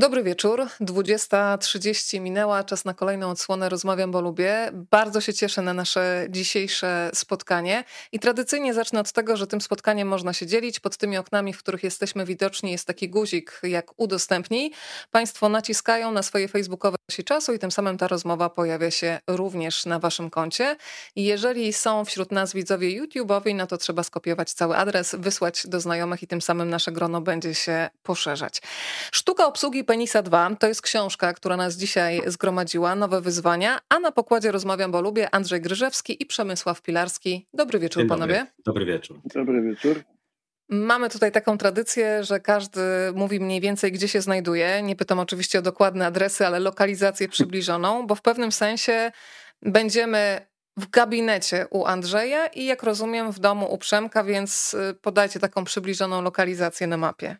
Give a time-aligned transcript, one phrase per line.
[0.00, 0.66] Dobry wieczór.
[0.80, 4.70] 20.30 minęła, czas na kolejną odsłonę Rozmawiam, bo lubię.
[4.90, 10.08] Bardzo się cieszę na nasze dzisiejsze spotkanie i tradycyjnie zacznę od tego, że tym spotkaniem
[10.08, 10.80] można się dzielić.
[10.80, 14.72] Pod tymi oknami, w których jesteśmy widoczni jest taki guzik jak udostępnij.
[15.10, 19.86] Państwo naciskają na swoje facebookowe osi czasu i tym samym ta rozmowa pojawia się również
[19.86, 20.76] na waszym koncie.
[21.16, 25.80] I jeżeli są wśród nas widzowie YouTube'owi, no to trzeba skopiować cały adres, wysłać do
[25.80, 28.62] znajomych i tym samym nasze grono będzie się poszerzać.
[29.12, 34.12] Sztuka obsługi Penisa 2 to jest książka, która nas dzisiaj zgromadziła, nowe wyzwania, a na
[34.12, 37.46] pokładzie rozmawiam, bo lubię Andrzej Gryżewski i Przemysław Pilarski.
[37.54, 38.34] Dobry wieczór Dzień panowie.
[38.34, 38.64] Dobry.
[38.64, 39.20] dobry wieczór.
[39.34, 40.17] Dobry wieczór.
[40.68, 42.80] Mamy tutaj taką tradycję, że każdy
[43.14, 44.82] mówi mniej więcej, gdzie się znajduje.
[44.82, 49.12] Nie pytam oczywiście o dokładne adresy, ale lokalizację przybliżoną, bo w pewnym sensie
[49.62, 55.40] będziemy w gabinecie u Andrzeja i jak rozumiem w domu u Przemka, więc y, podajcie
[55.40, 57.36] taką przybliżoną lokalizację na mapie.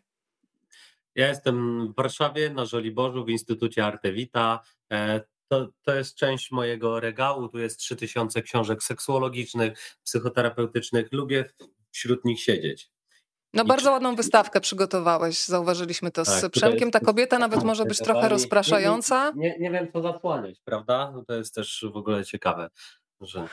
[1.15, 4.59] Ja jestem w Warszawie na Żoliborzu w Instytucie Artevita.
[4.91, 7.49] E, to, to jest część mojego regału.
[7.49, 11.07] Tu jest 3000 książek seksuologicznych, psychoterapeutycznych.
[11.11, 11.45] Lubię
[11.91, 12.91] wśród nich siedzieć.
[13.53, 16.91] No bardzo ładną wystawkę przygotowałeś, zauważyliśmy to z tak, Przemkiem.
[16.91, 19.31] Ta kobieta nawet może być trochę rozpraszająca.
[19.35, 21.11] Nie, nie, nie wiem, co zasłaniać, prawda?
[21.15, 22.69] No to jest też w ogóle ciekawe.
[23.21, 23.47] Że...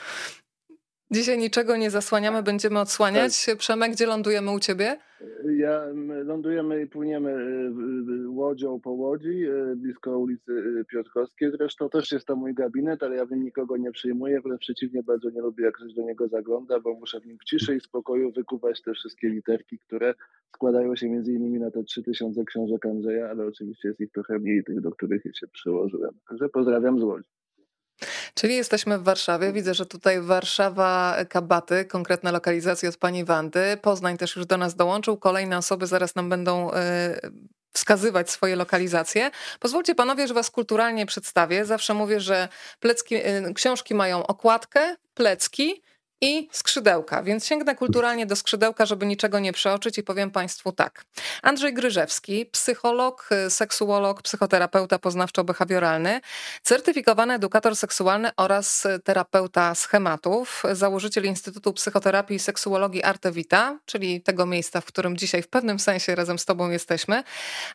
[1.11, 3.44] Dzisiaj niczego nie zasłaniamy, będziemy odsłaniać.
[3.47, 3.56] Tak.
[3.56, 4.98] Przemek, gdzie lądujemy u ciebie?
[5.45, 5.86] Ja,
[6.25, 11.50] lądujemy i płyniemy y, y, łodzią po Łodzi, y, blisko ulicy Piotrkowskiej.
[11.50, 14.41] Zresztą też jest to mój gabinet, ale ja w nim nikogo nie przyjmuję.
[14.41, 17.45] Wręcz przeciwnie, bardzo nie lubię, jak ktoś do niego zagląda, bo muszę w nim w
[17.45, 20.14] ciszy i spokoju wykuwać te wszystkie literki, które
[20.55, 24.64] składają się między innymi na te 3000 książek Andrzeja, ale oczywiście jest ich trochę mniej,
[24.64, 26.12] tych, do których się przyłożyłem.
[26.28, 27.36] Także pozdrawiam z Łodzi.
[28.39, 29.53] Czyli jesteśmy w Warszawie.
[29.53, 33.77] Widzę, że tutaj Warszawa Kabaty, konkretna lokalizacja od pani Wandy.
[33.83, 35.17] Poznań też już do nas dołączył.
[35.17, 37.20] Kolejne osoby zaraz nam będą e,
[37.73, 39.31] wskazywać swoje lokalizacje.
[39.61, 41.64] Pozwólcie panowie, że was kulturalnie przedstawię.
[41.64, 42.48] Zawsze mówię, że
[42.81, 45.83] plecki, e, książki mają okładkę, plecki
[46.21, 51.05] i skrzydełka, więc sięgnę kulturalnie do skrzydełka, żeby niczego nie przeoczyć i powiem Państwu tak.
[51.43, 56.21] Andrzej Gryżewski, psycholog, seksuolog, psychoterapeuta poznawczo-behawioralny,
[56.63, 64.81] certyfikowany edukator seksualny oraz terapeuta schematów, założyciel Instytutu Psychoterapii i Seksuologii Artevita, czyli tego miejsca,
[64.81, 67.23] w którym dzisiaj w pewnym sensie razem z Tobą jesteśmy,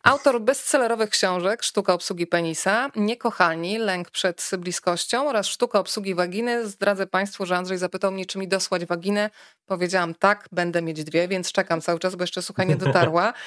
[0.03, 6.67] autor bestsellerowych książek Sztuka obsługi penisa, Niekochalni, Lęk przed bliskością oraz Sztuka obsługi waginy.
[6.67, 9.29] Zdradzę Państwu, że Andrzej zapytał mnie, czy mi dosłać waginę.
[9.71, 13.33] Powiedziałam tak, będę mieć dwie, więc czekam cały czas, bo jeszcze słuchaj nie dotarła.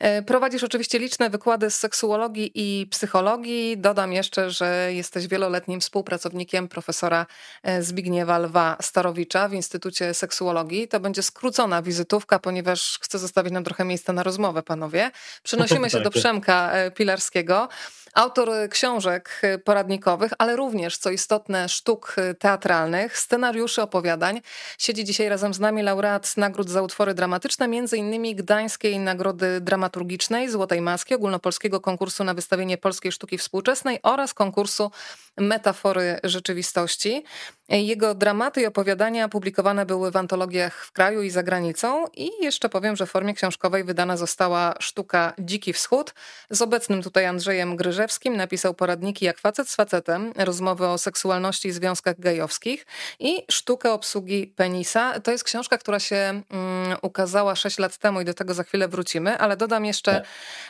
[0.00, 3.78] E, prowadzisz oczywiście liczne wykłady z seksuologii i psychologii.
[3.78, 7.26] Dodam jeszcze, że jesteś wieloletnim współpracownikiem profesora
[7.62, 10.88] e, Zbigniewa Lwa Starowicza w Instytucie Seksuologii.
[10.88, 15.10] To będzie skrócona wizytówka, ponieważ chcę zostawić nam trochę miejsca na rozmowę, panowie.
[15.42, 16.20] Przenosimy się do tak.
[16.20, 17.68] Przemka e, Pilarskiego.
[18.14, 24.40] Autor książek poradnikowych, ale również, co istotne, sztuk teatralnych, scenariuszy opowiadań.
[24.78, 30.80] Siedzi dzisiaj razem z nami laureat nagród za utwory dramatyczne, innymi Gdańskiej Nagrody Dramaturgicznej, Złotej
[30.80, 34.90] Maski, Ogólnopolskiego Konkursu na Wystawienie Polskiej Sztuki Współczesnej oraz konkursu
[35.36, 37.24] Metafory Rzeczywistości.
[37.68, 42.68] Jego dramaty i opowiadania publikowane były w antologiach w kraju i za granicą i jeszcze
[42.68, 46.14] powiem, że w formie książkowej wydana została sztuka Dziki Wschód.
[46.50, 51.72] Z obecnym tutaj Andrzejem Gryżewskim napisał poradniki Jak facet z facetem, rozmowy o seksualności i
[51.72, 52.86] związkach gejowskich
[53.18, 55.20] i sztukę obsługi penisa.
[55.20, 58.88] To jest książka, która się mm, ukazała 6 lat temu i do tego za chwilę
[58.88, 60.24] wrócimy, ale dodam jeszcze tak.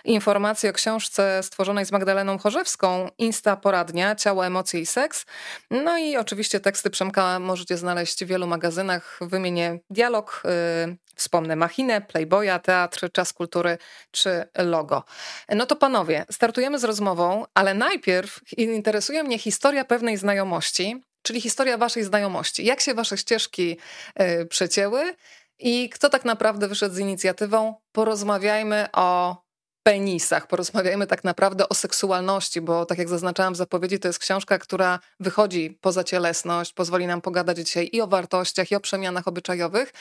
[0.05, 5.27] informację o książce stworzonej z Magdaleną Chorzewską, Insta Poradnia, Ciało, Emocje i Seks.
[5.71, 9.19] No i oczywiście teksty teksty Przemka możecie znaleźć w wielu magazynach.
[9.21, 10.43] Wymienię Dialog,
[10.87, 13.79] yy, wspomnę Machinę, Playboya, Teatr, Czas Kultury
[14.11, 15.05] czy Logo.
[15.49, 21.79] No to panowie, startujemy z rozmową, ale najpierw interesuje mnie historia pewnej znajomości, czyli historia
[21.79, 22.65] waszej znajomości.
[22.65, 23.79] Jak się wasze ścieżki
[24.19, 25.15] yy, przecięły
[25.59, 29.37] i kto tak naprawdę wyszedł z inicjatywą porozmawiajmy o
[29.83, 30.47] penisach.
[30.47, 34.99] Porozmawiajmy tak naprawdę o seksualności, bo tak jak zaznaczałam w zapowiedzi, to jest książka, która
[35.21, 39.93] wychodzi poza cielesność, pozwoli nam pogadać dzisiaj i o wartościach, i o przemianach obyczajowych.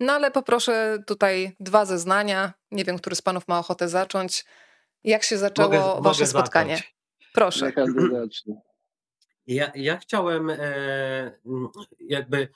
[0.00, 2.52] No ale poproszę tutaj dwa zeznania.
[2.70, 4.44] Nie wiem, który z panów ma ochotę zacząć.
[5.04, 6.76] Jak się zaczęło mogę, wasze mogę spotkanie?
[6.76, 6.94] Zacząć.
[7.32, 7.72] Proszę.
[9.46, 10.58] Ja, ja chciałem e,
[12.00, 12.48] jakby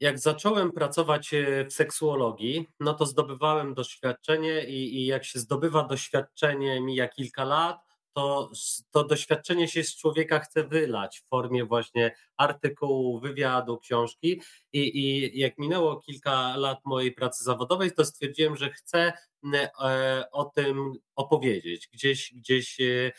[0.00, 5.82] jak zacząłem pracować e, w seksuologii, no to zdobywałem doświadczenie i, i, jak się zdobywa
[5.82, 7.85] doświadczenie, mija kilka lat,
[8.16, 8.50] to,
[8.90, 14.42] to doświadczenie się z człowieka chce wylać w formie właśnie artykułu, wywiadu, książki.
[14.72, 19.12] I, I jak minęło kilka lat mojej pracy zawodowej, to stwierdziłem, że chcę
[19.54, 23.12] e, o tym opowiedzieć, gdzieś, gdzieś e,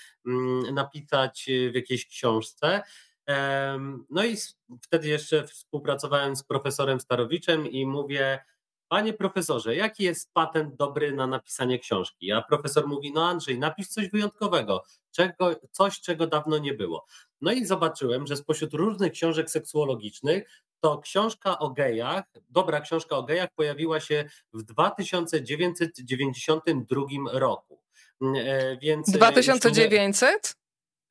[0.71, 2.81] napisać w jakiejś książce.
[4.09, 4.37] No i
[4.81, 8.39] wtedy jeszcze współpracowałem z profesorem Starowiczem i mówię,
[8.87, 12.31] Panie profesorze, jaki jest patent dobry na napisanie książki?
[12.31, 17.05] A profesor mówi: No, Andrzej, napisz coś wyjątkowego, czego, coś, czego dawno nie było.
[17.41, 23.23] No i zobaczyłem, że spośród różnych książek seksuologicznych, to książka o gejach, dobra książka o
[23.23, 27.81] gejach, pojawiła się w 2992 roku.
[28.21, 30.55] E, więc 2900?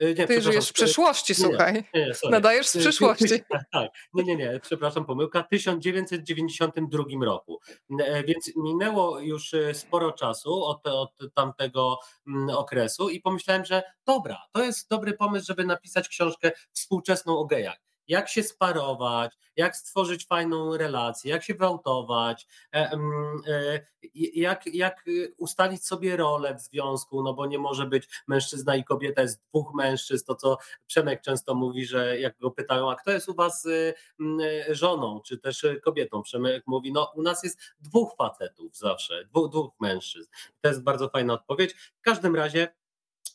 [0.02, 1.74] Y, nie, Ty żyjesz w przyszłości, słuchaj.
[1.94, 3.24] Nie, nie, Nadajesz z y, przyszłości.
[3.72, 5.42] Tak, nie, nie, nie, przepraszam, pomyłka.
[5.42, 7.60] W 1992 roku.
[8.00, 13.82] E, więc minęło już y, sporo czasu od, od tamtego mm, okresu i pomyślałem, że
[14.06, 19.76] dobra, to jest dobry pomysł, żeby napisać książkę współczesną o gejach jak się sparować, jak
[19.76, 22.90] stworzyć fajną relację, jak się gwałtować, e,
[23.46, 23.86] e,
[24.34, 25.04] jak, jak
[25.36, 29.74] ustalić sobie rolę w związku, no bo nie może być mężczyzna i kobieta, jest dwóch
[29.74, 33.64] mężczyzn, to co Przemek często mówi, że jak go pytają, a kto jest u was
[33.66, 33.94] y,
[34.68, 39.72] żoną, czy też kobietą, Przemek mówi, no u nas jest dwóch facetów zawsze, dwóch, dwóch
[39.80, 40.30] mężczyzn.
[40.60, 41.74] To jest bardzo fajna odpowiedź.
[41.74, 42.68] W każdym razie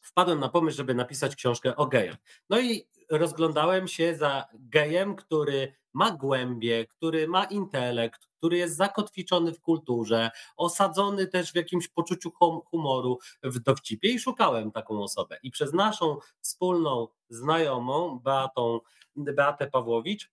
[0.01, 2.17] wpadłem na pomysł, żeby napisać książkę o gejach.
[2.50, 2.88] No i
[3.18, 10.31] rozglądałem się za gejem, który ma głębie, który ma intelekt, który jest zakotwiczony w kulturze,
[10.58, 12.31] osadzony też w jakimś poczuciu
[12.66, 15.38] humoru, w dowcipie i szukałem taką osobę.
[15.44, 18.80] I przez naszą wspólną znajomą, Beatą,
[19.16, 20.31] Beatę Pawłowicz,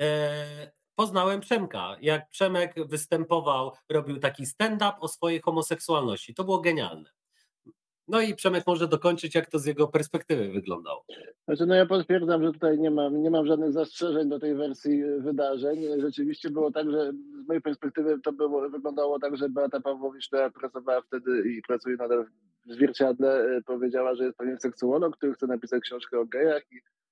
[0.00, 1.96] e, poznałem Przemka.
[2.00, 6.34] Jak Przemek występował, robił taki stand-up o swojej homoseksualności.
[6.34, 7.10] To było genialne.
[8.12, 11.04] No i Przemek może dokończyć, jak to z jego perspektywy wyglądało.
[11.44, 15.02] Znaczy, no ja potwierdzam, że tutaj nie mam, nie mam żadnych zastrzeżeń do tej wersji
[15.18, 15.78] wydarzeń.
[16.00, 17.12] Rzeczywiście było tak, że
[17.44, 21.96] z mojej perspektywy to było, wyglądało tak, że Beata Pawłowicz, która pracowała wtedy i pracuje
[21.96, 22.26] nadal
[22.66, 26.62] w zwierciadle, e, powiedziała, że jest pewien seksuolog, który chce napisać książkę o gejach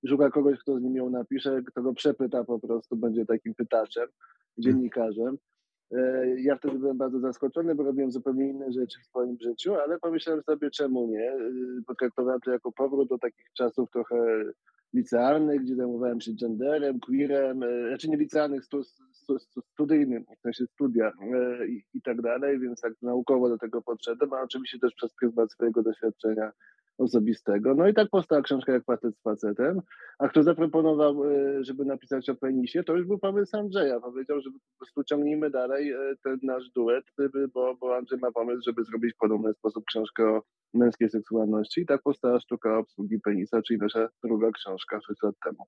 [0.04, 3.54] i szuka kogoś, kto z nim ją napisze, kto go przepyta po prostu, będzie takim
[3.54, 4.08] pytaczem,
[4.58, 5.38] dziennikarzem.
[5.92, 9.98] E, ja wtedy byłem bardzo zaskoczony, bo robiłem zupełnie inne rzeczy w swoim życiu, ale
[9.98, 11.32] pomyślałem sobie, czemu nie.
[11.32, 11.38] E,
[11.86, 14.44] potraktowałem to jako powrót do takich czasów trochę
[14.94, 20.40] licealnych, gdzie zajmowałem się genderem, queerem, e, znaczy nie licealnych, stu, stu, stu, studyjnym, w
[20.40, 21.12] sensie studia
[21.68, 25.52] i, i tak dalej, więc tak naukowo do tego podszedłem, a oczywiście też przez pryzmat
[25.52, 26.52] swojego doświadczenia
[27.00, 27.74] osobistego.
[27.74, 29.80] No i tak powstała książka jak facet z facetem.
[30.18, 34.00] A kto zaproponował, e, żeby napisać o penisie, to już był pomysł Andrzeja.
[34.00, 37.04] Powiedział, że po prostu ciągnijmy dalej e, ten nasz duet,
[37.54, 40.42] bo, bo Andrzej ma pomysł, żeby zrobić w podobny sposób książkę o
[40.74, 41.80] męskiej seksualności.
[41.80, 45.66] I tak powstała sztuka obsługi penisa, czyli nasza druga książka 6 lat temu.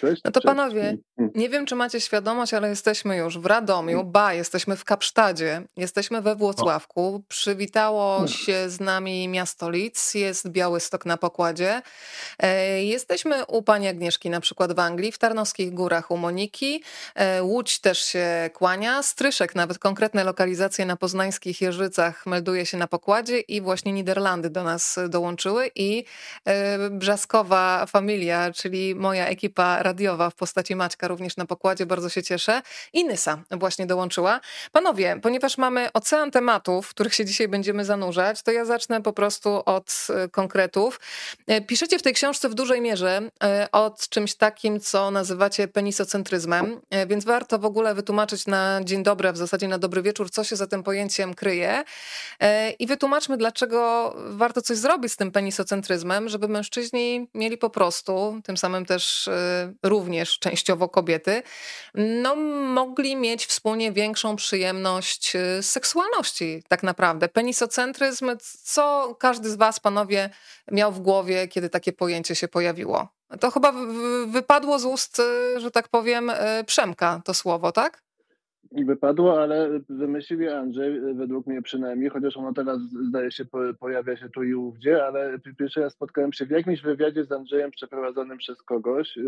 [0.00, 0.46] Cześć, no to cześć.
[0.46, 1.30] panowie, mm, mm.
[1.34, 4.12] nie wiem, czy macie świadomość, ale jesteśmy już w Radomiu, mm.
[4.12, 7.22] ba, jesteśmy w Kapsztadzie, jesteśmy we Włocławku.
[7.28, 11.82] Przywitało się z nami miasto Lidz, jest Białystok na pokładzie.
[12.38, 16.82] E, jesteśmy u pani Agnieszki na przykład w Anglii, w Tarnowskich Górach u Moniki.
[17.14, 22.86] E, Łódź też się kłania, Stryszek, nawet konkretne lokalizacje na poznańskich Jeżycach melduje się na
[22.86, 26.04] pokładzie i właśnie Niderlandy do nas dołączyły i
[26.44, 32.22] e, Brzaskowa Familia, czyli moja ekipa radiowa w postaci Maćka również na pokładzie, bardzo się
[32.22, 32.62] cieszę.
[32.92, 34.40] I Nysa właśnie dołączyła.
[34.72, 39.12] Panowie, ponieważ mamy ocean tematów, w których się dzisiaj będziemy zanurzać, to ja zacznę po
[39.12, 41.00] prostu od e, konkretów.
[41.46, 46.80] E, piszecie w tej książce w dużej mierze e, od czymś takim, co nazywacie penisocentryzmem,
[47.06, 50.56] więc warto w ogóle wytłumaczyć na dzień dobry, w zasadzie na dobry wieczór, co się
[50.56, 51.84] za tym pojęciem kryje
[52.78, 58.56] i wytłumaczmy, dlaczego warto coś zrobić z tym penisocentryzmem, żeby mężczyźni mieli po prostu, tym
[58.56, 59.30] samym też
[59.82, 61.42] również częściowo kobiety,
[61.94, 62.36] no,
[62.74, 67.28] mogli mieć wspólnie większą przyjemność y, seksualności, tak naprawdę.
[67.28, 68.30] Penisocentryzm,
[68.62, 70.30] co każdy z Was, panowie,
[70.70, 73.08] miał w głowie, kiedy takie pojęcie się pojawiło?
[73.40, 73.72] To chyba
[74.26, 78.02] wypadło z ust, y, że tak powiem, y, Przemka to słowo, tak?
[78.72, 82.78] Wypadło, ale wymyślił je Andrzej, według mnie przynajmniej, chociaż ono teraz
[83.08, 83.44] zdaje się
[83.80, 87.70] pojawia się tu i ówdzie, ale pierwszy raz spotkałem się w jakimś wywiadzie z Andrzejem
[87.70, 89.18] przeprowadzonym przez kogoś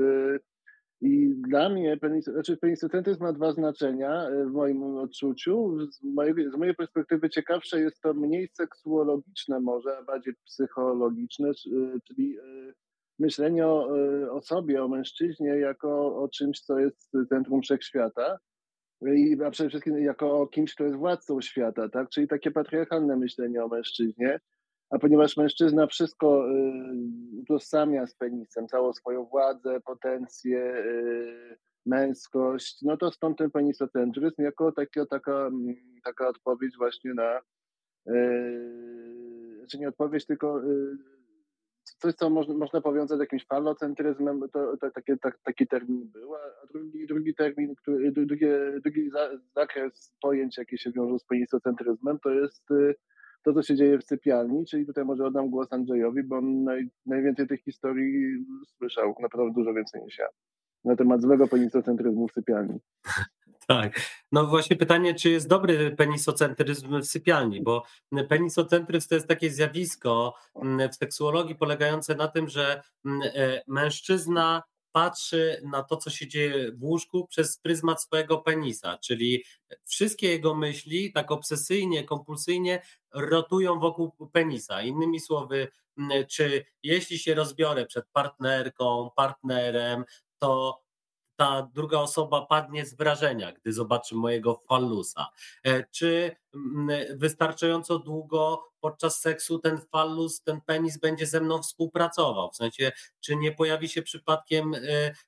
[1.00, 5.79] i dla mnie znaczy penisocentryzm ma dwa znaczenia e, w moim odczuciu.
[5.91, 11.53] Z mojej, z mojej perspektywy ciekawsze jest to mniej seksuologiczne może, a bardziej psychologiczne, e,
[12.07, 12.38] czyli
[13.19, 13.88] myślenie o,
[14.31, 18.38] o sobie, o mężczyźnie jako o czymś, co jest centrum wszechświata.
[19.03, 22.09] I, a przede wszystkim jako kimś, kto jest władcą świata, tak?
[22.09, 24.41] Czyli takie patriarchalne myślenie o mężczyźnie
[24.91, 26.47] A ponieważ mężczyzna wszystko
[27.41, 30.85] utożsamia z penisem, całą swoją władzę, potencję,
[31.87, 35.51] męskość, no to stąd ten penisocentryzm jako taka, taka,
[36.05, 37.41] taka odpowiedź właśnie na,
[38.07, 40.99] yy, czy nie odpowiedź, tylko yy,
[42.04, 45.38] coś, co można, można powiązać z jakimś falocentryzmem, to, to taki, tak,
[45.70, 48.46] termin był, a drugi, drugi termin, który, drugi,
[48.82, 49.11] drugi
[49.56, 52.94] zakres pojęć, jakie się wiążą z penisocentryzmem, to jest yy,
[53.42, 56.88] to, co się dzieje w sypialni, czyli tutaj może oddam głos Andrzejowi, bo on naj,
[57.06, 60.26] najwięcej tych historii słyszał, naprawdę dużo więcej niż ja
[60.84, 62.78] na temat złego penisocentryzmu w sypialni.
[63.66, 64.00] Tak.
[64.33, 67.83] No właśnie pytanie, czy jest dobry penisocentryzm w sypialni, bo
[68.28, 74.62] penisocentryzm to jest takie zjawisko mm, w seksuologii polegające na tym, że mm, e, mężczyzna
[74.92, 79.44] patrzy na to, co się dzieje w łóżku przez pryzmat swojego penisa, czyli
[79.85, 82.83] wszystkie jego myśli tak obsesyjnie, kompulsyjnie
[83.14, 84.83] rotują wokół penisa.
[84.83, 85.68] Innymi słowy,
[85.99, 90.04] mm, czy jeśli się rozbiorę przed partnerką, partnerem,
[90.38, 90.84] to
[91.37, 95.26] ta druga osoba padnie z wrażenia, gdy zobaczy mojego fallusa.
[95.64, 102.50] E, czy mm, wystarczająco długo podczas seksu ten fallus, ten penis będzie ze mną współpracował?
[102.50, 104.81] W sensie, czy nie pojawi się przypadkiem e,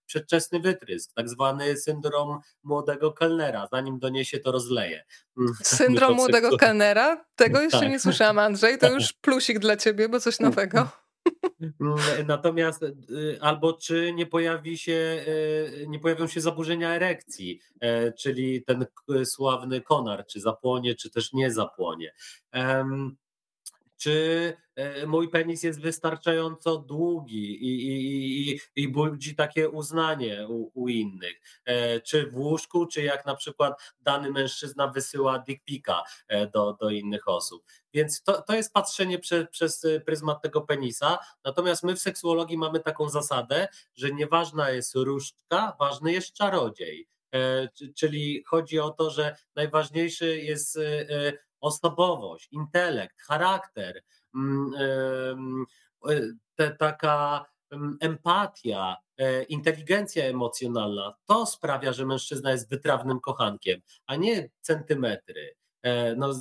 [0.06, 5.04] przedczesny wytrysk, tak zwany syndrom młodego kelnera, zanim doniesie to rozleje.
[5.38, 7.24] Mm, syndrom młodego kelnera?
[7.36, 7.88] Tego jeszcze tak.
[7.88, 8.78] nie słyszałam, Andrzej.
[8.78, 11.05] To już plusik dla ciebie, bo coś nowego.
[12.26, 18.64] Natomiast y, albo czy nie pojawi się, y, nie pojawią się zaburzenia erekcji, e, czyli
[18.64, 18.86] ten
[19.24, 22.12] sławny konar, czy zapłonie, czy też nie zapłonie
[23.96, 30.70] czy e, mój penis jest wystarczająco długi i, i, i, i budzi takie uznanie u,
[30.74, 35.66] u, innych, e, czy w łóżku, czy jak na przykład dany mężczyzna wysyła dick
[36.52, 37.64] do, do innych osób.
[37.96, 42.80] Więc to, to jest patrzenie prze, przez pryzmat tego penisa, natomiast my w seksuologii mamy
[42.80, 47.08] taką zasadę, że nieważna jest różdżka, ważny jest czarodziej.
[47.94, 50.78] Czyli chodzi o to, że najważniejszy jest
[51.60, 54.02] osobowość, intelekt, charakter,
[54.34, 55.66] mm,
[56.08, 56.20] e,
[56.54, 64.16] te, taka mm, empatia, e, inteligencja emocjonalna, to sprawia, że mężczyzna jest wytrawnym kochankiem, a
[64.16, 65.56] nie centymetry.
[65.86, 66.32] E, no,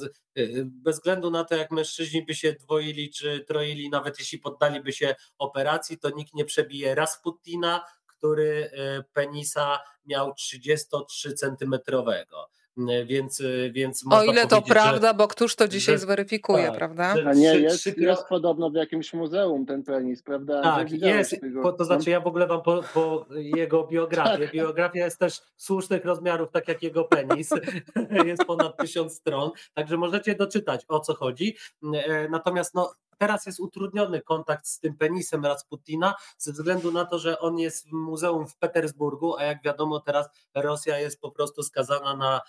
[0.66, 5.16] bez względu na to, jak mężczyźni by się dwoili czy troili, nawet jeśli poddaliby się
[5.38, 8.72] operacji, to nikt nie przebije Rasputina, który
[9.14, 12.50] penisa miał 33 centymetrowego.
[12.78, 16.68] E, więc, e, więc O ile to prawda, że, bo któż to dzisiaj że, zweryfikuje,
[16.68, 17.16] tak, prawda?
[17.26, 20.62] A nie, jest, jest podobno w jakimś muzeum ten penis, prawda?
[20.62, 24.52] Tak, jest, po, to znaczy ja w ogóle wam po, po jego biografię, tak.
[24.52, 27.50] biografia jest też słusznych rozmiarów, tak jak jego penis,
[28.26, 31.56] jest ponad tysiąc stron, także możecie doczytać o co chodzi,
[31.94, 37.20] e, natomiast no, Teraz jest utrudniony kontakt z tym penisem Rasputina ze względu na to,
[37.20, 41.64] że on jest w muzeum w Petersburgu, a jak wiadomo teraz Rosja jest po prostu
[41.64, 42.42] skazana na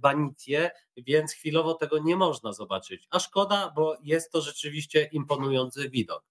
[0.00, 3.06] banicję, więc chwilowo tego nie można zobaczyć.
[3.10, 6.24] A szkoda, bo jest to rzeczywiście imponujący widok.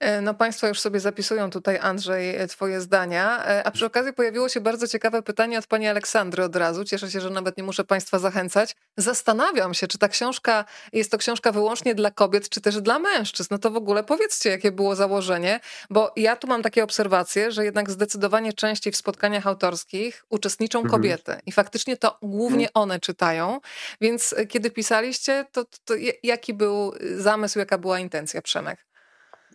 [0.00, 3.46] E, no Państwo już sobie zapisują tutaj, Andrzej, e, Twoje zdania.
[3.46, 6.84] E, a przy okazji pojawiło się bardzo ciekawe pytanie od Pani Aleksandry od razu.
[6.84, 8.76] Cieszę się, że nawet nie muszę Państwa zachęcać.
[8.96, 13.48] Zastanawiam się, czy ta książka jest to książka wyłącznie dla kobiet, czy też dla mężczyzn.
[13.50, 15.60] No to w ogóle powiedzcie, jakie było założenie,
[15.90, 20.90] bo ja tu mam takie obserwacje, że jednak zdecydowanie częściej w spotkaniach autorskich uczestniczą mhm.
[20.90, 22.70] kobiety i faktycznie to głównie mhm.
[22.74, 23.60] one czytają.
[24.00, 28.85] Więc kiedy pisaliście, to, to jaki był zamysł, jaka była intencja, Przemek?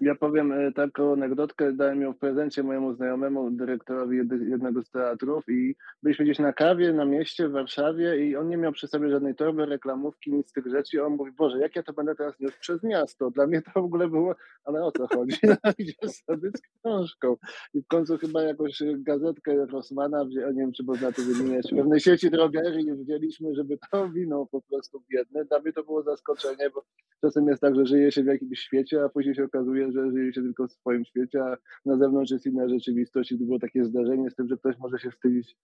[0.02, 4.18] Ja powiem e, taką anegdotkę, dałem ją w prezencie mojemu znajomemu, dyrektorowi
[4.50, 8.58] jednego z teatrów i byliśmy gdzieś na kawie na mieście w Warszawie i on nie
[8.58, 11.04] miał przy sobie żadnej torby, reklamówki, nic z tych rzeczy.
[11.04, 13.32] On mówi, Boże, jak ja to będę teraz niósł przez miasto?
[13.32, 15.38] Dla mnie to w ogóle było, ale o co chodzi?
[15.64, 17.36] No, idziesz sobie z książką.
[17.74, 22.00] I w końcu chyba jakąś gazetkę Rossmana, nie wiem, czy można to wymieniać, w pewnej
[22.00, 25.46] sieci drogerii wzięliśmy, żeby to wino po prostu biedne.
[25.46, 26.84] Dla mnie to było zaskoczenie, bo
[27.22, 30.34] czasem jest tak, że żyje się w jakimś świecie, a później się okazuje, że żyje
[30.34, 33.86] się tylko w swoim świecie, a na zewnątrz jest inna rzeczywistość i to było takie
[33.86, 35.58] zdarzenie z tym, że ktoś może się wstydzić.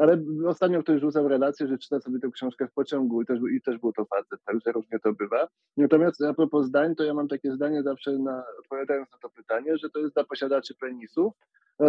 [0.00, 3.60] Ale ostatnio ktoś rzucał relację, że czyta sobie tę książkę w pociągu i też, i
[3.60, 5.48] też był to facet, także różnie to bywa.
[5.76, 9.78] Natomiast a propos zdań, to ja mam takie zdanie zawsze na, odpowiadając na to pytanie,
[9.78, 11.32] że to jest dla posiadaczy penisów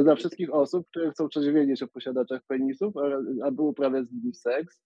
[0.03, 2.93] dla wszystkich osób, które chcą wiedzieć o posiadaczach penisów,
[3.43, 4.81] aby uprawiać z nimi seks,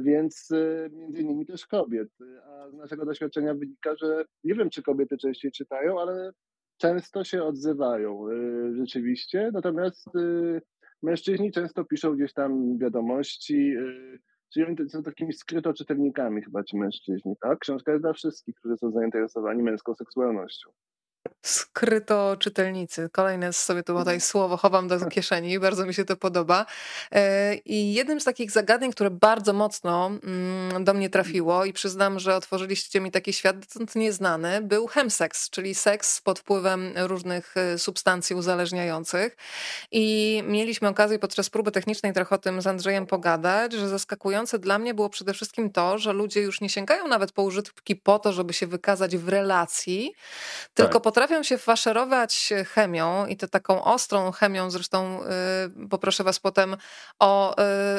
[0.00, 2.08] więc y, między innymi też kobiet.
[2.46, 6.32] A z naszego doświadczenia wynika, że nie wiem, czy kobiety częściej czytają, ale
[6.76, 10.62] często się odzywają y, rzeczywiście, natomiast y,
[11.02, 13.74] mężczyźni często piszą gdzieś tam wiadomości,
[14.52, 17.58] Czyli oni są takimi skrytoczytelnikami chyba ci mężczyźni, tak?
[17.58, 20.70] Książka jest dla wszystkich, którzy są zainteresowani męską seksualnością.
[21.44, 23.08] Skryto czytelnicy.
[23.12, 26.66] Kolejne sobie tu tutaj słowo chowam do kieszeni, bardzo mi się to podoba.
[27.12, 32.18] E, I jednym z takich zagadnień, które bardzo mocno mm, do mnie trafiło i przyznam,
[32.18, 37.78] że otworzyliście mi taki świat dotąd nieznany, był chemseks, czyli seks pod wpływem różnych e,
[37.78, 39.36] substancji uzależniających.
[39.92, 44.78] I mieliśmy okazję podczas próby technicznej trochę o tym z Andrzejem pogadać, że zaskakujące dla
[44.78, 48.32] mnie było przede wszystkim to, że ludzie już nie sięgają nawet po użytki po to,
[48.32, 50.14] żeby się wykazać w relacji,
[50.74, 51.02] tylko tak.
[51.02, 55.20] potrafią potrafią się faszerować chemią i to taką ostrą chemią, zresztą
[55.84, 56.76] y, poproszę was potem
[57.18, 57.56] o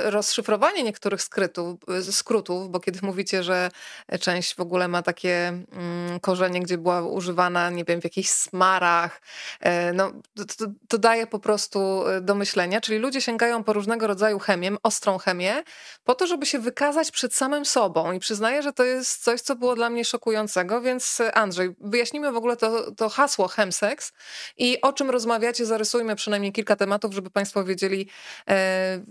[0.08, 1.79] y, rozszyfrowanie niektórych skrytów,
[2.10, 3.72] y, skrótów, bo kiedy mówicie, że
[4.20, 9.22] część w ogóle ma takie mm, korzenie, gdzie była używana, nie wiem, w jakichś smarach,
[9.93, 10.12] no,
[10.58, 15.17] to, to daje po prostu do myślenia, czyli ludzie sięgają po różnego rodzaju chemię, ostrą
[15.17, 15.63] chemię,
[16.03, 18.12] po to, żeby się wykazać przed samym sobą.
[18.12, 22.38] I przyznaję, że to jest coś, co było dla mnie szokującego, więc Andrzej, wyjaśnijmy w
[22.38, 24.13] ogóle to, to hasło chemsex
[24.57, 28.10] i o czym rozmawiacie, zarysujmy przynajmniej kilka tematów, żeby Państwo wiedzieli,
[28.50, 29.03] e,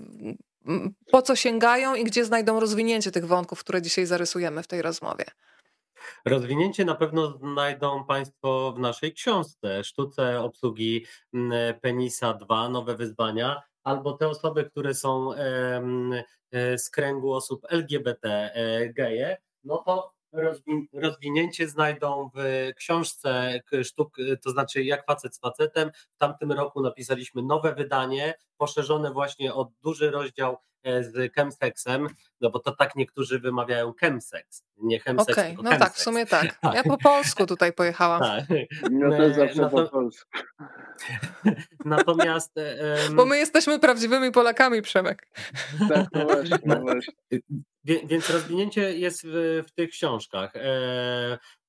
[1.11, 5.25] po co sięgają i gdzie znajdą rozwinięcie tych wątków, które dzisiaj zarysujemy w tej rozmowie.
[6.25, 11.07] Rozwinięcie na pewno znajdą Państwo w naszej książce Sztuce obsługi
[11.81, 18.89] penisa 2, nowe wyzwania, albo te osoby, które są e, z kręgu osób LGBT e,
[18.89, 20.13] geje, no to
[20.93, 25.91] rozwinięcie znajdą w książce sztuk, to znaczy jak facet z facetem.
[26.15, 32.09] W tamtym roku napisaliśmy nowe wydanie, poszerzone właśnie o duży rozdział e, z chemsexem,
[32.41, 36.27] no bo to tak niektórzy wymawiają chemsex, nie chemsex, Okej, okay, no tak, w sumie
[36.27, 36.57] tak.
[36.63, 36.75] tak.
[36.75, 38.21] Ja po polsku tutaj pojechałam.
[38.21, 38.45] Tak.
[39.01, 40.31] Ja też zawsze po polsku.
[41.85, 42.53] Natomiast...
[43.07, 43.17] Um...
[43.17, 45.29] Bo my jesteśmy prawdziwymi Polakami, Przemek.
[45.89, 47.15] Tak, no właśnie, no właśnie.
[47.85, 50.53] Więc rozwinięcie jest w, w tych książkach.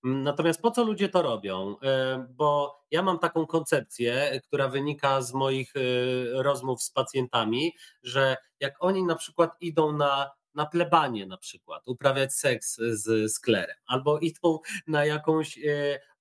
[0.05, 1.75] E, natomiast po co ludzie to robią?
[1.83, 8.37] E, bo ja mam taką koncepcję, która wynika z moich e, rozmów z pacjentami, że
[8.59, 14.19] jak oni na przykład idą na na plebanie na przykład, uprawiać seks z sklerem, albo
[14.19, 15.59] idą na jakąś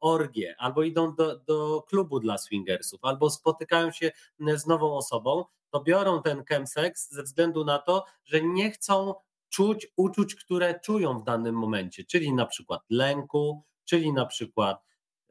[0.01, 4.11] orgię, albo idą do, do klubu dla swingersów, albo spotykają się
[4.57, 9.15] z nową osobą, to biorą ten chemsex ze względu na to, że nie chcą
[9.53, 14.85] czuć uczuć, które czują w danym momencie, czyli na przykład lęku, czyli na przykład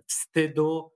[0.08, 0.92] wstydu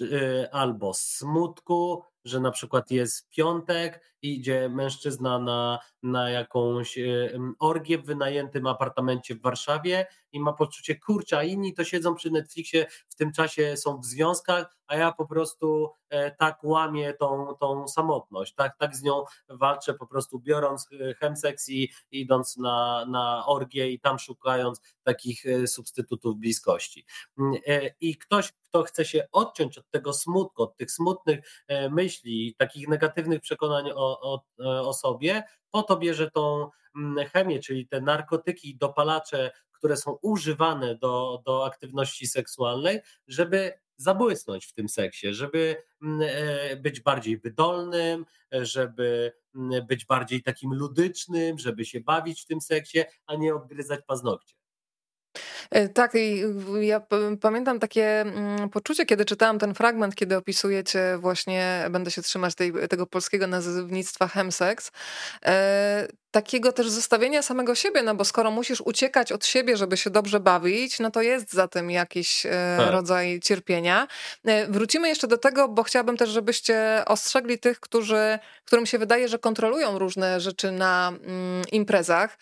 [0.00, 7.98] y, albo smutku, że na przykład jest piątek, idzie mężczyzna na, na jakąś y, orgię
[7.98, 12.86] w wynajętym apartamencie w Warszawie i ma poczucie, kurczę, a inni to siedzą przy Netflixie,
[13.08, 17.88] w tym czasie są w związkach, a ja po prostu e, tak łamię tą, tą
[17.88, 23.46] samotność, tak, tak z nią walczę po prostu biorąc e, chemseks i idąc na, na
[23.46, 27.06] orgię i tam szukając takich e, substytutów bliskości.
[27.38, 27.54] Mm,
[28.00, 32.11] I ktoś, kto chce się odciąć od tego smutku, od tych smutnych myśli,
[32.58, 34.42] takich negatywnych przekonań o, o,
[34.88, 40.96] o sobie, po to bierze tą mm, chemię, czyli te narkotyki, dopalacze, które są używane
[40.96, 48.26] do, do aktywności seksualnej, żeby zabłysnąć w tym seksie, żeby mm, e, być bardziej wydolnym,
[48.52, 54.00] żeby mm, być bardziej takim ludycznym, żeby się bawić w tym seksie, a nie odgryzać
[54.06, 54.61] paznokcie.
[55.72, 56.44] E, tak, i
[56.80, 57.02] ja
[57.40, 62.72] pamiętam takie mm, poczucie, kiedy czytałam ten fragment, kiedy opisujecie właśnie, będę się trzymać tej,
[62.90, 64.92] tego polskiego nazewnictwa chemsex,
[65.46, 70.10] e, takiego też zostawienia samego siebie, no bo skoro musisz uciekać od siebie, żeby się
[70.10, 72.92] dobrze bawić, no to jest za tym jakiś e, tak.
[72.92, 74.08] rodzaj cierpienia.
[74.68, 79.38] Wrócimy jeszcze do tego, bo chciałabym też, żebyście ostrzegli tych, którzy, którym się wydaje, że
[79.38, 82.38] kontrolują różne rzeczy na mm, imprezach,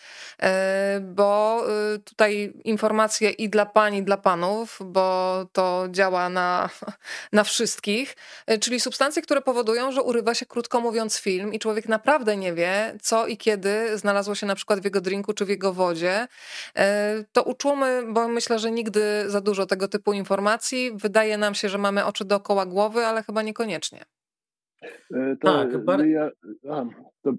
[1.01, 1.65] bo
[2.05, 6.69] tutaj informacje i dla pań, i dla panów, bo to działa na,
[7.33, 11.89] na wszystkich, e, czyli substancje, które powodują, że urywa się, krótko mówiąc, film i człowiek
[11.89, 15.49] naprawdę nie wie, co i kiedy znalazło się na przykład w jego drinku czy w
[15.49, 16.27] jego wodzie.
[16.77, 20.91] E, to uczulmy, bo myślę, że nigdy za dużo tego typu informacji.
[20.95, 24.05] Wydaje nam się, że mamy oczy dookoła głowy, ale chyba niekoniecznie.
[25.15, 26.31] E, to tak, ja,
[26.71, 26.85] a,
[27.23, 27.33] to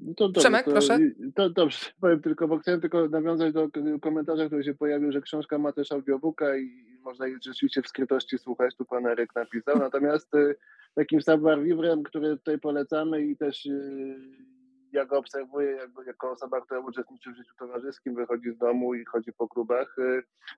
[0.00, 0.98] no to dobrze, Przemek, to, proszę.
[1.34, 3.68] To dobrze, powiem tylko, bo chciałem tylko nawiązać do
[4.02, 6.70] komentarza, który się pojawił, że książka ma też audiobooka i
[7.02, 9.78] można jej rzeczywiście w skrytości słuchać, tu pan Eryk napisał.
[9.88, 10.54] Natomiast y,
[10.94, 13.68] takim savoir vivre, który tutaj polecamy i też
[14.96, 19.04] ja go obserwuję jakby jako osoba, która uczestniczy w życiu towarzyskim, wychodzi z domu i
[19.04, 19.96] chodzi po klubach,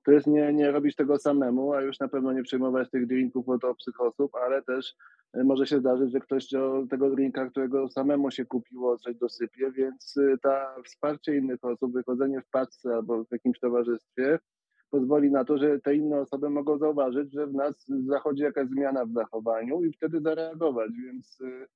[0.04, 3.48] to jest nie, nie robić tego samemu, a już na pewno nie przyjmować tych drinków
[3.48, 4.94] od obcych osób, ale też
[5.34, 6.48] może się zdarzyć, że ktoś
[6.90, 12.50] tego drinka, którego samemu się kupiło, coś dosypie, więc ta wsparcie innych osób, wychodzenie w
[12.50, 14.38] paczce albo w jakimś towarzystwie,
[14.90, 19.04] pozwoli na to, że te inne osoby mogą zauważyć, że w nas zachodzi jakaś zmiana
[19.06, 21.66] w zachowaniu i wtedy zareagować, więc, y,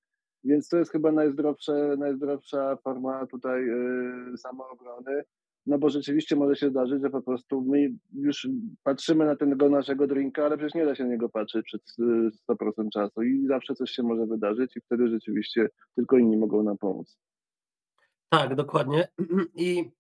[0.45, 5.25] więc to jest chyba najzdrowsze, najzdrowsza forma tutaj y, samoobrony,
[5.67, 8.49] no bo rzeczywiście może się zdarzyć, że po prostu my już
[8.83, 11.81] patrzymy na tego naszego drinka, ale przecież nie da się na niego patrzeć przez
[12.49, 16.79] 100% czasu i zawsze coś się może wydarzyć i wtedy rzeczywiście tylko inni mogą nam
[16.79, 17.19] pomóc.
[18.29, 19.09] Tak, dokładnie.
[19.57, 19.91] I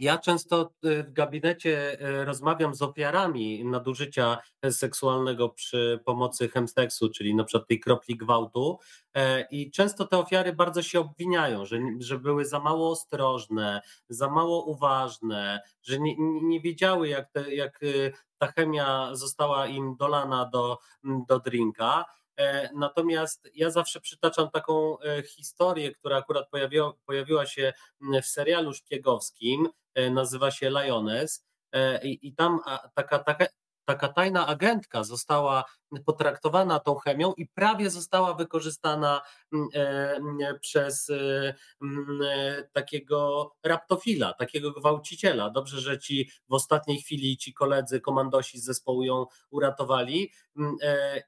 [0.00, 4.38] ja często y, w gabinecie y, rozmawiam z ofiarami nadużycia
[4.70, 8.78] seksualnego przy pomocy chemsteksu, czyli na przykład tej kropli gwałtu.
[9.14, 14.30] E, I często te ofiary bardzo się obwiniają, że, że były za mało ostrożne, za
[14.30, 20.50] mało uważne, że nie, nie wiedziały, jak, te, jak y, ta chemia została im dolana
[20.52, 20.78] do,
[21.28, 22.04] do drinka.
[22.36, 27.72] E, natomiast ja zawsze przytaczam taką e, historię, która akurat pojawiła, pojawiła się
[28.22, 29.70] w serialu szpiegowskim, e,
[30.10, 31.44] nazywa się Lioness.
[32.02, 32.60] I, i tam
[32.94, 33.46] taka, taka
[33.84, 35.64] taka tajna agentka została
[36.06, 43.50] potraktowana tą chemią i prawie została wykorzystana mm, e, mm, przez e, mm, e, takiego
[43.62, 45.50] raptofila, takiego gwałciciela.
[45.50, 50.32] Dobrze, że ci w ostatniej chwili ci koledzy, komandosi z zespołu ją uratowali.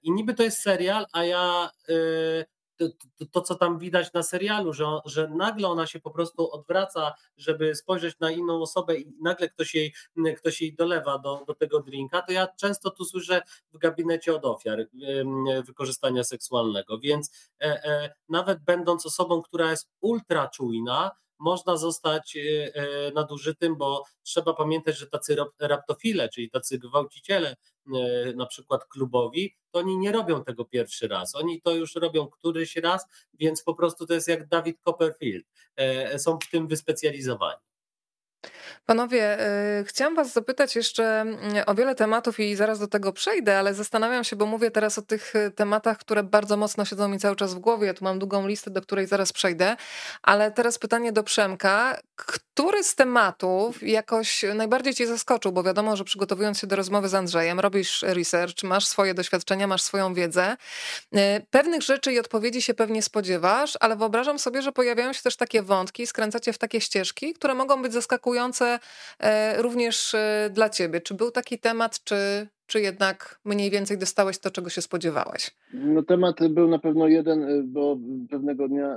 [0.02, 1.70] I niby to jest serial, a ja
[2.76, 2.86] to,
[3.30, 7.74] to, co tam widać na serialu, że, że nagle ona się po prostu odwraca, żeby
[7.74, 9.94] spojrzeć na inną osobę i nagle ktoś jej,
[10.36, 14.44] ktoś jej dolewa do, do tego drinka, to ja często tu słyszę w gabinecie od
[14.44, 14.78] ofiar
[15.66, 22.74] wykorzystania seksualnego, więc e, e, nawet będąc osobą, która jest ultra czujna, można zostać e,
[22.74, 27.56] e, nadużytym, bo trzeba pamiętać, że tacy raptofile, czyli tacy gwałciciele,
[27.94, 31.34] e, na przykład klubowi, to oni nie robią tego pierwszy raz.
[31.34, 35.46] Oni to już robią któryś raz, więc po prostu to jest jak David Copperfield.
[36.16, 37.65] Są w tym wyspecjalizowani.
[38.86, 39.38] Panowie,
[39.80, 43.74] y, chciałam Was zapytać jeszcze mm, o wiele tematów i zaraz do tego przejdę, ale
[43.74, 47.36] zastanawiam się, bo mówię teraz o tych y, tematach, które bardzo mocno siedzą mi cały
[47.36, 47.86] czas w głowie.
[47.86, 49.76] Ja tu mam długą listę, do której zaraz przejdę,
[50.22, 51.98] ale teraz pytanie do Przemka.
[52.16, 55.52] Który z tematów jakoś najbardziej Cię zaskoczył?
[55.52, 59.82] Bo wiadomo, że przygotowując się do rozmowy z Andrzejem, robisz research, masz swoje doświadczenia, masz
[59.82, 60.56] swoją wiedzę.
[61.16, 61.18] Y,
[61.50, 65.62] pewnych rzeczy i odpowiedzi się pewnie spodziewasz, ale wyobrażam sobie, że pojawiają się też takie
[65.62, 68.78] wątki, skręcacie w takie ścieżki, które mogą być zaskakujące
[69.18, 71.00] E, również e, dla ciebie.
[71.00, 75.56] Czy był taki temat, czy, czy jednak mniej więcej dostałeś to, czego się spodziewałeś?
[75.72, 77.98] No temat był na pewno jeden, e, bo
[78.30, 78.96] pewnego dnia,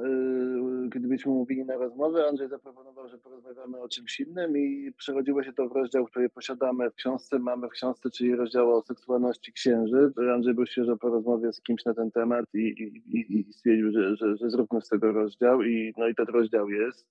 [0.94, 5.54] kiedy byliśmy mówili na rozmowę, Andrzej zaproponował, że porozmawiamy o czymś innym i przechodziło się
[5.54, 10.12] to w rozdział, który posiadamy w książce, mamy w książce, czyli rozdział o seksualności księży.
[10.34, 14.16] Andrzej był świeżo po rozmowie z kimś na ten temat i, i, i stwierdził, że,
[14.16, 17.08] że, że zróbmy z tego rozdział i no i ten rozdział jest.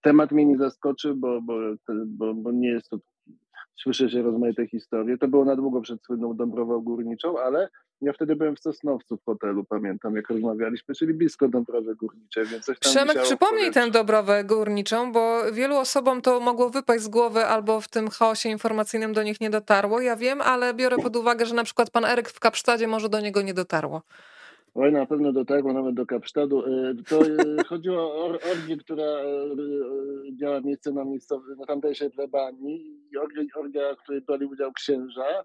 [0.00, 1.54] Temat mnie nie zaskoczył, bo, bo,
[2.06, 2.98] bo, bo nie jest to
[3.76, 5.18] słyszy się rozmaite historie.
[5.18, 7.68] To było na długo przed słynną Dąbrową Górniczą, ale
[8.00, 12.64] ja wtedy byłem w Sosnowcu w hotelu, pamiętam, jak rozmawialiśmy, czyli blisko Dąbrowy Górniczej, więc
[12.64, 17.44] coś tam Przemek, przypomnij tę Dąbrowę Górniczą, bo wielu osobom to mogło wypaść z głowy
[17.46, 20.00] albo w tym chaosie informacyjnym do nich nie dotarło.
[20.00, 23.20] Ja wiem, ale biorę pod uwagę, że na przykład pan Eryk w Kapsztadzie może do
[23.20, 24.02] niego nie dotarło.
[24.74, 26.64] Oj, na pewno dotarło nawet do Kapsztadu.
[26.66, 29.26] E, to e, chodziło o orgię, która e,
[30.40, 33.18] miała miejsce na, miejscowy, na tamtejszej plebanii i
[33.56, 35.44] orgia, w której brali udział księża,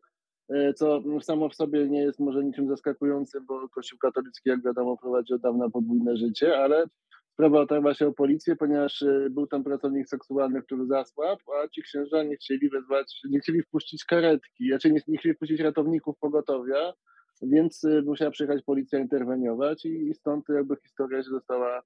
[0.75, 5.33] co samo w sobie nie jest może niczym zaskakującym, bo Kościół katolicki, jak wiadomo, prowadzi
[5.33, 6.85] od dawna podwójne życie, ale
[7.33, 12.23] sprawa otarła się o policję, ponieważ był tam pracownik seksualny, który zasłabł, a ci księża
[12.23, 16.93] nie chcieli wezwać, nie chcieli wpuścić karetki, znaczy nie, nie chcieli wpuścić ratowników pogotowia,
[17.41, 21.81] więc y, musiała przyjechać policja interweniować i stąd jakby historia się została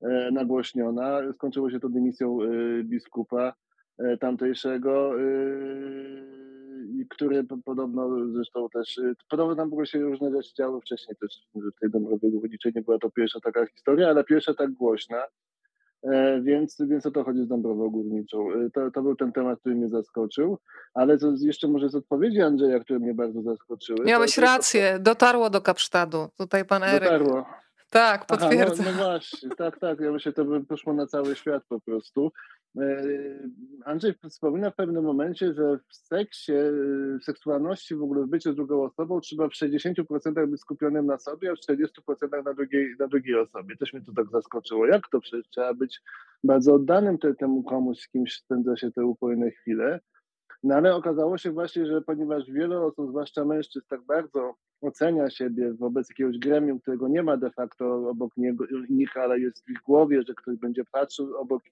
[0.00, 1.32] e, nagłośniona.
[1.32, 3.54] Skończyło się to dymisją y, biskupa
[3.98, 5.12] e, tamtejszego,
[7.10, 11.90] który podobno zresztą też, podobno tam było się różne rzeczy działy wcześniej też w tej
[11.90, 12.30] Dąbrowie
[12.74, 15.24] nie była to pierwsza taka historia, ale pierwsza tak głośna.
[16.02, 18.52] E, więc, więc o to chodzi z Dąbrową Górniczą.
[18.52, 20.58] E, to, to był ten temat, który mnie zaskoczył,
[20.94, 24.04] ale to jeszcze może z odpowiedzi Andrzeja, które mnie bardzo zaskoczyły.
[24.04, 24.98] Miałeś to, rację, to...
[24.98, 26.28] dotarło do Kapsztadu.
[26.38, 27.02] Tutaj pan Eryk.
[27.02, 27.46] Dotarło.
[27.90, 28.86] Tak, potwierdzam.
[28.88, 30.00] Aha, no, no, właśnie, tak, tak.
[30.00, 32.32] Ja myślę, to by poszło na cały świat po prostu.
[32.80, 33.02] E,
[33.84, 36.52] Andrzej wspomina w pewnym momencie, że w seksie,
[37.20, 41.18] w seksualności, w ogóle w byciu z drugą osobą trzeba w 60% być skupionym na
[41.18, 43.76] sobie, a w 40% na drugiej, na drugiej osobie.
[43.76, 44.86] Też mnie to tak zaskoczyło.
[44.86, 46.00] Jak to przecież trzeba być
[46.44, 50.00] bardzo oddanym te, temu komuś, z kimś spędza się te upojne chwile.
[50.62, 55.74] No ale okazało się właśnie, że ponieważ wiele osób, zwłaszcza mężczyzn, tak bardzo ocenia siebie
[55.74, 59.82] wobec jakiegoś gremium, którego nie ma de facto obok niego, nich, ale jest w ich
[59.82, 61.62] głowie, że ktoś będzie patrzył obok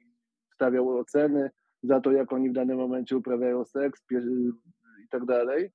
[0.55, 1.51] stawiał oceny
[1.83, 4.03] za to, jak oni w danym momencie uprawiają seks
[5.05, 5.70] i tak dalej,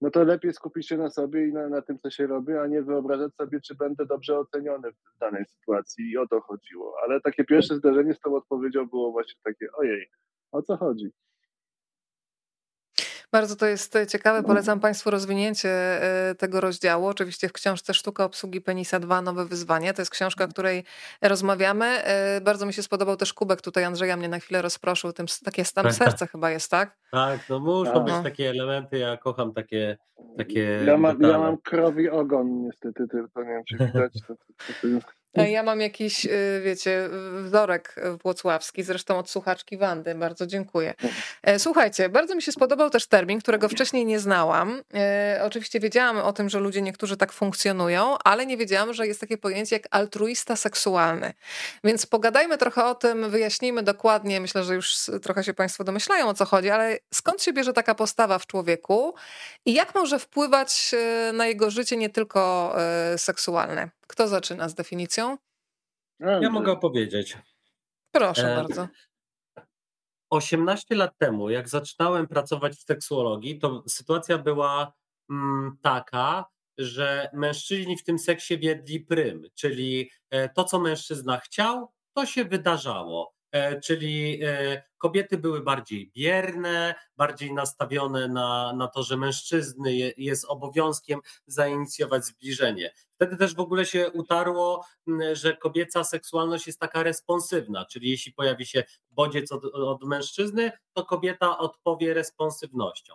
[0.00, 2.66] no to lepiej skupić się na sobie i na, na tym, co się robi, a
[2.66, 6.94] nie wyobrażać sobie, czy będę dobrze oceniony w danej sytuacji i o to chodziło.
[7.04, 10.10] Ale takie pierwsze zdarzenie z tą odpowiedzią było właśnie takie, ojej,
[10.52, 11.10] o co chodzi?
[13.32, 14.42] Bardzo to jest ciekawe.
[14.42, 17.06] Polecam Państwu rozwinięcie e, tego rozdziału.
[17.06, 19.94] Oczywiście w książce Sztuka obsługi penisa 2 Nowe wyzwanie.
[19.94, 20.84] To jest książka, o której
[21.22, 21.86] rozmawiamy.
[21.86, 25.12] E, bardzo mi się spodobał też kubek tutaj Andrzeja mnie na chwilę rozproszył.
[25.12, 26.96] Tym, takie stan tak, serca chyba jest, tak?
[27.10, 28.00] Tak, no muszą no.
[28.00, 28.98] być takie elementy.
[28.98, 29.96] Ja kocham takie
[30.36, 34.12] takie ja, ma, ja mam krowi ogon niestety tylko, nie wiem czy widać.
[34.26, 34.44] To, to,
[34.82, 37.08] to, E, ja mam jakiś, y, wiecie,
[37.44, 40.14] wzorek włocławski, zresztą od słuchaczki Wandy.
[40.14, 40.94] Bardzo dziękuję.
[41.42, 44.82] E, słuchajcie, bardzo mi się spodobał też termin, którego wcześniej nie znałam.
[44.94, 49.20] E, oczywiście wiedziałam o tym, że ludzie niektórzy tak funkcjonują, ale nie wiedziałam, że jest
[49.20, 51.32] takie pojęcie jak altruista seksualny.
[51.84, 54.40] Więc pogadajmy trochę o tym, wyjaśnijmy dokładnie.
[54.40, 57.94] Myślę, że już trochę się Państwo domyślają o co chodzi, ale skąd się bierze taka
[57.94, 59.14] postawa w człowieku
[59.66, 60.94] i jak może wpływać
[61.32, 62.74] na jego życie nie tylko
[63.16, 63.99] seksualne?
[64.10, 65.36] Kto zaczyna z definicją?
[66.20, 67.38] Ja mogę opowiedzieć.
[68.10, 68.88] Proszę e, bardzo.
[70.30, 74.92] 18 lat temu, jak zaczynałem pracować w seksuologii, to sytuacja była
[75.30, 76.44] mm, taka,
[76.78, 82.44] że mężczyźni w tym seksie wiedli prym, czyli e, to, co mężczyzna chciał, to się
[82.44, 83.34] wydarzało.
[83.52, 90.44] E, czyli e, kobiety były bardziej bierne, bardziej nastawione na, na to, że mężczyzny jest
[90.44, 92.94] obowiązkiem zainicjować zbliżenie.
[93.14, 94.84] Wtedy też w ogóle się utarło,
[95.32, 101.04] że kobieca seksualność jest taka responsywna, czyli jeśli pojawi się bodziec od, od mężczyzny, to
[101.04, 103.14] kobieta odpowie responsywnością.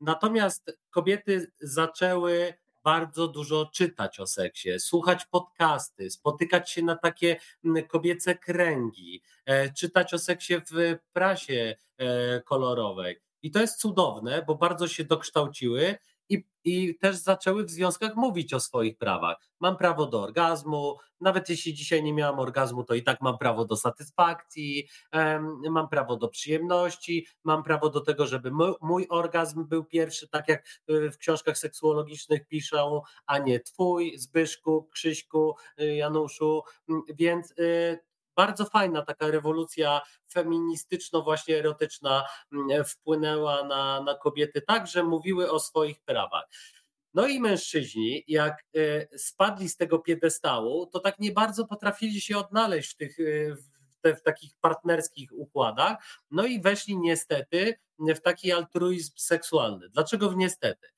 [0.00, 7.36] Natomiast kobiety zaczęły bardzo dużo czytać o seksie, słuchać podcasty, spotykać się na takie
[7.88, 13.20] kobiece kręgi, e, czytać o seksie w prasie e, kolorowej.
[13.42, 15.98] I to jest cudowne, bo bardzo się dokształciły
[16.64, 19.36] i, też zaczęły w związkach mówić o swoich prawach.
[19.60, 23.64] Mam prawo do orgazmu, nawet jeśli dzisiaj nie miałam orgazmu, to i tak mam prawo
[23.64, 24.88] do satysfakcji,
[25.70, 28.50] mam prawo do przyjemności, mam prawo do tego, żeby
[28.80, 34.88] mój orgazm był pierwszy, tak jak y, w książkach seksuologicznych piszą, a nie twój, Zbyszku,
[34.92, 36.62] Krzyśku, y, Januszu.
[36.88, 37.98] Mm, więc y,
[38.36, 40.00] bardzo fajna taka rewolucja
[40.32, 46.44] feministyczno właśnie erotyczna mm, wpłynęła na, na kobiety tak, że mówiły o swoich prawach.
[47.14, 52.38] No i mężczyźni, jak e, spadli z tego piedestału, to tak nie bardzo potrafili się
[52.38, 53.56] odnaleźć w tych, e,
[54.04, 55.96] w, takich partnerskich układach,
[56.30, 59.88] no i weszli niestety w taki altruizm seksualny.
[59.88, 60.88] Dlaczego w niestety?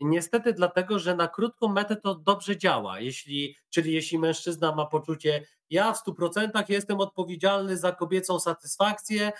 [0.00, 3.00] Niestety dlatego, że na krótką metę to dobrze działa.
[3.00, 9.32] Jeśli, czyli jeśli mężczyzna ma poczucie, ja w 100% jestem odpowiedzialny za kobiecą satysfakcję,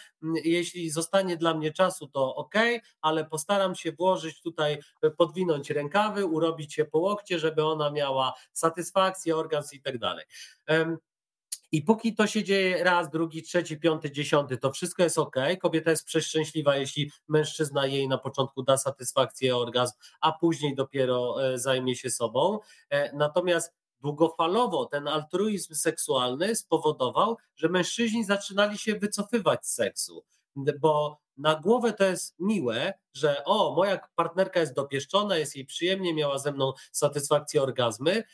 [0.44, 2.54] jeśli zostanie dla mnie czasu, to ok,
[3.00, 4.78] ale postaram się włożyć tutaj,
[5.18, 10.24] podwinąć rękawy, urobić się po łokcie, żeby ona miała satysfakcję, orgazm i tak dalej.
[11.74, 15.36] I póki to się dzieje raz, drugi, trzeci, piąty, dziesiąty, to wszystko jest ok.
[15.60, 21.58] Kobieta jest przeszczęśliwa, jeśli mężczyzna jej na początku da satysfakcję, orgazm, a później dopiero e,
[21.58, 22.58] zajmie się sobą.
[22.90, 30.24] E, natomiast długofalowo ten altruizm seksualny spowodował, że mężczyźni zaczynali się wycofywać z seksu,
[30.56, 36.14] bo na głowę to jest miłe, że o, moja partnerka jest dopieszczona, jest jej przyjemnie,
[36.14, 38.24] miała ze mną satysfakcję, orgazmy,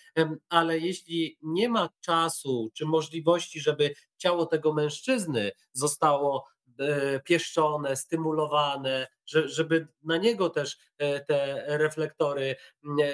[0.48, 6.46] ale jeśli nie ma czasu czy możliwości, żeby ciało tego mężczyzny zostało
[6.78, 12.56] e, pieszczone, stymulowane, żeby na niego też e, te reflektory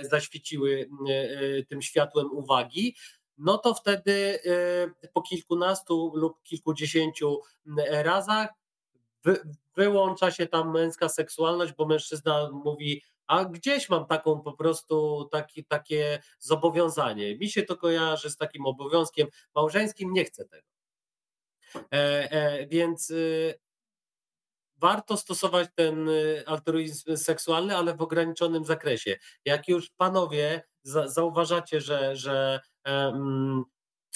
[0.02, 0.88] zaświeciły
[1.68, 2.96] tym światłem uwagi,
[3.38, 4.38] no to wtedy
[5.02, 7.40] e, po kilkunastu lub kilkudziesięciu
[7.88, 8.48] razach
[9.76, 15.64] wyłącza się tam męska seksualność, bo mężczyzna mówi, a gdzieś mam taką po prostu taki,
[15.64, 17.36] takie zobowiązanie.
[17.38, 20.68] Mi się to kojarzy z takim obowiązkiem małżeńskim, nie chcę tego.
[21.74, 23.54] E, e, więc y,
[24.76, 29.16] warto stosować ten y, altruizm seksualny, ale w ograniczonym zakresie.
[29.44, 32.60] Jak już panowie za, zauważacie, że, że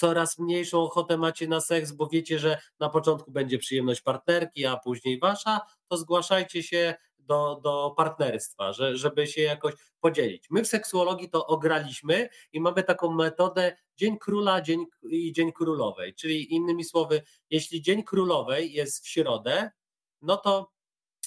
[0.01, 4.77] coraz mniejszą ochotę macie na seks, bo wiecie, że na początku będzie przyjemność partnerki, a
[4.77, 10.45] później wasza, to zgłaszajcie się do, do partnerstwa, że, żeby się jakoś podzielić.
[10.49, 16.15] My w seksuologii to ograliśmy i mamy taką metodę Dzień Króla dzień, i Dzień Królowej,
[16.15, 19.71] czyli innymi słowy, jeśli Dzień Królowej jest w środę,
[20.21, 20.71] no to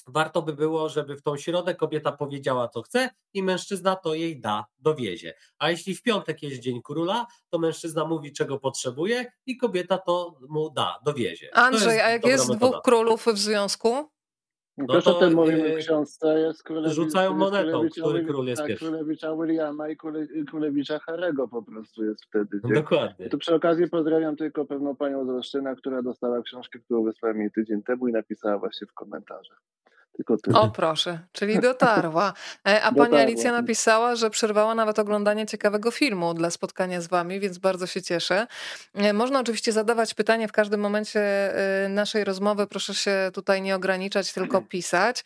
[0.07, 4.39] warto by było, żeby w tą środę kobieta powiedziała, co chce i mężczyzna to jej
[4.39, 5.33] da, dowiezie.
[5.57, 10.39] A jeśli w piątek jest Dzień Króla, to mężczyzna mówi, czego potrzebuje i kobieta to
[10.49, 11.49] mu da, dowiezie.
[11.53, 12.67] Andrzej, a jak jest metoda.
[12.69, 14.14] dwóch królów w związku?
[14.77, 16.39] No Też to, o tym mówimy w książce.
[16.39, 18.85] Jest Królewicz, rzucają monetą, który król jest tak, pierwszy.
[18.85, 19.97] Królewicza Williama i
[20.47, 22.59] Królewicza Harego po prostu jest wtedy.
[22.63, 22.73] Gdzie?
[22.73, 23.29] Dokładnie.
[23.29, 27.51] Tu przy okazji pozdrawiam tylko pewną panią z Roszczyna, która dostała książkę, którą wysłała mi
[27.51, 29.61] tydzień temu i napisała właśnie w komentarzach.
[30.15, 30.59] Tylko tyle.
[30.59, 32.33] O proszę, czyli dotarła.
[32.67, 37.39] E, a pani Alicja napisała, że przerwała nawet oglądanie ciekawego filmu dla spotkania z wami,
[37.39, 38.47] więc bardzo się cieszę.
[38.93, 41.21] E, można oczywiście zadawać pytanie w każdym momencie
[41.85, 42.67] e, naszej rozmowy.
[42.67, 45.23] Proszę się tutaj nie ograniczać, tylko pisać.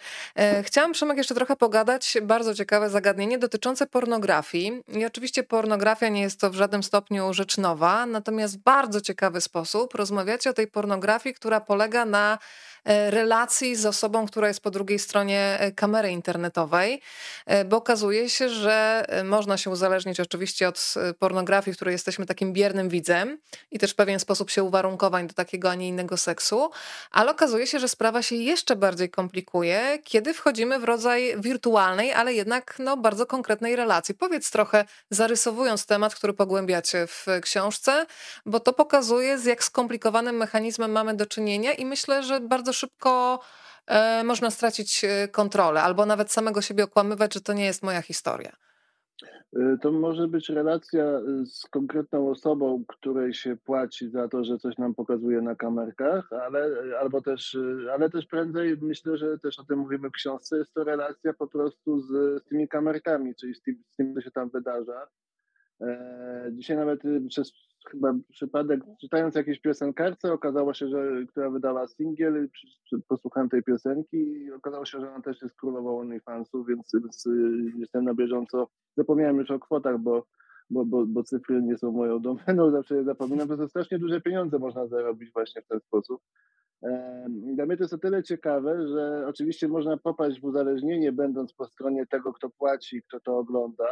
[0.64, 2.18] Chciałam, Przemek, jeszcze trochę pogadać.
[2.22, 4.84] Bardzo ciekawe zagadnienie dotyczące pornografii.
[4.88, 9.42] I oczywiście pornografia nie jest to w żadnym stopniu rzecz nowa, natomiast w bardzo ciekawy
[9.42, 12.38] sposób rozmawiacie o tej pornografii, która polega na
[12.86, 17.02] relacji z osobą, która jest po drugiej stronie e, kamery internetowej,
[17.46, 22.54] e, bo okazuje się, że można się uzależnić oczywiście od pornografii, w której jesteśmy takim
[22.54, 23.38] biernym widzem
[23.72, 26.70] i też w pewien sposób się uwarunkowań do takiego, a nie innego seksu,
[27.12, 32.34] ale okazuje się, że sprawa się jeszcze bardziej komplikuje, kiedy wchodzimy w rodzaj wirtualnej, ale
[32.34, 34.16] jednak no, bardzo konkretnej relacji.
[34.16, 38.06] Powiedz trochę, zarysowując temat, który pogłębiacie w książce,
[38.46, 42.80] bo to pokazuje, z jak skomplikowanym mechanizmem mamy do czynienia i myślę, że bardzo bardzo
[42.80, 43.40] szybko
[43.88, 48.02] e, można stracić e, kontrolę, albo nawet samego siebie okłamywać, że to nie jest moja
[48.02, 48.56] historia.
[49.56, 51.04] E, to może być relacja
[51.46, 56.70] z konkretną osobą, której się płaci za to, że coś nam pokazuje na kamerkach, ale,
[57.00, 57.58] albo też,
[57.94, 61.48] ale też prędzej myślę, że też o tym mówimy w książce, jest to relacja po
[61.48, 62.08] prostu z,
[62.44, 65.08] z tymi kamerkami, czyli z tym, z tym, co się tam wydarza.
[66.52, 67.54] Dzisiaj nawet przez
[67.88, 72.50] chyba przypadek, czytając jakieś piosenkarce, okazało się, że która wydała singiel,
[73.08, 77.72] posłuchałem tej piosenki i okazało się, że ona też jest królową OnlyFansów, więc, więc y,
[77.78, 78.68] jestem na bieżąco.
[78.98, 80.26] Zapomniałem już o kwotach, bo,
[80.70, 84.22] bo, bo, bo cyfry nie są moją domeną, zawsze je zapominam, bo to strasznie duże
[84.22, 86.22] pieniądze można zarobić właśnie w ten sposób.
[87.30, 91.66] Dla mnie to jest o tyle ciekawe, że oczywiście można popaść w uzależnienie, będąc po
[91.66, 93.88] stronie tego, kto płaci, kto to ogląda,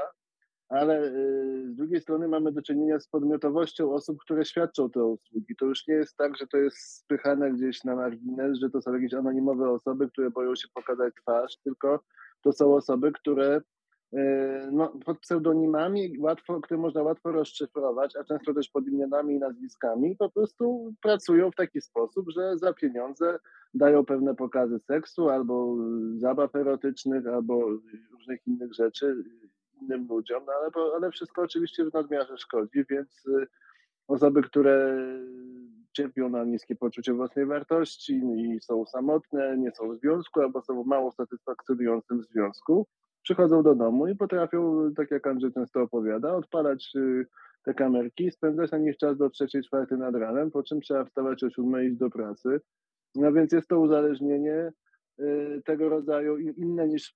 [0.69, 5.55] ale y, z drugiej strony mamy do czynienia z podmiotowością osób, które świadczą te usługi.
[5.55, 8.93] To już nie jest tak, że to jest spychane gdzieś na margines, że to są
[8.93, 11.99] jakieś anonimowe osoby, które boją się pokazać twarz, tylko
[12.41, 13.61] to są osoby, które
[14.13, 14.19] y,
[14.71, 20.15] no, pod pseudonimami, łatwo, które można łatwo rozszyfrować, a często też pod imionami i nazwiskami,
[20.15, 23.39] po prostu pracują w taki sposób, że za pieniądze
[23.73, 25.77] dają pewne pokazy seksu albo
[26.17, 27.69] zabaw erotycznych, albo
[28.11, 29.23] różnych innych rzeczy
[29.81, 33.47] innym ludziom, no ale, ale wszystko oczywiście w nadmiarze szkodzi, więc y,
[34.07, 34.97] osoby, które
[35.93, 40.83] cierpią na niskie poczucie własnej wartości i są samotne, nie są w związku albo są
[40.83, 42.87] w mało satysfakcjonującym związku,
[43.23, 47.25] przychodzą do domu i potrafią, tak jak Andrzej często opowiada, odpalać y,
[47.63, 51.43] te kamerki, spędzać na nich czas do trzeciej, czwartej nad ranem, po czym trzeba wstawać
[51.43, 52.61] o siódmej i iść do pracy.
[53.15, 54.71] No więc jest to uzależnienie
[55.65, 57.13] tego rodzaju inne niż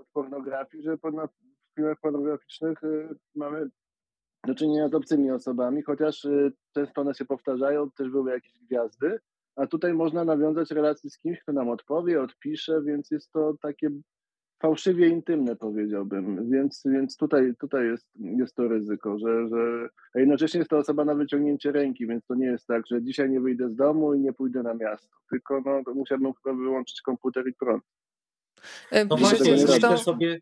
[0.00, 1.00] od pornografii, że w
[1.74, 3.68] filmach pornograficznych y, mamy
[4.46, 9.18] do czynienia z obcymi osobami, chociaż y, często one się powtarzają, też były jakieś gwiazdy,
[9.56, 13.90] a tutaj można nawiązać relacje z kimś, kto nam odpowie, odpisze, więc jest to takie
[14.64, 16.50] fałszywie intymne, powiedziałbym.
[16.50, 21.04] Więc, więc tutaj, tutaj jest, jest to ryzyko, że, że a jednocześnie jest to osoba
[21.04, 24.20] na wyciągnięcie ręki, więc to nie jest tak, że dzisiaj nie wyjdę z domu i
[24.20, 27.82] nie pójdę na miasto, tylko no, musiałbym chyba wyłączyć komputer i prąd.
[28.90, 30.40] E, no właśnie, myślę sobie,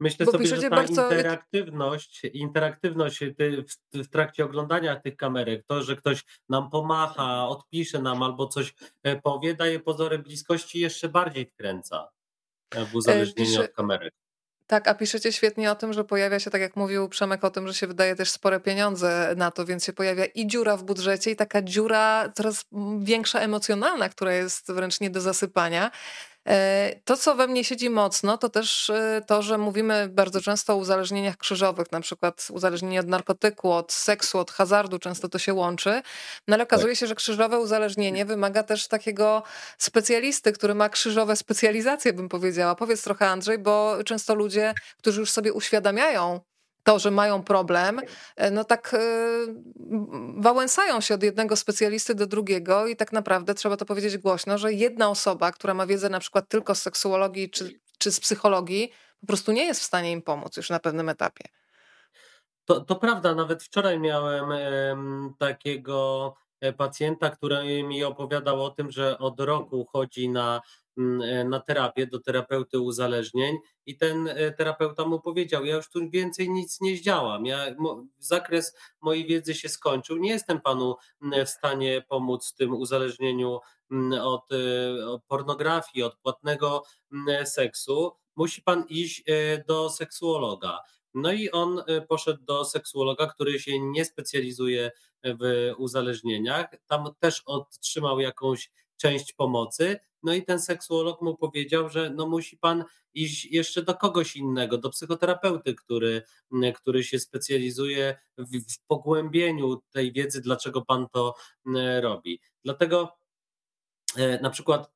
[0.00, 1.02] Myślę Bo sobie, że ta bardzo...
[1.02, 8.22] interaktywność, interaktywność w, w, trakcie oglądania tych kamerek, to, że ktoś nam pomacha, odpisze nam
[8.22, 12.08] albo coś e, powie, daje pozory bliskości jeszcze bardziej wkręca
[12.90, 13.64] w uzależnieniu Pisze...
[13.64, 14.14] od kamerek.
[14.68, 17.68] Tak, a piszecie świetnie o tym, że pojawia się, tak jak mówił Przemek o tym,
[17.68, 21.30] że się wydaje też spore pieniądze na to, więc się pojawia i dziura w budżecie,
[21.30, 22.64] i taka dziura coraz
[23.00, 25.90] większa emocjonalna, która jest wręcz nie do zasypania.
[26.48, 30.72] E, to, co we mnie siedzi mocno, to też e, to, że mówimy bardzo często
[30.72, 35.54] o uzależnieniach krzyżowych, na przykład uzależnienie od narkotyku, od seksu, od hazardu, często to się
[35.54, 36.02] łączy.
[36.48, 37.00] No ale okazuje tak.
[37.00, 39.42] się, że krzyżowe uzależnienie wymaga też takiego
[39.78, 42.74] specjalisty, który ma krzyżowe specjalizacje, bym powiedziała.
[42.74, 46.40] Powiedz trochę, Andrzej, bo często ludzie, którzy już sobie uświadamiają,
[46.82, 48.00] to, że mają problem,
[48.36, 48.98] e, no tak e,
[50.36, 54.72] wałęsają się od jednego specjalisty do drugiego i tak naprawdę trzeba to powiedzieć głośno, że
[54.72, 59.26] jedna osoba, która ma wiedzę na przykład tylko z seksuologii czy, czy z psychologii, po
[59.26, 61.44] prostu nie jest w stanie im pomóc już na pewnym etapie.
[62.64, 64.48] To, to prawda, nawet wczoraj miałem
[65.38, 70.60] takiego e, pacjenta, który mi opowiadał o tym, że od roku chodzi na
[71.44, 76.50] na terapię do terapeuty uzależnień i ten e, terapeuta mu powiedział: Ja już tu więcej
[76.50, 77.46] nic nie zdziałam.
[77.46, 77.66] Ja,
[78.18, 80.16] zakres mojej wiedzy się skończył.
[80.16, 86.02] Nie jestem panu mm, w stanie pomóc w tym uzależnieniu mm, od, e, od pornografii,
[86.02, 86.82] od płatnego
[87.44, 88.12] seksu.
[88.36, 89.24] Musi pan iść
[89.68, 90.78] do seksuologa.
[91.14, 94.90] No i on poszedł do seksuologa, który się nie specjalizuje
[95.24, 96.66] w uzależnieniach.
[96.86, 99.98] Tam też otrzymał jakąś część pomocy.
[100.22, 102.84] No i ten seksuolog mu powiedział, że no musi pan
[103.14, 106.22] iść jeszcze do kogoś innego, do psychoterapeuty, który,
[106.74, 111.34] który się specjalizuje w, w pogłębieniu tej wiedzy, dlaczego pan to
[112.00, 112.40] robi.
[112.64, 113.18] Dlatego
[114.16, 114.92] e, na przykład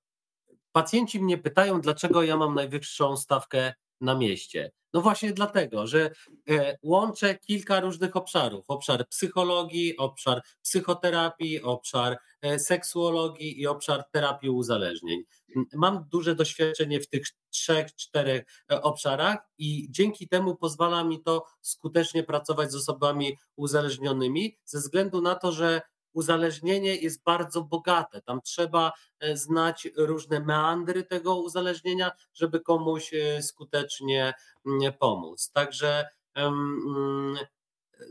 [0.73, 4.73] pacjenci mnie pytają, dlaczego ja mam najwyższą stawkę na mieście.
[4.93, 6.11] No właśnie dlatego, że
[6.51, 8.65] e, łączę kilka różnych obszarów.
[8.69, 15.23] Obszar psychologii, obszar psychoterapii, obszar e, seksuologii i obszar terapii uzależnień.
[15.75, 21.45] Mam duże doświadczenie w tych trzech, czterech e, obszarach i dzięki temu pozwala mi to
[21.61, 25.83] skutecznie pracować z osobami uzależnionymi, ze względu na to, że
[26.13, 28.23] uzależnienie jest bardzo bogate.
[28.23, 34.35] Tam trzeba e, znać różne meandry tego uzależnienia, żeby komuś e, skutecznie
[34.67, 35.51] mm, pomóc.
[35.51, 37.37] Także mm,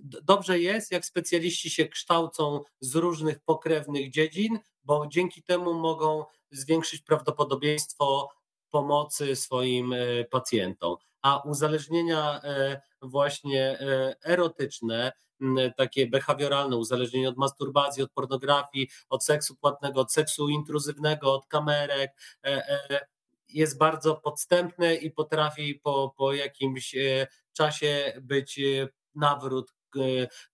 [0.04, 7.02] dobrze jest, jak specjaliści się kształcą z różnych pokrewnych dziedzin, bo dzięki temu mogą zwiększyć
[7.02, 8.30] prawdopodobieństwo
[8.70, 10.96] pomocy swoim e, pacjentom.
[11.22, 12.42] A uzależnienia
[13.02, 13.80] właśnie
[14.24, 15.12] erotyczne
[15.78, 22.12] takie behawioralne, uzależnienie od masturbacji, od pornografii, od seksu płatnego, od seksu intruzywnego, od kamerek,
[22.46, 22.48] e,
[22.90, 23.08] e,
[23.50, 28.60] jest bardzo podstępne i potrafi po, po jakimś e, czasie być
[29.16, 29.74] nawrót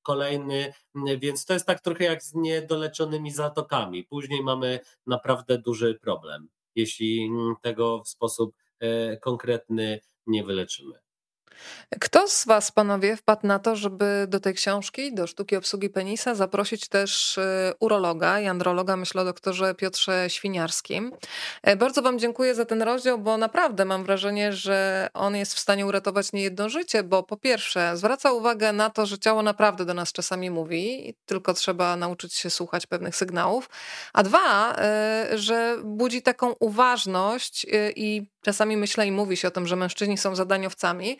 [0.01, 0.73] kolejny,
[1.17, 4.03] więc to jest tak trochę jak z niedoleczonymi zatokami.
[4.03, 7.29] Później mamy naprawdę duży problem, jeśli
[7.61, 8.55] tego w sposób
[9.21, 11.06] konkretny nie wyleczymy.
[12.01, 16.35] Kto z Was, panowie, wpadł na to, żeby do tej książki, do sztuki obsługi penisa,
[16.35, 21.11] zaprosić też e, urologa i androloga, myślę o doktorze Piotrze Świniarskim.
[21.63, 25.59] E, bardzo Wam dziękuję za ten rozdział, bo naprawdę mam wrażenie, że on jest w
[25.59, 29.93] stanie uratować niejedno życie, bo po pierwsze zwraca uwagę na to, że ciało naprawdę do
[29.93, 33.69] nas czasami mówi, tylko trzeba nauczyć się słuchać pewnych sygnałów,
[34.13, 39.67] a dwa, e, że budzi taką uważność i czasami myślę i mówi się o tym,
[39.67, 41.17] że mężczyźni są zadaniowcami,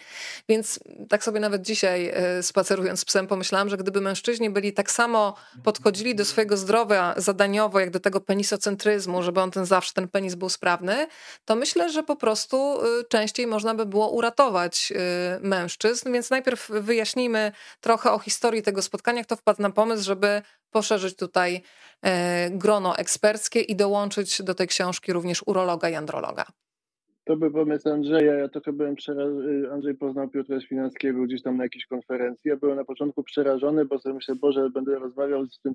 [0.50, 4.92] więc tak sobie nawet dzisiaj e, spacerując z psem pomyślałam, że gdyby mężczyźni byli tak
[4.92, 10.08] samo podchodzili do swojego zdrowia zadaniowo, jak do tego penisocentryzmu, żeby on ten zawsze, ten
[10.08, 11.08] penis był sprawny,
[11.46, 16.14] to myślę, że po prostu e, częściej można by było uratować e, mężczyzn.
[16.14, 17.52] Więc najpierw wyjaśnijmy
[17.82, 21.62] trochę o historii tego spotkania, kto wpadł na pomysł, żeby poszerzyć tutaj
[22.50, 26.46] grono eksperckie i dołączyć do tej książki również urologa i androloga.
[27.28, 28.34] To był pomysł Andrzeja.
[28.34, 29.72] Ja trochę byłem przerażony.
[29.72, 32.50] Andrzej poznał Piotra Świnackiego gdzieś tam na jakiejś konferencji.
[32.50, 35.74] Ja byłem na początku przerażony, bo sobie myślę, Boże, będę rozmawiał z tym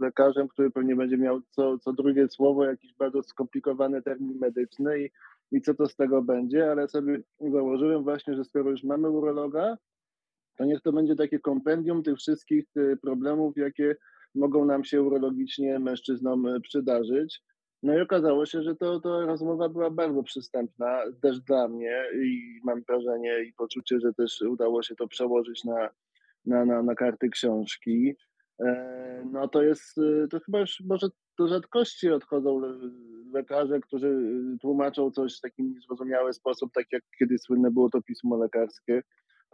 [0.00, 5.10] lekarzem, który pewnie będzie miał co, co drugie słowo, jakiś bardzo skomplikowany termin medyczny i,
[5.52, 9.76] i co to z tego będzie, ale sobie założyłem właśnie, że skoro już mamy urologa,
[10.56, 13.96] to niech to będzie takie kompendium tych wszystkich y, problemów, jakie
[14.34, 17.42] mogą nam się urologicznie mężczyznom y, przydarzyć.
[17.84, 22.60] No i okazało się, że to, to rozmowa była bardzo przystępna też dla mnie i
[22.64, 25.90] mam wrażenie i poczucie, że też udało się to przełożyć na,
[26.46, 28.14] na, na, na karty książki.
[28.60, 31.08] E, no to jest, e, to chyba już może
[31.38, 32.60] do rzadkości odchodzą
[33.32, 34.18] lekarze, którzy
[34.60, 39.02] tłumaczą coś w taki niezrozumiały sposób, tak jak kiedyś słynne było to pismo lekarskie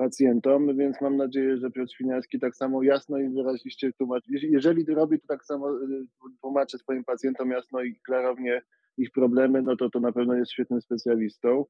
[0.00, 4.26] pacjentom, więc mam nadzieję, że Piotr Świniarski tak samo jasno i wyraziście tłumaczy.
[4.30, 6.06] Jeżeli robi to tak samo, y,
[6.40, 8.62] tłumaczy swoim pacjentom jasno i klarownie
[8.96, 11.64] ich problemy, no to to na pewno jest świetnym specjalistą.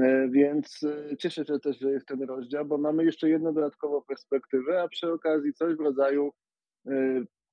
[0.00, 4.02] E, więc e, cieszę się też, że jest ten rozdział, bo mamy jeszcze jedną dodatkową
[4.02, 6.32] perspektywę, a przy okazji coś w rodzaju
[6.86, 6.92] e,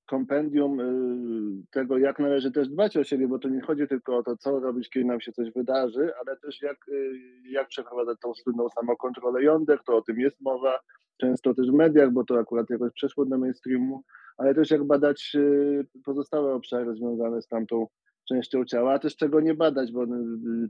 [0.09, 4.23] kompendium y, tego, jak należy też dbać o siebie, bo to nie chodzi tylko o
[4.23, 7.11] to, co robić, kiedy nam się coś wydarzy, ale też jak, y,
[7.49, 9.43] jak przeprowadzać tą słynną samokontrolę.
[9.43, 10.79] Jąder, to o tym jest mowa,
[11.17, 14.03] często też w mediach, bo to akurat jakoś przeszło do mainstreamu,
[14.37, 17.87] ale też jak badać y, pozostałe obszary związane z tamtą
[18.29, 20.05] częścią ciała, a też czego nie badać, bo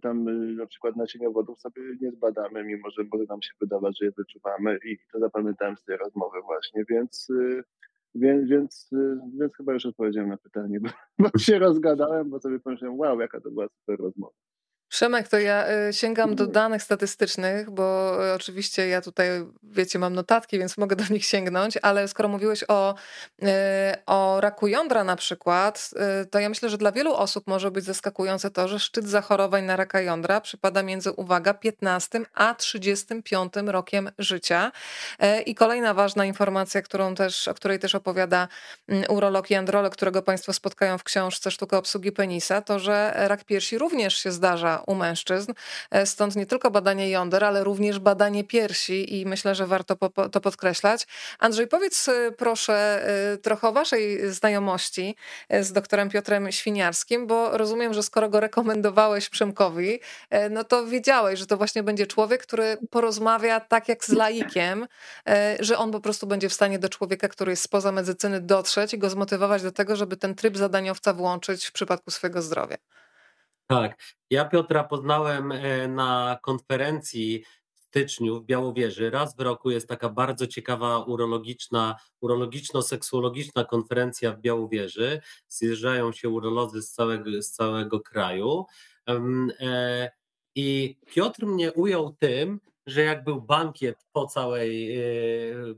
[0.01, 0.25] tam
[0.55, 4.79] na przykład naczyniowodów sobie nie zbadamy, mimo że może nam się wydawać, że je wyczuwamy
[4.85, 7.27] i to zapamiętałem z tej rozmowy właśnie, więc
[8.15, 8.89] więc, więc,
[9.39, 10.89] więc chyba już odpowiedziałem na pytanie, bo,
[11.19, 14.35] bo się rozgadałem, bo sobie pomyślałem, wow, jaka to była super rozmowa.
[14.89, 19.29] Przemek, to ja y, sięgam do danych statystycznych, bo y, oczywiście ja tutaj,
[19.63, 22.95] wiecie, mam notatki, więc mogę do nich sięgnąć, ale skoro mówiłeś o,
[23.43, 23.45] y,
[24.05, 25.89] o raku jądra na przykład,
[26.31, 29.75] to ja myślę, że dla wielu osób może być zaskakujące to, że szczyt zachorowań na
[29.75, 34.71] raka jądra przypada między, uwaga, 15 a 35 rokiem życia.
[35.45, 38.47] I kolejna ważna informacja, którą też, o której też opowiada
[38.87, 43.43] mm, urolog i androlog, którego Państwo spotkają w książce Sztuka obsługi penisa, to, że rak
[43.43, 45.53] piersi również się zdarza u mężczyzn.
[45.91, 49.95] E, stąd nie tylko badanie jąder, ale również badanie piersi i myślę, że warto
[50.31, 51.07] to podkreślać.
[51.39, 55.15] Andrzej, powiedz e, proszę e, trochę o waszej znajomości
[55.61, 59.99] z doktorem Piotrem Świniarskim, bo rozumiem, że skoro go rekomendowałeś Przemkowi,
[60.49, 64.87] no to wiedziałeś, że to właśnie będzie człowiek, który porozmawia tak jak z laikiem,
[65.59, 68.97] że on po prostu będzie w stanie do człowieka, który jest spoza medycyny dotrzeć i
[68.97, 72.77] go zmotywować do tego, żeby ten tryb zadaniowca włączyć w przypadku swojego zdrowia.
[73.69, 73.99] Tak.
[74.29, 77.43] Ja Piotra poznałem e, na konferencji
[77.73, 79.09] w styczniu w Białowieży.
[79.09, 85.21] Raz w roku jest taka bardzo ciekawa urologiczna, urologiczno-seksuologiczna konferencja w Białowieży.
[85.47, 88.65] Zjeżdżają się urolodzy z całego, z całego kraju.
[89.59, 90.11] E,
[90.55, 95.03] I Piotr mnie ujął tym, że jak był bankiet po, całej, e,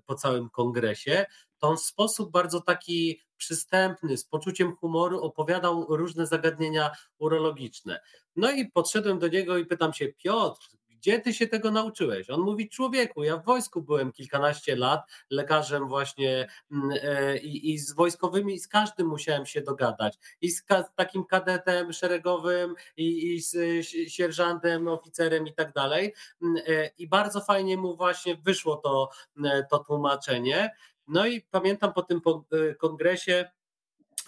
[0.05, 1.25] po całym kongresie,
[1.59, 8.01] to on w sposób bardzo taki przystępny, z poczuciem humoru opowiadał różne zagadnienia urologiczne.
[8.35, 10.67] No i podszedłem do niego i pytam się, Piotr,
[11.01, 12.29] gdzie ty się tego nauczyłeś?
[12.29, 17.93] On mówi, człowieku, ja w wojsku byłem kilkanaście lat, lekarzem właśnie mm, e, i, z
[17.93, 20.17] wojskowymi, z każdym musiałem się dogadać.
[20.41, 26.13] I z ka takim kadetem szeregowym, i, i z sierżantem, oficerem i tak dalej.
[26.41, 30.71] Mm, e, I bardzo fajnie mu właśnie wyszło to, mm, to tłumaczenie.
[31.11, 33.51] No i pamiętam po tym e, kongresie,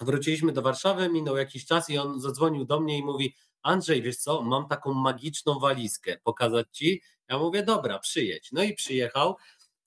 [0.00, 4.16] wróciliśmy do Warszawy, minął jakiś czas i on zadzwonił do mnie i mówi: Andrzej, wiesz
[4.16, 7.02] co, mam taką magiczną walizkę, pokazać ci.
[7.28, 8.52] Ja mówię: Dobra, przyjedź.
[8.52, 9.36] No i przyjechał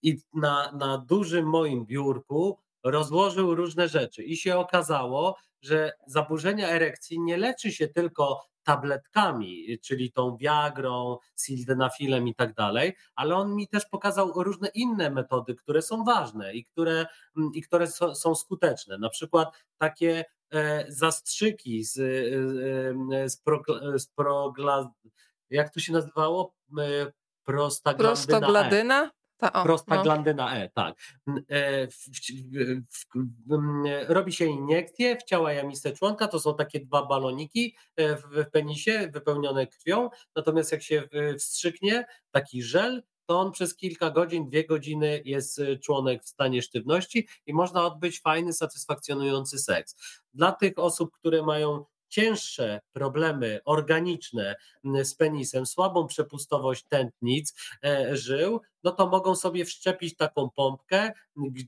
[0.01, 5.37] i na, na dużym moim biurku rozłożył różne rzeczy i się okazało,
[5.68, 12.95] że zaburzenia erekcji nie leczy się tylko tabletkami, czyli tą Viagrą, sildenafilem i tak dalej,
[13.15, 17.05] ale on mi też pokazał różne inne metody, które są ważne i które,
[17.38, 18.97] mm, i które są skuteczne.
[18.97, 23.43] Na przykład takie e, zastrzyki z, e, e, z,
[23.95, 24.07] z
[25.49, 26.53] jak to się nazywało?
[27.43, 28.15] Prostaglandyna.
[28.15, 29.11] Prostagladyna?
[29.38, 30.55] Ta, o, Prostaglandyna no.
[30.55, 30.95] E, tak.
[31.49, 33.05] E, w, w,
[33.47, 33.59] w,
[34.07, 39.09] robi się iniekcje w ciała jamiste członka, to są takie dwa baloniki e, w penisie
[39.13, 41.03] wypełnione krwią, natomiast jak się
[41.38, 46.61] wstrzyknie taki żel, to on przez kilka godzin, dwie godziny jest e, członek w stanie
[46.61, 49.95] sztywności i można odbyć fajny, satysfakcjonujący seks.
[50.33, 54.55] Dla tych osób, które mają cięższe problemy organiczne
[55.03, 57.53] z penisem, słabą przepustowość tętnic,
[57.85, 61.11] e, żył, no to mogą sobie wszczepić taką pompkę,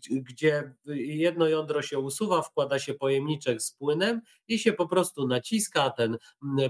[0.09, 5.89] gdzie jedno jądro się usuwa, wkłada się pojemniczek z płynem i się po prostu naciska
[5.89, 6.17] ten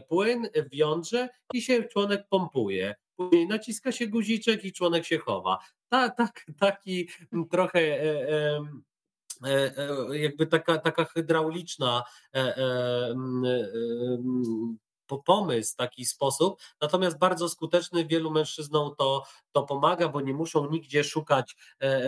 [0.08, 2.96] płyn w jądrze i się członek pompuje.
[3.16, 5.58] Później naciska się guziczek i członek się chowa.
[5.90, 7.10] Ta, tak, taki
[7.50, 8.66] trochę e, E, e,
[10.12, 12.04] jakby taka, taka hydrauliczna
[12.36, 12.56] e,
[15.18, 21.04] pomysł, taki sposób, natomiast bardzo skuteczny, wielu mężczyznom to, to pomaga, bo nie muszą nigdzie
[21.04, 21.56] szukać,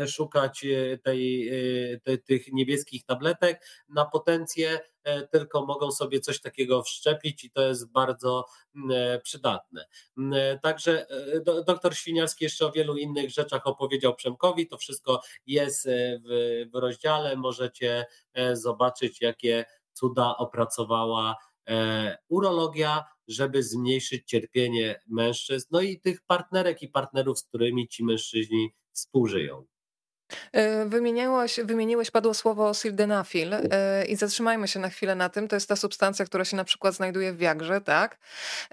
[0.07, 0.65] szukać
[1.03, 1.51] tej,
[2.03, 4.79] tej, tych niebieskich tabletek na potencję,
[5.31, 8.45] tylko mogą sobie coś takiego wszczepić i to jest bardzo
[9.23, 9.85] przydatne.
[10.61, 11.05] Także
[11.65, 15.87] doktor Świniarski jeszcze o wielu innych rzeczach opowiedział Przemkowi, to wszystko jest
[16.25, 18.05] w, w rozdziale, możecie
[18.53, 21.50] zobaczyć jakie cuda opracowała E,
[22.29, 28.73] urologia, żeby zmniejszyć cierpienie mężczyzn, no i tych partnerek i partnerów, z którymi ci mężczyźni
[28.93, 29.70] współżyją.
[30.51, 35.47] E, wymieniałeś, wymieniłeś padło słowo sildenafil e, i zatrzymajmy się na chwilę na tym.
[35.47, 38.17] To jest ta substancja, która się na przykład znajduje w wiagrze, tak?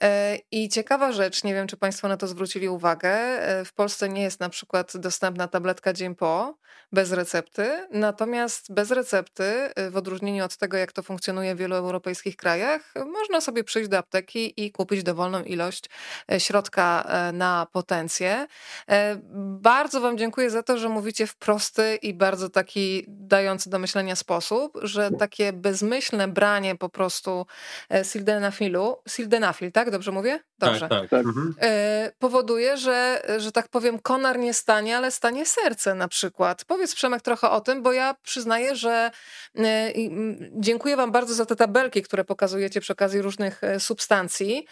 [0.02, 3.18] E, I ciekawa rzecz, nie wiem czy Państwo na to zwrócili uwagę,
[3.64, 6.54] w Polsce nie jest na przykład dostępna tabletka dzień po,
[6.92, 9.52] bez recepty, natomiast bez recepty,
[9.90, 13.98] w odróżnieniu od tego, jak to funkcjonuje w wielu europejskich krajach, można sobie przyjść do
[13.98, 15.90] apteki i kupić dowolną ilość
[16.38, 18.46] środka na potencję.
[19.60, 24.16] Bardzo Wam dziękuję za to, że mówicie wprost prosty i bardzo taki dający do myślenia
[24.16, 27.46] sposób, że takie bezmyślne branie po prostu
[27.90, 29.90] e, sildenafilu, sildenafil, tak?
[29.90, 30.40] Dobrze mówię?
[30.58, 30.80] Dobrze.
[30.80, 31.10] Tak, tak.
[31.10, 31.26] tak.
[31.26, 31.54] Mhm.
[31.60, 36.64] E, powoduje, że, że tak powiem, konar nie stanie, ale stanie serce na przykład.
[36.64, 39.10] Powiedz Przemek trochę o tym, bo ja przyznaję, że
[39.58, 39.92] e,
[40.52, 44.66] dziękuję wam bardzo za te tabelki, które pokazujecie przy okazji różnych substancji,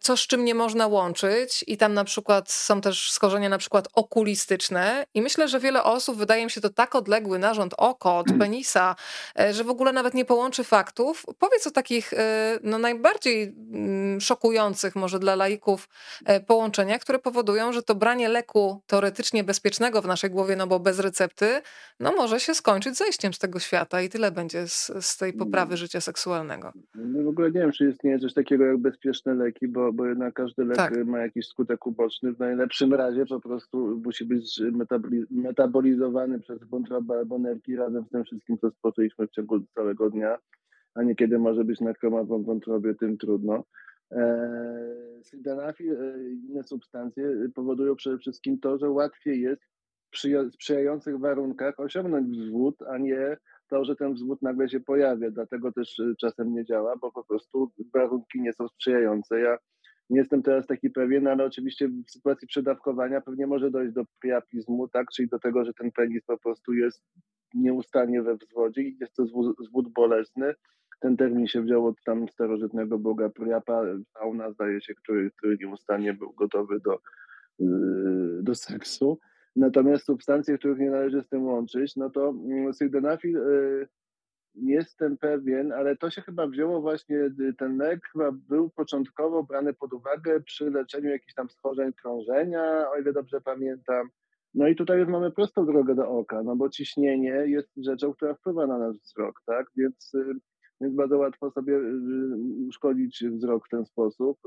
[0.00, 3.88] co z czym nie można łączyć i tam na przykład są też skorzenia na przykład
[3.92, 8.26] okulistyczne i myślę, że wiele osób wydaje mi się to tak odległy narząd oko od
[8.38, 8.96] penisa,
[9.38, 11.24] e, że w ogóle nawet nie połączy faktów.
[11.38, 15.88] Powiedz o takich e, no, najbardziej mm, szokujących może dla laików
[16.24, 20.80] e, połączeniach, które powodują, że to branie leku teoretycznie bezpiecznego w naszej głowie, no bo
[20.80, 21.60] bez recepty,
[22.00, 25.76] no może się skończyć zejściem z tego świata i tyle będzie z, z tej poprawy
[25.76, 26.72] życia seksualnego.
[26.94, 30.34] No w ogóle nie wiem, czy istnieje coś takiego jak bezpieczne leki, bo, bo jednak
[30.34, 31.06] każdy lek tak.
[31.06, 32.32] ma jakiś skutek uboczny.
[32.32, 34.62] W najlepszym razie po prostu musi być
[35.66, 40.38] metabolizowany przez wątrobę albo nerki razem z tym wszystkim, co spożyliśmy w ciągu całego dnia,
[40.94, 43.64] a nie kiedy może być na kromową wątrobie, tym trudno.
[44.10, 49.62] Eee, sildenafil e, i inne substancje powodują przede wszystkim to, że łatwiej jest
[50.14, 50.18] w
[50.54, 53.36] sprzyjających warunkach osiągnąć wzwód, a nie
[53.68, 55.30] to, że ten wzwód nagle się pojawia.
[55.30, 59.40] Dlatego też e, czasem nie działa, bo po prostu warunki nie są sprzyjające.
[59.40, 59.58] Ja
[60.10, 64.88] nie jestem teraz taki pewien, ale oczywiście w sytuacji przedawkowania pewnie może dojść do priapizmu,
[64.88, 65.06] tak?
[65.10, 67.04] czyli do tego, że ten penis po prostu jest
[67.54, 69.26] nieustannie we wzwodzie i jest to
[69.58, 70.54] zwód bolesny.
[71.00, 73.82] Ten termin się wziął od tam starożytnego boga Priapa,
[74.18, 77.00] fauna zdaje się, który, który nieustannie był gotowy do,
[77.58, 79.18] yy, do seksu.
[79.56, 83.88] Natomiast substancje, których nie należy z tym łączyć, no to mm, sildenafil yy,
[84.56, 89.42] nie jestem pewien, ale to się chyba wzięło właśnie, y, ten lek chyba był początkowo
[89.42, 94.08] brany pod uwagę przy leczeniu jakichś tam schorzeń krążenia, o ile dobrze pamiętam.
[94.54, 98.34] No i tutaj już mamy prostą drogę do oka, no bo ciśnienie jest rzeczą, która
[98.34, 99.66] wpływa na nasz wzrok, tak?
[99.76, 100.34] Więc, y,
[100.80, 104.38] więc bardzo łatwo sobie y, uszkodzić wzrok w ten sposób.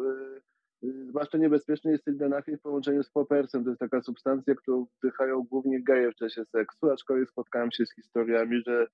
[0.82, 3.64] Zwłaszcza niebezpieczny jest sildenafil w połączeniu z popersem.
[3.64, 7.96] To jest taka substancja, którą wdychają głównie geje w czasie seksu, aczkolwiek spotkałem się z
[7.96, 8.88] historiami, że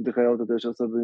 [0.00, 0.98] wdychają to też osoby,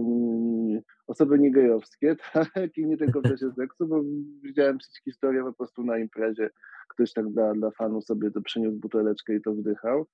[1.06, 4.02] osoby niegejowskie, tak, i nie tylko w czasie seksu, bo
[4.42, 6.50] widziałem historię po prostu na imprezie,
[6.88, 10.06] ktoś tak dla, dla fanu sobie to przyniósł buteleczkę i to wdychał.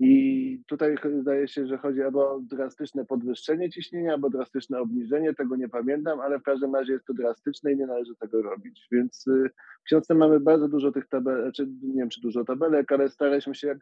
[0.00, 5.56] I tutaj zdaje się, że chodzi albo o drastyczne podwyższenie ciśnienia, albo drastyczne obniżenie, tego
[5.56, 8.86] nie pamiętam, ale w każdym razie jest to drastyczne i nie należy tego robić.
[8.92, 9.50] Więc y,
[9.80, 13.54] w książce mamy bardzo dużo tych tabelek, czy nie wiem czy dużo tabelek, ale staraliśmy
[13.54, 13.78] się jak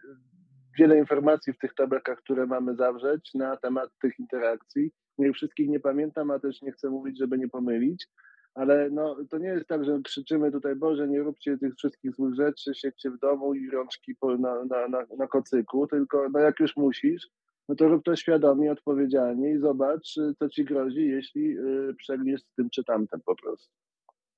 [0.78, 4.90] wiele informacji w tych tabelkach, które mamy zawrzeć na temat tych interakcji.
[5.18, 8.06] Nie wszystkich nie pamiętam, a też nie chcę mówić, żeby nie pomylić,
[8.54, 12.34] ale no, to nie jest tak, że krzyczymy tutaj, Boże, nie róbcie tych wszystkich złych
[12.34, 16.76] rzeczy, siedźcie w domu i rączki na, na, na, na kocyku, tylko no, jak już
[16.76, 17.28] musisz,
[17.68, 22.54] no to rób to świadomie, odpowiedzialnie i zobacz, co ci grozi, jeśli yy, przegniesz z
[22.54, 23.74] tym czy tamtem po prostu.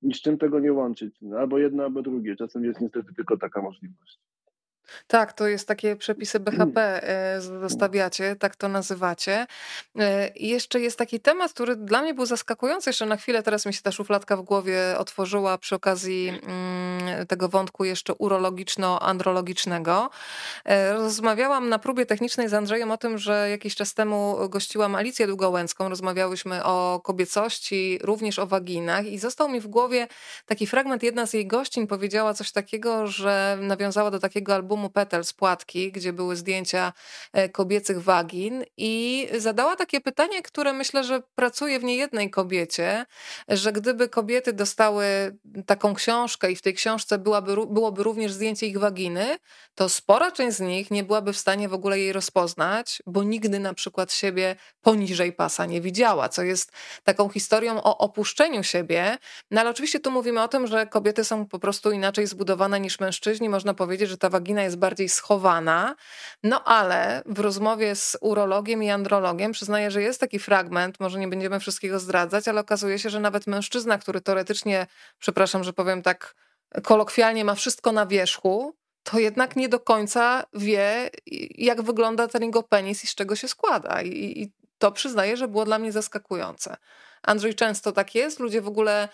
[0.03, 2.37] I z czym tego nie łączyć, no, albo jedno, albo drugie.
[2.37, 4.21] Czasem jest niestety tylko taka możliwość.
[5.07, 9.47] Tak, to jest takie przepisy BHP e, zostawiacie, tak to nazywacie.
[9.99, 12.91] E, I jeszcze jest taki temat, który dla mnie był zaskakujący.
[12.91, 17.49] Jeszcze na chwilę teraz mi się ta szufladka w głowie otworzyła przy okazji mm, tego
[17.49, 20.09] wątku jeszcze urologiczno-andrologicznego.
[20.65, 25.27] E, rozmawiałam na próbie technicznej z Andrzejem o tym, że jakiś czas temu gościłam Alicję
[25.27, 25.89] Długołęcką.
[25.89, 30.09] Rozmawiałyśmy o kobiecości, również o waginach i został mi w głowie
[30.47, 31.03] taki fragment.
[31.03, 35.33] Jedna z jej gościń powiedziała coś takiego, że nawiązała do takiego albumu albumu Petel z
[35.33, 36.93] Płatki, gdzie były zdjęcia
[37.33, 43.07] e, kobiecych wagin i zadała takie pytanie, które myślę, że pracuje w niejednej kobiecie,
[43.49, 45.05] że gdyby kobiety dostały
[45.67, 49.39] taką książkę i w tej książce byłaby, byłoby również zdjęcie ich waginy,
[49.75, 53.59] to spora część z nich nie byłaby w stanie w ogóle jej rozpoznać, bo nigdy
[53.59, 56.73] na przykład siebie poniżej pasa nie widziała, co jest
[57.05, 59.19] taką historią o opuszczeniu siebie.
[59.51, 63.01] No ale oczywiście tu mówimy o tym, że kobiety są po prostu inaczej zbudowane niż
[63.01, 63.49] mężczyźni.
[63.49, 65.97] Można powiedzieć, że ta wagina jest bardziej schowana.
[66.43, 71.29] No ale w rozmowie z urologiem i andrologiem przyznaję, że jest taki fragment, może nie
[71.29, 74.87] będziemy wszystkiego zdradzać, ale okazuje się, że nawet mężczyzna, który teoretycznie,
[75.19, 76.35] przepraszam, że powiem tak
[76.83, 81.11] kolokwialnie, ma wszystko na wierzchu, to jednak nie do końca wie,
[81.55, 84.03] jak wygląda ten jego penis i z czego się składa.
[84.03, 86.77] I, i to przyznaję, że było dla mnie zaskakujące.
[87.23, 88.41] Andrzej, często tak jest?
[88.41, 89.09] Ludzie w ogóle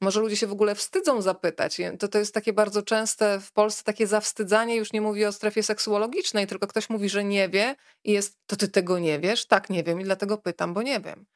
[0.00, 1.80] może ludzie się w ogóle wstydzą zapytać.
[1.98, 5.62] To, to jest takie bardzo częste w Polsce takie zawstydzanie, już nie mówi o strefie
[5.62, 9.46] seksuologicznej, tylko ktoś mówi, że nie wie i jest, to ty tego nie wiesz?
[9.46, 11.26] Tak, nie wiem i dlatego pytam, bo nie wiem.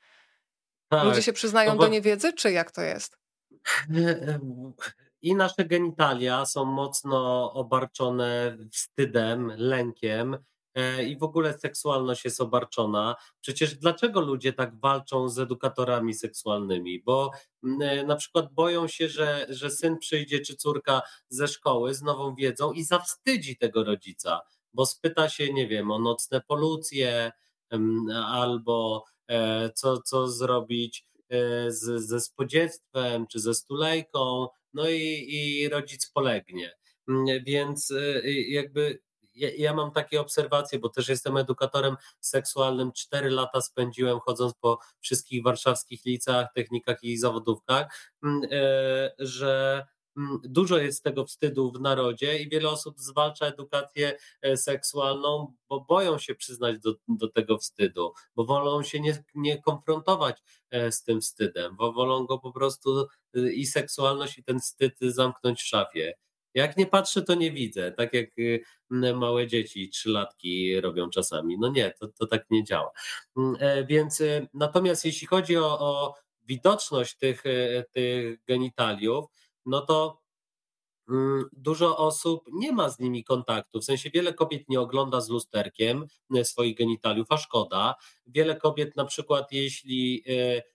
[0.88, 1.82] Tak, ludzie się przyznają no bo...
[1.82, 3.18] do niewiedzy, czy jak to jest?
[5.22, 10.38] I nasze genitalia są mocno obarczone wstydem, lękiem
[11.07, 13.16] i w ogóle seksualność jest obarczona.
[13.41, 17.03] Przecież dlaczego ludzie tak walczą z edukatorami seksualnymi?
[17.03, 17.31] Bo
[17.81, 22.35] e, na przykład boją się, że, że syn przyjdzie czy córka ze szkoły z nową
[22.35, 24.41] wiedzą i zawstydzi tego rodzica,
[24.73, 27.33] bo spyta się, nie wiem, o nocne polucje
[28.25, 31.09] albo e, co, co zrobić
[31.69, 36.73] z, ze spodziewstwem czy ze stulejką, no i, i rodzic polegnie.
[37.47, 37.93] Więc
[38.49, 39.01] jakby
[39.39, 42.93] ja, ja, mam takie obserwacje, bo też jestem edukatorem seksualnym.
[42.93, 49.86] Cztery lata spędziłem chodząc po wszystkich warszawskich liceach, technikach i zawodówkach, mm, e, że
[50.16, 55.80] mm, dużo jest tego wstydu w narodzie i wiele osób zwalcza edukację e, seksualną, bo
[55.80, 61.03] boją się przyznać do, do tego wstydu, bo wolą się nie, nie konfrontować e, z
[61.03, 66.14] tym wstydem, bo wolą go po prostu i seksualność, i ten wstyd zamknąć w szafie.
[66.59, 67.92] Jak nie patrzę, to nie widzę.
[67.92, 68.64] Tak jak y,
[69.14, 71.59] małe dzieci, trzylatki robią czasami.
[71.59, 72.90] No nie, to, to tak nie działa.
[73.36, 79.24] Mm, e, więc y, natomiast jeśli chodzi o, o widoczność tych, y, tych genitaliów,
[79.66, 80.22] no to
[81.09, 83.80] mm, dużo osób nie ma z nimi kontaktu.
[83.80, 86.06] W sensie wiele kobiet nie ogląda z lusterkiem
[86.42, 87.94] swoich genitaliów, a szkoda.
[88.26, 90.24] Wiele kobiet, na przykład, jeśli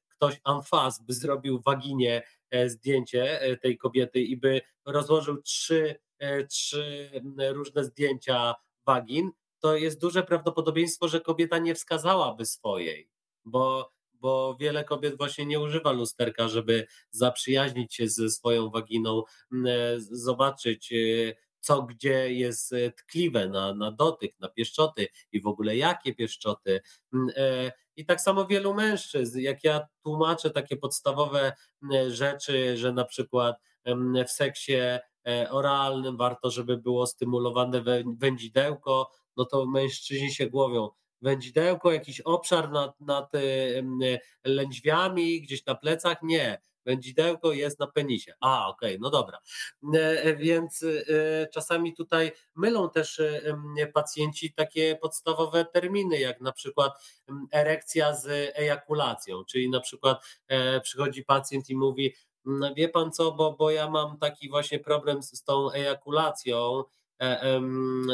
[0.08, 2.24] ktoś anfas by zrobił waginie
[2.68, 7.12] zdjęcie e, tej kobiety i by rozłożył trzy, e, trzy
[7.52, 13.10] różne zdjęcia wagin, to jest duże prawdopodobieństwo, że kobieta nie wskazałaby swojej,
[13.46, 19.24] bo, bo wiele kobiet właśnie nie używa lusterka, żeby zaprzyjaźnić się ze swoją waginą,
[19.98, 20.94] zobaczyć
[21.64, 26.82] co gdzie jest tkliwe na, na dotyk, na pieszczoty i w ogóle jakie pieszczoty.
[27.96, 31.54] I tak samo wielu mężczyzn, jak ja tłumaczę takie podstawowe
[32.08, 33.56] rzeczy, że na przykład
[34.28, 34.74] w seksie
[35.28, 37.84] e, oralnym warto, żeby było stymulowane
[38.18, 40.90] wędzidełko, no to mężczyźni się głowią.
[41.22, 43.32] Wędzidełko, jakiś obszar nad, nad
[44.46, 46.18] lędźwiami, gdzieś na plecach?
[46.24, 48.34] Nie Wędzidełko jest na penisie.
[48.40, 49.40] A, okej, okay, no dobra.
[49.94, 53.22] E, e, więc e, czasami tutaj mylą też
[53.94, 56.94] pacjenci takie podstawowe terminy, jak na przykład
[57.52, 60.26] erekcja z ejakulacją, czyli na przykład
[60.84, 62.16] przychodzi pacjent i mówi,
[62.76, 66.84] wie pan co, bo, bo ja mam taki właśnie problem z, z tą ejakulacją,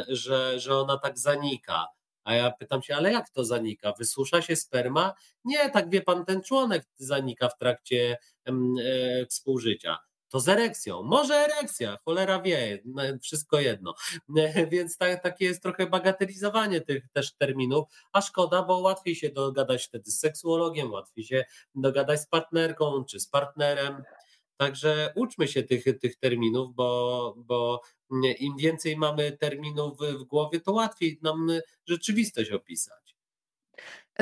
[0.07, 1.87] że, że ona tak zanika.
[2.23, 3.93] A ja pytam się, ale jak to zanika?
[3.99, 5.13] Wysusza się sperma?
[5.45, 8.53] Nie, tak wie pan, ten członek zanika w trakcie e,
[9.25, 9.97] współżycia.
[10.29, 11.03] To z erekcją.
[11.03, 13.93] Może erekcja, cholera wie, no, wszystko jedno.
[14.71, 19.85] Więc tak, takie jest trochę bagatelizowanie tych też terminów, a szkoda, bo łatwiej się dogadać
[19.85, 21.45] wtedy z seksuologiem, łatwiej się
[21.75, 24.03] dogadać z partnerką czy z partnerem.
[24.57, 27.81] Także uczmy się tych, tych terminów, bo, bo
[28.39, 31.47] im więcej mamy terminów w głowie, to łatwiej nam
[31.85, 33.15] rzeczywistość opisać.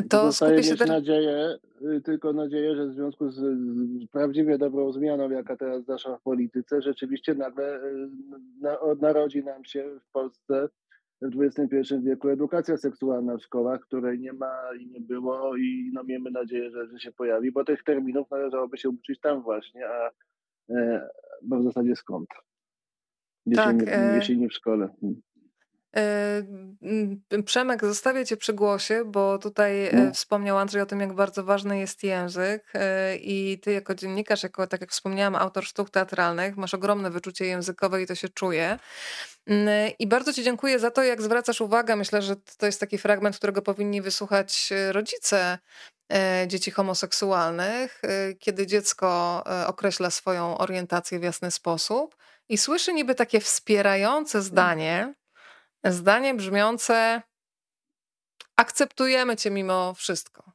[0.10, 0.88] To Zostaje mieć ter...
[0.88, 6.18] nadzieję, y, tylko nadzieję, że w związku z, z prawdziwie dobrą zmianą, jaka teraz zaszła
[6.18, 8.10] w polityce, rzeczywiście nagle y,
[8.62, 10.70] na, narodzi nam się w Polsce
[11.22, 16.04] w XXI wieku edukacja seksualna w szkołach, której nie ma i nie było i no
[16.04, 20.10] miejmy nadzieję, że, że się pojawi, bo tych terminów należałoby się uczyć tam właśnie, a
[20.70, 21.10] e,
[21.42, 22.28] bo w zasadzie skąd?
[23.48, 24.90] Jeśli, tak, nie, e, jeśli nie w szkole.
[25.02, 25.22] Hmm.
[25.96, 30.12] E, Przemek, zostawię Cię przy głosie, bo tutaj no.
[30.14, 32.74] wspomniał Andrzej o tym, jak bardzo ważny jest język
[33.20, 38.02] i Ty jako dziennikarz, jako, tak jak wspomniałam, autor sztuk teatralnych, masz ogromne wyczucie językowe
[38.02, 38.80] i to się czuje.
[39.46, 41.96] Mm, I bardzo Ci dziękuję za to, jak zwracasz uwagę.
[41.96, 45.58] Myślę, że to jest taki fragment, którego powinni wysłuchać rodzice
[46.48, 48.02] dzieci homoseksualnych,
[48.40, 52.16] kiedy dziecko określa swoją orientację w jasny sposób
[52.50, 55.14] i słyszy niby takie wspierające zdanie,
[55.84, 57.22] zdanie brzmiące:
[58.56, 60.52] Akceptujemy cię mimo wszystko.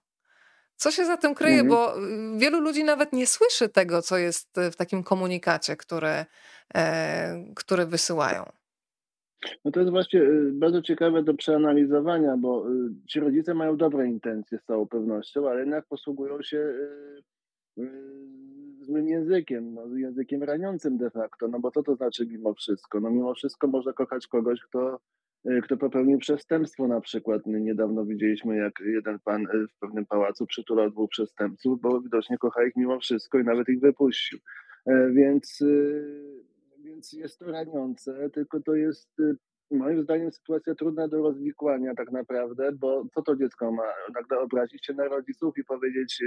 [0.76, 1.60] Co się za tym kryje?
[1.60, 1.68] Mhm.
[1.68, 6.24] Bo y, wielu ludzi nawet nie słyszy tego, co jest w takim komunikacie, który,
[6.74, 8.44] e, który wysyłają.
[9.64, 14.06] No to jest właśnie y, bardzo ciekawe do przeanalizowania, bo y, ci rodzice mają dobre
[14.06, 16.74] intencje z całą pewnością, ale jednak posługują się
[18.80, 23.00] złym językiem, no, językiem raniącym de facto, no bo co to znaczy mimo wszystko?
[23.00, 25.00] No mimo wszystko może kochać kogoś, kto,
[25.50, 27.42] y, kto popełnił przestępstwo na przykład.
[27.46, 32.64] Niedawno widzieliśmy, jak jeden pan y, w pewnym pałacu przytulał dwóch przestępców, bo widocznie kocha
[32.64, 34.38] ich mimo wszystko i nawet ich wypuścił.
[34.86, 36.44] E, więc, y,
[36.84, 39.10] więc jest to raniące, tylko to jest
[39.72, 43.82] moim zdaniem sytuacja trudna do rozwikłania tak naprawdę, bo co to dziecko ma?
[44.14, 46.22] Nagle obrazić się na rodziców i powiedzieć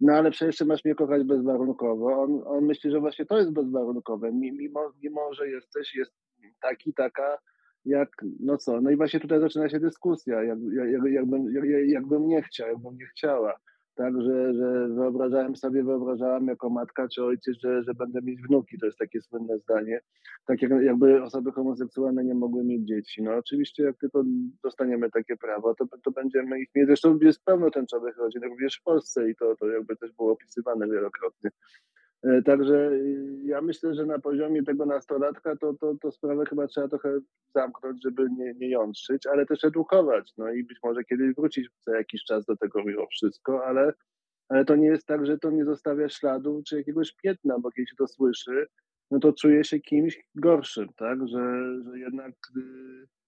[0.00, 2.22] no ale przecież masz mnie kochać bezwarunkowo.
[2.22, 4.32] On, on myśli, że właśnie to jest bezwarunkowe.
[4.32, 6.12] Mimo, mimo że jesteś jest
[6.60, 7.38] taki, taka,
[7.84, 8.08] jak,
[8.40, 12.42] no co, no i właśnie tutaj zaczyna się dyskusja, jak, jak, jakbym, jak, jakbym nie
[12.42, 13.58] chciał, jakbym nie chciała.
[13.96, 18.78] Tak, że, że wyobrażałem sobie, wyobrażałam jako matka czy ojciec, że, że będę mieć wnuki.
[18.78, 20.00] To jest takie słynne zdanie.
[20.46, 23.22] Tak jak, jakby osoby homoseksualne nie mogły mieć dzieci.
[23.22, 24.24] No oczywiście jak tylko
[24.62, 26.86] dostaniemy takie prawo, to, to będziemy ich mieć.
[26.86, 30.86] Zresztą jest pełno tęczowych rodzin również w Polsce i to, to jakby też było opisywane
[30.86, 31.50] wielokrotnie.
[32.26, 36.66] E, także y, ja myślę, że na poziomie tego nastolatka to, to, to sprawę chyba
[36.66, 37.18] trzeba trochę
[37.54, 40.32] zamknąć, żeby nie, nie jątrzyć, ale też edukować.
[40.38, 43.92] No i być może kiedyś wrócić za jakiś czas do tego mimo wszystko, ale,
[44.48, 47.86] ale to nie jest tak, że to nie zostawia śladu czy jakiegoś piętna, bo kiedy
[47.86, 48.66] się to słyszy,
[49.10, 51.28] no to czuje się kimś gorszym, tak?
[51.28, 52.60] Że, że jednak y,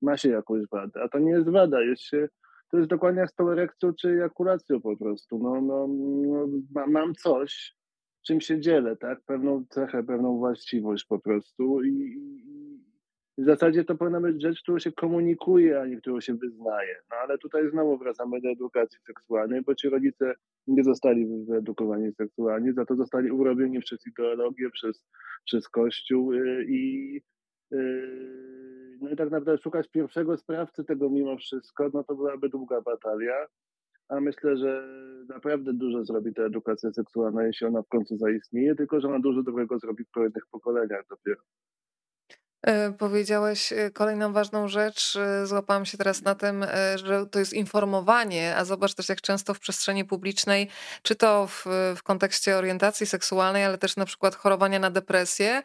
[0.02, 1.02] ma się jakąś wadę.
[1.02, 2.28] A to nie jest wada, jest się,
[2.70, 5.38] to jest dokładnie jak z tą erekcją czy ejakulacją po prostu.
[5.38, 5.88] No, no,
[6.74, 7.77] no mam coś,
[8.28, 9.20] czym się dzielę, tak?
[9.20, 11.90] Pewną cechę, pewną właściwość po prostu i,
[13.38, 16.96] i w zasadzie to powinna być rzecz, którą się komunikuje, a nie którą się wyznaje.
[17.10, 20.34] No ale tutaj znowu wracamy do edukacji seksualnej, bo ci rodzice
[20.66, 25.04] nie zostali wyedukowani seksualnie, za to zostali urobieni przez ideologię, przez,
[25.44, 27.12] przez Kościół y, i
[27.70, 32.80] yy, no i tak naprawdę szukać pierwszego sprawcy tego mimo wszystko, no to byłaby długa
[32.80, 33.46] batalia
[34.08, 34.88] a myślę, że
[35.28, 39.42] naprawdę dużo zrobi ta edukacja seksualna, jeśli ona w końcu zaistnieje, tylko że ona dużo
[39.42, 41.40] dobrego zrobi w kolejnych pokoleniach dopiero.
[42.62, 45.16] E, powiedziałeś e, kolejną ważną rzecz.
[45.16, 49.54] E, złapałam się teraz na tym, że to jest informowanie, a zobacz też, jak często
[49.54, 50.68] w przestrzeni publicznej,
[51.02, 51.64] czy to w,
[51.96, 55.62] w kontekście orientacji seksualnej, ale też na przykład chorowania na depresję,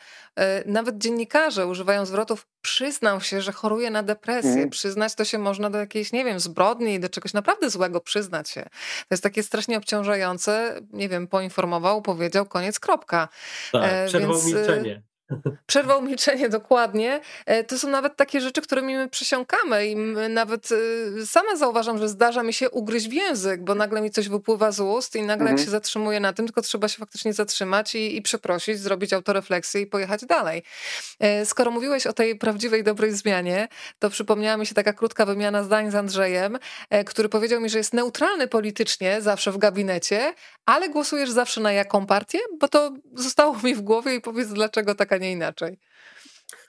[0.65, 4.51] nawet dziennikarze używają zwrotów przyznał się, że choruje na depresję.
[4.51, 4.69] Mm.
[4.69, 8.63] Przyznać to się można do jakiejś, nie wiem, zbrodni, do czegoś naprawdę złego przyznać się.
[8.99, 10.81] To jest takie strasznie obciążające.
[10.93, 13.27] Nie wiem, poinformował, powiedział, koniec, kropka.
[13.71, 14.45] Tak, przerwał Więc...
[14.45, 15.12] milczenie.
[15.65, 17.21] Przerwał milczenie dokładnie.
[17.45, 19.95] E, to są nawet takie rzeczy, którymi my przesiąkamy i
[20.29, 24.29] nawet e, sama zauważam, że zdarza mi się ugryźć w język, bo nagle mi coś
[24.29, 25.57] wypływa z ust i nagle mhm.
[25.57, 29.81] jak się zatrzymuję na tym, tylko trzeba się faktycznie zatrzymać i, i przeprosić, zrobić autorefleksję
[29.81, 30.63] i pojechać dalej.
[31.19, 33.67] E, skoro mówiłeś o tej prawdziwej, dobrej zmianie,
[33.99, 36.57] to przypomniała mi się taka krótka wymiana zdań z Andrzejem,
[37.05, 40.33] który powiedział mi, że jest neutralny politycznie zawsze w gabinecie,
[40.65, 42.39] ale głosujesz zawsze na jaką partię?
[42.59, 45.77] Bo to zostało mi w głowie i powiedz, dlaczego taka nie inaczej.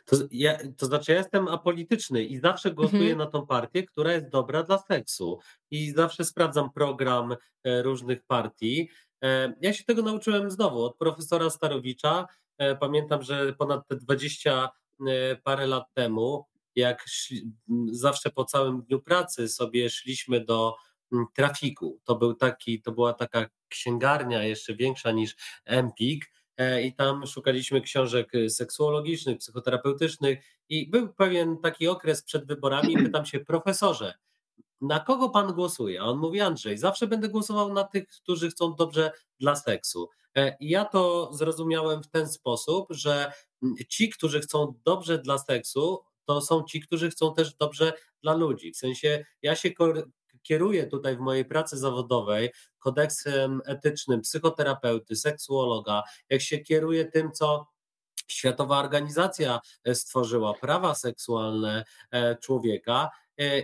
[0.05, 3.18] To, ja, to znaczy, ja jestem apolityczny i zawsze głosuję mhm.
[3.18, 5.38] na tą partię, która jest dobra dla seksu.
[5.70, 8.90] I zawsze sprawdzam program e, różnych partii.
[9.24, 12.26] E, ja się tego nauczyłem znowu od profesora Starowicza.
[12.59, 14.70] E, pamiętam, że ponad te 20
[15.44, 17.52] parę lat temu, jak szli,
[17.90, 20.74] zawsze po całym dniu pracy sobie szliśmy do
[21.36, 22.00] trafiku.
[22.05, 26.43] To był taki, to była taka księgarnia jeszcze większa niż Empik E,
[26.82, 30.38] i tam szukaliśmy książek y, seksuologicznych, psychoterapeutycznych
[30.68, 34.14] i był pewien taki okres przed wyborami pytam się, profesorze,
[34.80, 36.00] na kogo pan głosuje?
[36.00, 40.09] A on mówi, Andrzej, zawsze będę głosował na tych, którzy chcą dobrze dla seksu.
[40.36, 43.32] E, I ja to zrozumiałem w ten sposób, że
[43.88, 47.92] ci, którzy chcą dobrze dla seksu, to są ci, którzy chcą też dobrze
[48.22, 48.72] dla ludzi.
[48.72, 49.70] W sensie ja się
[50.45, 57.74] kieruję tutaj w mojej pracy zawodowej kodeksem etycznym psychoterapeuty, seksuologa, jak się kieruję tym, co
[58.28, 63.11] Światowa Organizacja e, stworzyła, prawa seksualne e, człowieka,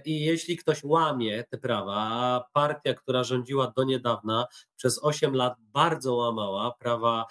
[0.04, 4.46] I jeśli ktoś łamie te prawa, a partia, która rządziła do niedawna
[4.76, 7.26] przez 8 lat bardzo łamała prawa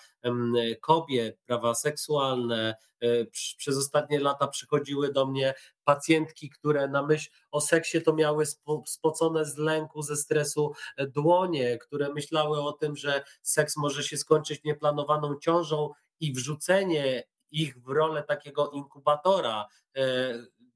[0.82, 3.26] kobiet, prawa seksualne, e,
[3.58, 8.44] przez ostatnie lata przychodziły do mnie pacjentki, które na myśl o seksie to miały
[8.86, 14.18] spocone z lęku, ze stresu e, dłonie, które myślały o tym, że seks może się
[14.18, 19.68] skończyć nieplanowaną ciążą i wrzucenie ich w rolę takiego inkubatora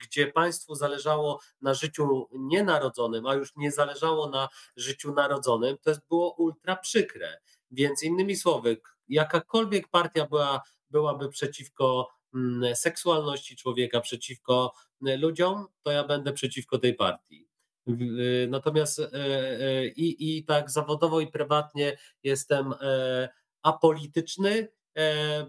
[0.04, 6.34] gdzie państwu zależało na życiu nienarodzonym, a już nie zależało na życiu narodzonym, to było
[6.34, 7.40] ultra przykre.
[7.72, 8.78] Więc innymi słowy,
[9.08, 16.80] jakakolwiek partia była, byłaby przeciwko mm, seksualności człowieka, przeciwko mm, ludziom, to ja będę przeciwko
[16.80, 17.48] tej partii.
[17.88, 23.30] Y, natomiast e, i, i tak zawodowo i prywatnie jestem e,
[23.62, 24.68] apolityczny,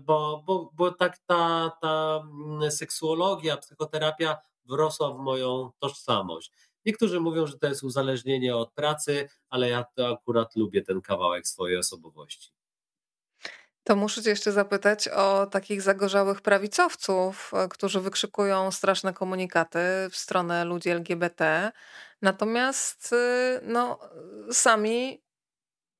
[0.00, 6.52] bo, bo, bo tak ta, ta mm, seksuologia, psychoterapia wrosła w moją tożsamość.
[6.86, 11.46] Niektórzy mówią, że to jest uzależnienie od pracy, ale ja to akurat lubię ten kawałek
[11.46, 12.52] swojej osobowości.
[13.84, 19.78] To muszę Cię jeszcze zapytać o takich zagorzałych prawicowców, e, którzy wykrzykują straszne komunikaty
[20.10, 21.72] w stronę ludzi LGBT,
[22.22, 23.98] natomiast y, no,
[24.52, 25.22] sami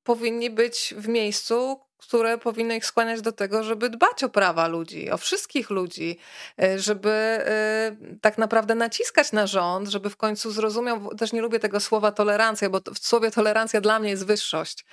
[0.03, 5.11] powinni być w miejscu, które powinny ich skłaniać do tego, żeby dbać o prawa ludzi,
[5.11, 6.19] o wszystkich ludzi,
[6.63, 11.61] e, żeby e, tak naprawdę naciskać na rząd, żeby w końcu zrozumiał, też nie lubię
[11.61, 14.85] tego słowa tolerancja, bo w słowie tolerancja dla mnie jest wyższość.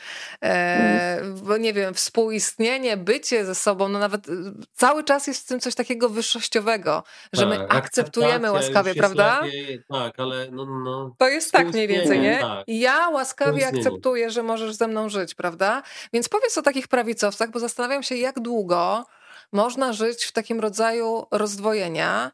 [0.41, 1.61] Mm.
[1.61, 4.27] Nie wiem, współistnienie, bycie ze sobą, no nawet
[4.73, 7.03] cały czas jest w tym coś takiego wyższościowego,
[7.33, 9.41] że tak, my akceptujemy łaskawie, prawda?
[9.41, 12.37] Lepiej, tak, ale no, no, to jest tak mniej więcej, nie?
[12.39, 12.63] Tak.
[12.67, 15.83] Ja łaskawie akceptuję, że możesz ze mną żyć, prawda?
[16.13, 19.05] Więc powiedz o takich prawicowcach, bo zastanawiam się, jak długo
[19.51, 22.31] można żyć w takim rodzaju rozdwojenia.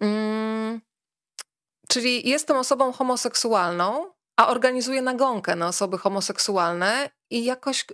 [0.00, 0.80] Hmm,
[1.88, 7.86] czyli jestem osobą homoseksualną, a organizuję nagonkę na osoby homoseksualne i jakoś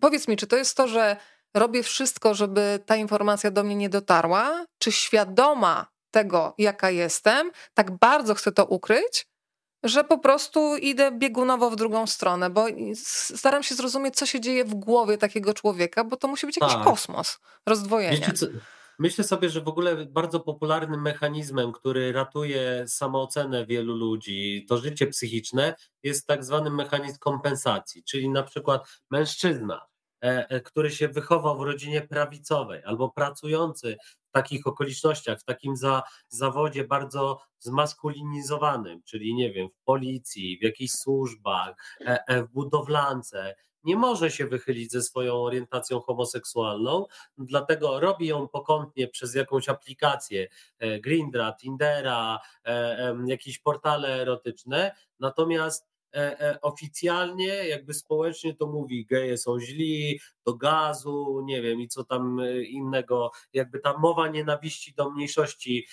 [0.00, 1.16] powiedz mi, czy to jest to, że
[1.54, 7.90] robię wszystko, żeby ta informacja do mnie nie dotarła, czy świadoma tego, jaka jestem, tak
[7.90, 9.26] bardzo chcę to ukryć,
[9.82, 12.66] że po prostu idę biegunowo w drugą stronę, bo
[13.34, 16.74] staram się zrozumieć, co się dzieje w głowie takiego człowieka, bo to musi być jakiś
[16.74, 16.84] tak.
[16.84, 18.30] kosmos rozdwojenia.
[19.00, 25.06] Myślę sobie, że w ogóle bardzo popularnym mechanizmem, który ratuje samoocenę wielu ludzi, to życie
[25.06, 29.86] psychiczne, jest tak zwany mechanizm kompensacji, czyli na przykład mężczyzna,
[30.24, 33.96] e, e, który się wychował w rodzinie prawicowej albo pracujący
[34.30, 40.92] takich okolicznościach, w takim za, zawodzie bardzo zmaskulinizowanym, czyli nie wiem, w policji, w jakichś
[40.92, 43.54] służbach, e, e, w budowlance,
[43.84, 47.06] nie może się wychylić ze swoją orientacją homoseksualną,
[47.38, 50.48] dlatego robi ją pokątnie przez jakąś aplikację
[50.78, 52.38] e, Grindra, Tindera,
[53.26, 55.88] jakieś portale erotyczne, natomiast
[56.62, 62.40] oficjalnie, jakby społecznie to mówi, geje są źli, do gazu, nie wiem, i co tam
[62.40, 65.86] e, innego, jakby ta mowa nienawiści do mniejszości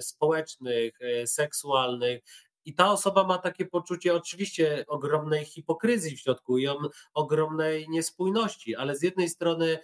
[0.00, 2.22] społecznych, seksualnych.
[2.64, 8.76] I ta osoba ma takie poczucie oczywiście ogromnej hipokryzji w środku i on, ogromnej niespójności,
[8.76, 9.78] ale z jednej strony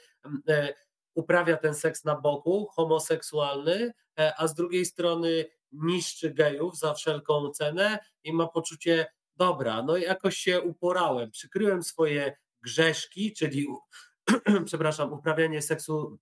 [1.14, 3.92] uprawia ten seks na boku, homoseksualny,
[4.36, 9.06] a z drugiej strony niszczy gejów za wszelką cenę i ma poczucie,
[9.36, 13.66] dobra, no jakoś się uporałem, przykryłem swoje grzeszki, czyli
[14.66, 16.18] przepraszam, uprawianie seksu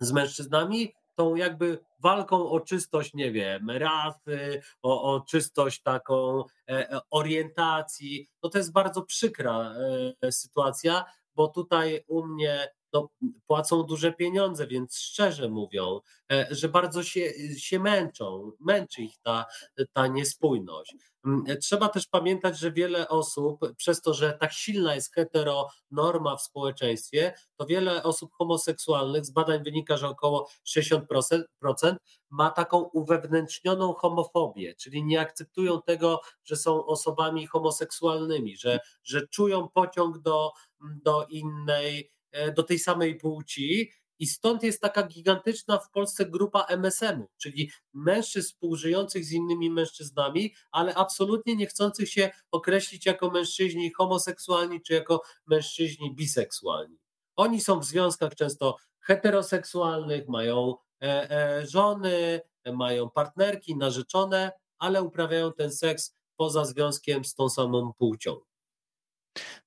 [0.00, 6.90] z mężczyznami, tą jakby walką o czystość, nie wiem, rasy, o, o czystość taką e,
[6.90, 8.28] e orientacji.
[8.42, 9.74] No to jest bardzo przykra
[10.22, 13.08] e, sytuacja, bo tutaj u mnie no,
[13.46, 16.00] płacą duże pieniądze, więc szczerze mówią,
[16.32, 19.44] e, że bardzo się, się męczą, męczy ich ta,
[19.92, 20.96] ta niespójność.
[21.26, 26.42] Mm, trzeba też pamiętać, że wiele osób, przez to, że tak silna jest heteronorma w
[26.42, 31.94] społeczeństwie, to wiele osób homoseksualnych, z badań wynika, że około 60%
[32.30, 39.68] ma taką uwewnętrznioną homofobię, czyli nie akceptują tego, że są osobami homoseksualnymi, że, że czują
[39.68, 42.13] pociąg do, do innej E,
[42.56, 43.90] do tej samej płci.
[44.18, 50.54] I stąd jest taka gigantyczna w Polsce grupa MSM-ów, czyli mężczyzn współżyjących z innymi mężczyznami,
[50.72, 56.98] ale absolutnie nie chcących się określić jako mężczyźni homoseksualni czy jako mężczyźni biseksualni.
[57.36, 62.40] Oni są w związkach często heteroseksualnych, mają e, e, żony,
[62.72, 68.40] mają partnerki, narzeczone, ale uprawiają ten seks poza związkiem z tą samą płcią.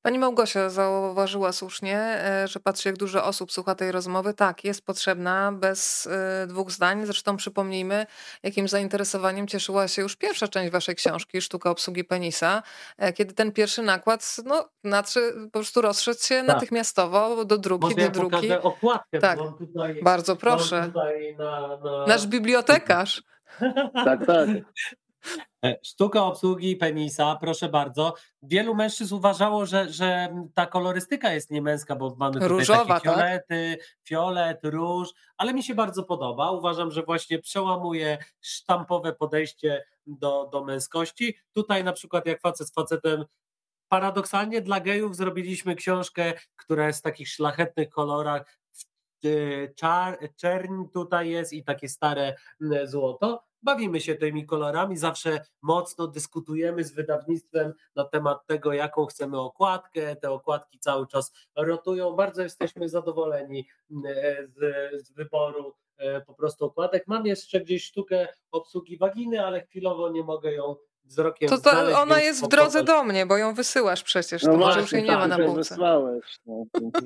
[0.01, 4.33] Pani Małgosia zauważyła słusznie, e, że patrzy, jak dużo osób słucha tej rozmowy.
[4.33, 7.05] Tak, jest potrzebna, bez e, dwóch zdań.
[7.05, 8.05] Zresztą przypomnijmy,
[8.43, 12.63] jakim zainteresowaniem cieszyła się już pierwsza część waszej książki, Sztuka obsługi penisa,
[12.97, 16.47] e, kiedy ten pierwszy nakład no, natrzy, po prostu rozszedł się tak.
[16.47, 18.47] natychmiastowo do drugi, Może do drugi.
[18.47, 19.39] Ja okładkę, tak.
[19.57, 20.91] tutaj, Bardzo proszę.
[21.37, 22.05] Na, na...
[22.07, 23.23] Nasz bibliotekarz.
[24.05, 24.49] tak, tak.
[25.65, 28.13] E, sztuka obsługi penisa, proszę bardzo.
[28.41, 33.03] Wielu mężczyzn uważało, że, że ta kolorystyka jest niemęska, bo mamy tutaj Różowa, takie tak?
[33.03, 33.87] fiolety, tak?
[34.03, 36.51] fiolet, róż, ale mi się bardzo podoba.
[36.51, 41.37] Uważam, że właśnie przełamuje sztampowe podejście do, do męskości.
[41.53, 43.25] Tutaj na przykład jak facet z facetem
[43.89, 48.57] paradoksalnie dla gejów zrobiliśmy książkę, która jest w takich szlachetnych kolorach,
[49.75, 52.35] czar, czerń tutaj jest i takie stare
[52.83, 59.39] złoto bawimy się tymi kolorami, zawsze mocno dyskutujemy z wydawnictwem na temat tego, jaką chcemy
[59.39, 60.15] okładkę.
[60.15, 62.11] Te okładki cały czas rotują.
[62.15, 64.55] Bardzo jesteśmy zadowoleni z,
[65.05, 67.03] z wyboru e, po prostu okładek.
[67.07, 71.97] Mam jeszcze gdzieś sztukę obsługi waginy, ale chwilowo nie mogę ją wzrokiem To, to znaleźć,
[71.97, 74.91] ona jest w drodze do mnie, bo ją wysyłasz przecież, no to właśnie, może już
[74.91, 75.55] jej nie ma na półce.
[75.55, 76.63] Wysłałeś, no.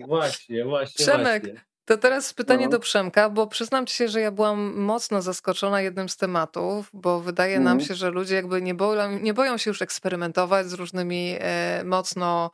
[0.07, 1.05] Właśnie, właśnie.
[1.05, 1.70] Przemek, właśnie.
[1.85, 2.71] To teraz pytanie no.
[2.71, 7.19] do Przemka, bo przyznam ci się, że ja byłam mocno zaskoczona jednym z tematów, bo
[7.19, 7.87] wydaje nam mhm.
[7.87, 12.51] się, że ludzie jakby nie boją, nie boją się już eksperymentować z różnymi e, mocno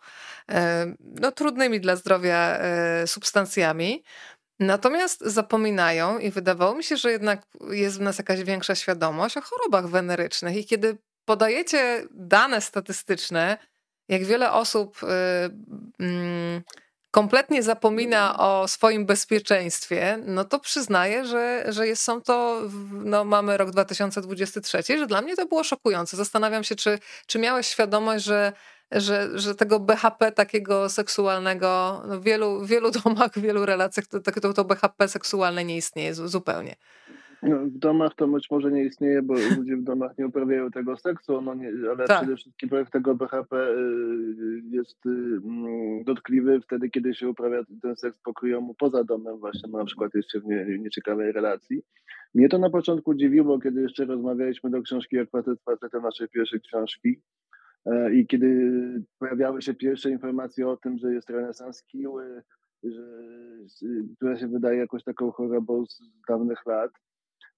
[0.52, 4.04] e, no, trudnymi dla zdrowia e, substancjami.
[4.60, 9.42] Natomiast zapominają i wydawało mi się, że jednak jest w nas jakaś większa świadomość o
[9.42, 13.58] chorobach wenerycznych i kiedy podajecie dane statystyczne,
[14.10, 15.08] jak wiele osób y,
[16.00, 16.62] mm,
[17.12, 23.58] kompletnie zapomina o swoim bezpieczeństwie, no to przyznaję, że, że jest, są to, no mamy
[23.58, 26.18] rok 2023, że dla mnie to było szokujące.
[26.18, 28.54] Zastanawiam się, czy, czy miałeś świadomość, że
[28.92, 34.20] że, że tego BHP takiego seksualnego no w wielu, wielu domach, w wielu relacjach to,
[34.20, 36.76] to, to BHP seksualne nie istnieje zupełnie.
[37.44, 40.98] No, w domach to być może nie istnieje, bo ludzie w domach nie uprawiają tego
[40.98, 42.18] seksu, no nie, ale tak.
[42.18, 43.76] przede wszystkim projekt tego BHP y,
[44.70, 49.86] jest y, mm, dotkliwy wtedy, kiedy się uprawia ten seks pokryjomu poza domem, właśnie na
[49.86, 51.82] przykład jeszcze w nie, nieciekawej relacji.
[52.36, 55.60] Mnie to na początku dziwiło, kiedy jeszcze rozmawialiśmy do książki Jak facet
[56.04, 57.22] naszej pierwszej książki,
[57.88, 58.72] E, I kiedy
[59.20, 62.44] pojawiały się pierwsze informacje o tym, że jest renesans kiły,
[62.84, 63.04] że,
[64.16, 66.92] która się wydaje jakąś taką chorobą z dawnych lat.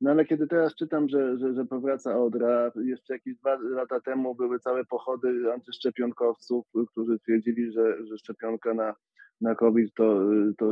[0.02, 4.36] No ale kiedy teraz czytam, że, że, że powraca odra, jeszcze jakieś dwa lata temu
[4.36, 8.96] były całe pochody antyszczepionkowców, którzy twierdzili, że, że szczepionka na
[9.42, 10.22] na COVID to,
[10.58, 10.72] to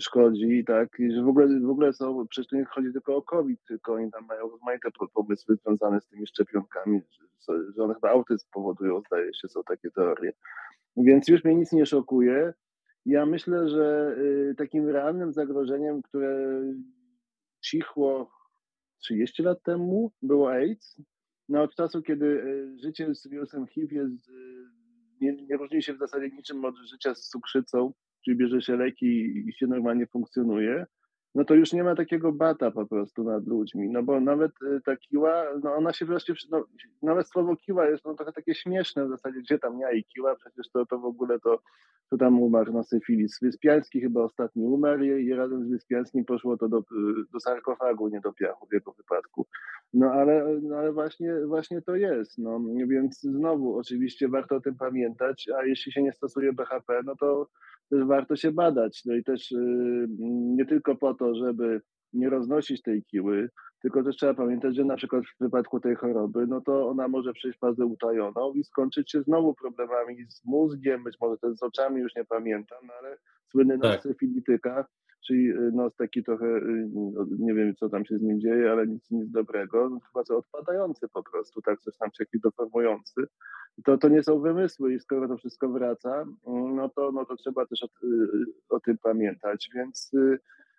[0.00, 0.88] szkodzi, tak?
[0.98, 3.92] I że w ogóle, w ogóle są, przecież to nie chodzi tylko o COVID, tylko
[3.92, 7.00] oni tam mają rozmaite pomysły związane z tymi szczepionkami,
[7.48, 10.32] że, że one chyba autyzm powodują, zdaje się, są takie teorie.
[10.96, 12.54] Więc już mnie nic nie szokuje.
[13.06, 16.62] Ja myślę, że y, takim realnym zagrożeniem, które
[17.60, 18.30] cichło
[18.98, 21.02] 30 lat temu, było AIDS.
[21.48, 24.32] No od czasu, kiedy y, życie z wirusem HIV jest y,
[25.20, 27.92] nie, nie różni się w zasadzie niczym od życia z cukrzycą,
[28.24, 29.06] czyli bierze się leki
[29.48, 30.86] i się normalnie funkcjonuje,
[31.36, 34.80] no to już nie ma takiego bata po prostu nad ludźmi, no bo nawet y,
[34.84, 36.64] ta kiła, no ona się wreszcie, no,
[37.02, 40.36] nawet słowo kiła jest no trochę takie śmieszne w zasadzie, gdzie tam ja i kiła,
[40.36, 41.58] przecież to, to w ogóle to,
[42.10, 43.38] to tam umarł na syfilis.
[43.42, 46.82] Wyspiański chyba ostatni umarł i razem z Wyspiańskim poszło to do,
[47.32, 49.46] do sarkofagu, nie do piachu w jego wypadku.
[49.94, 54.74] No ale, no ale właśnie, właśnie to jest, no więc znowu oczywiście warto o tym
[54.74, 57.48] pamiętać, a jeśli się nie stosuje BHP, no to
[57.90, 59.02] też warto się badać.
[59.04, 60.06] No i też y,
[60.56, 61.80] nie tylko po to, żeby
[62.12, 63.48] nie roznosić tej kiły,
[63.82, 67.32] tylko też trzeba pamiętać, że na przykład w przypadku tej choroby, no to ona może
[67.32, 72.00] przejść fazę utajoną i skończyć się znowu problemami z mózgiem, być może też z oczami,
[72.00, 73.18] już nie pamiętam, ale
[73.50, 74.02] słynny tak.
[75.26, 78.70] Czyli y, nos taki trochę, y, no, nie wiem co tam się z nim dzieje,
[78.72, 82.40] ale nic, nic dobrego, no, chyba co odpadający po prostu, tak, coś tam się jakiś
[82.40, 83.26] deformujący
[83.84, 87.66] to, to nie są wymysły i skoro to wszystko wraca, no to, no to trzeba
[87.66, 87.88] też o,
[88.68, 89.70] o tym pamiętać.
[89.74, 90.12] Więc,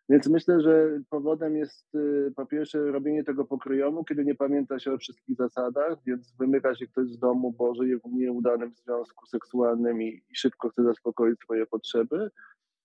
[0.10, 1.92] więc myślę, że powodem jest
[2.36, 6.88] po pierwsze robienie tego pokryjomu, kiedy nie pamięta się o wszystkich zasadach, więc wymyka się
[6.88, 11.66] ktoś z domu, bo żyje w nieudanym związku seksualnym i, i szybko chce zaspokoić swoje
[11.66, 12.30] potrzeby.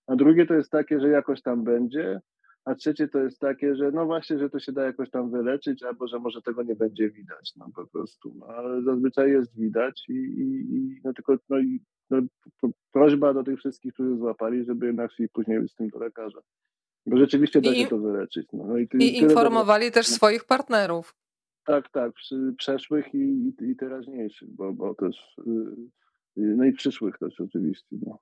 [0.07, 2.21] A drugie to jest takie, że jakoś tam będzie,
[2.65, 5.83] a trzecie to jest takie, że no właśnie, że to się da jakoś tam wyleczyć,
[5.83, 8.33] albo że może tego nie będzie widać, no po prostu.
[8.39, 11.79] No, ale zazwyczaj jest widać i, i, i no tylko no, i,
[12.09, 12.21] no,
[12.91, 16.39] prośba do tych wszystkich, którzy złapali, żeby jednak szli później z tym do lekarza.
[17.05, 18.47] Bo rzeczywiście da się to wyleczyć.
[18.53, 21.15] No, no i, I informowali też swoich partnerów.
[21.65, 22.11] Tak, tak,
[22.57, 27.95] przeszłych i, i, i teraźniejszych, bo, bo też, y, y, no i przyszłych też oczywiście.
[28.05, 28.19] No.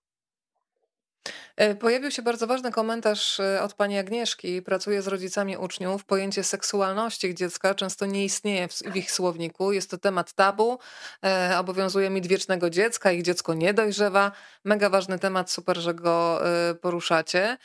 [1.62, 4.62] E, pojawił się bardzo ważny komentarz e, od pani Agnieszki.
[4.62, 6.05] Pracuje z rodzicami uczniów.
[6.05, 9.72] Pojęcie seksualności dziecka często nie istnieje w ich słowniku.
[9.72, 10.80] Jest to temat tabu.
[11.26, 13.12] E, obowiązuje mit wiecznego dziecka.
[13.12, 14.32] Ich dziecko nie dojrzewa.
[14.64, 16.41] Mega ważny temat, super, że go
[16.82, 17.57] poruszacie.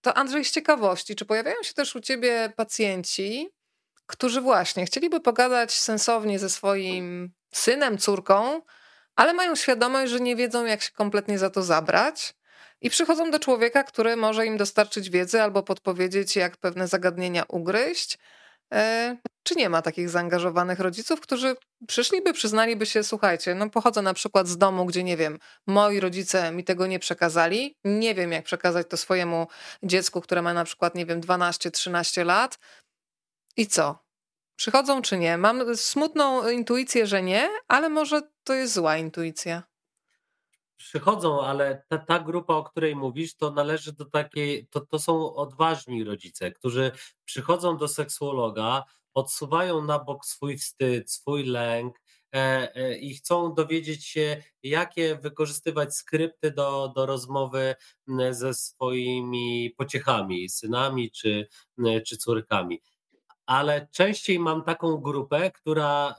[0.00, 3.50] To Andrzej z ciekawości, czy pojawiają się też u ciebie pacjenci,
[4.06, 8.62] którzy właśnie chcieliby pogadać sensownie ze swoim synem, córką,
[9.16, 12.34] ale mają świadomość, że nie wiedzą, jak się kompletnie za to zabrać
[12.80, 18.18] i przychodzą do człowieka, który może im dostarczyć wiedzy albo podpowiedzieć, jak pewne zagadnienia ugryźć.
[18.74, 21.56] E, czy nie ma takich zaangażowanych rodziców, którzy
[21.86, 26.52] przyszliby, przyznaliby się, słuchajcie, no pochodzę na przykład z domu, gdzie nie wiem, moi rodzice
[26.52, 29.46] mi tego nie przekazali, nie wiem jak przekazać to swojemu
[29.82, 32.58] dziecku, które ma na przykład, nie wiem, 12-13 lat.
[33.56, 33.98] I co?
[34.56, 35.38] Przychodzą czy nie?
[35.38, 39.69] Mam smutną intuicję, że nie, ale może to jest zła intuicja
[40.80, 45.34] przychodzą, ale ta, ta grupa, o której mówisz, to należy do takiej, to, to są
[45.34, 46.92] odważni rodzice, którzy
[47.24, 52.00] przychodzą do seksuologa, odsuwają na bok swój wstyd, swój lęk,
[53.00, 57.74] i chcą dowiedzieć się, jakie wykorzystywać skrypty do, do rozmowy
[58.30, 61.48] ze swoimi pociechami, synami czy,
[62.06, 62.82] czy córkami.
[63.46, 66.14] Ale częściej mam taką grupę, która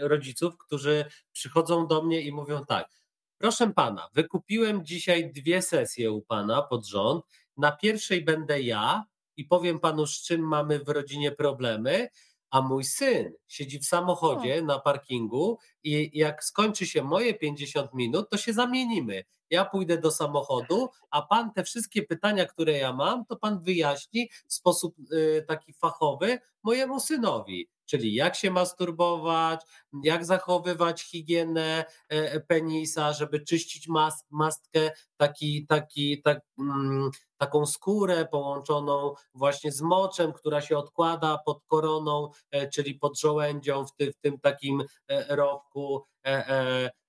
[0.00, 2.88] rodziców, którzy przychodzą do mnie i mówią tak:
[3.38, 7.24] Proszę pana, wykupiłem dzisiaj dwie sesje u pana pod rząd.
[7.56, 9.04] Na pierwszej będę ja
[9.36, 12.08] i powiem panu, z czym mamy w rodzinie problemy,
[12.50, 18.30] a mój syn siedzi w samochodzie na parkingu i jak skończy się moje 50 minut,
[18.30, 19.24] to się zamienimy.
[19.50, 24.30] Ja pójdę do samochodu, a pan te wszystkie pytania, które ja mam, to pan wyjaśni
[24.48, 29.60] w sposób y, taki fachowy mojemu synowi czyli jak się masturbować,
[30.02, 37.66] jak zachowywać higienę e, e, penisa, żeby czyścić mas mastkę, taki, taki, tak, mm, taką
[37.66, 43.94] skórę połączoną właśnie z moczem, która się odkłada pod koroną, e, czyli pod żołędzią w,
[43.94, 44.82] ty, w tym takim
[45.28, 46.04] rowku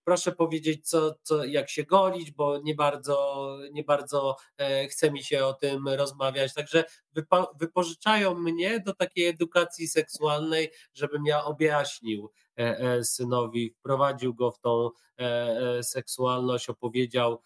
[0.08, 5.24] proszę powiedzieć, co, co, jak się golić, bo nie bardzo, nie bardzo e, chce mi
[5.24, 6.54] się o tym rozmawiać.
[6.54, 14.34] Także wypo, wypożyczają mnie do takiej edukacji seksualnej, żebym ja objaśnił e, e, synowi, wprowadził
[14.34, 14.90] go w tą
[15.82, 17.42] seksualność, opowiedział,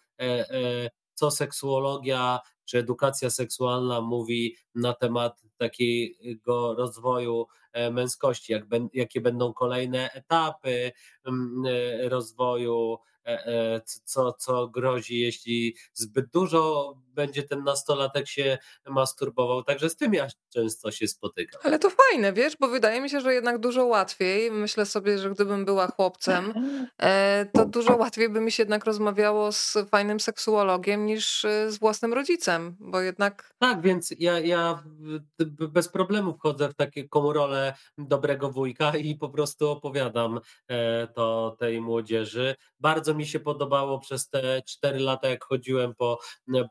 [1.14, 2.40] co seksuologia
[2.72, 10.92] czy edukacja seksualna mówi na temat takiego rozwoju e, męskości, jak, jakie będą kolejne etapy
[11.24, 19.62] mm, e, rozwoju, e, co, co grozi, jeśli zbyt dużo będzie ten nastolatek się masturbował.
[19.62, 21.60] Także z tym ja często się spotykam.
[21.64, 24.50] Ale to fajne, wiesz, bo wydaje mi się, że jednak dużo łatwiej.
[24.50, 26.54] Myślę sobie, że gdybym była chłopcem,
[27.52, 32.76] to dużo łatwiej by mi się jednak rozmawiało z fajnym seksuologiem niż z własnym rodzicem,
[32.80, 33.54] bo jednak.
[33.58, 34.84] Tak, więc ja, ja
[35.68, 41.80] bez problemu wchodzę w taką rolę dobrego wujka i po prostu opowiadam e, to tej
[41.80, 42.54] młodzieży.
[42.80, 46.18] Bardzo mi się podobało przez te cztery lata, jak chodziłem po,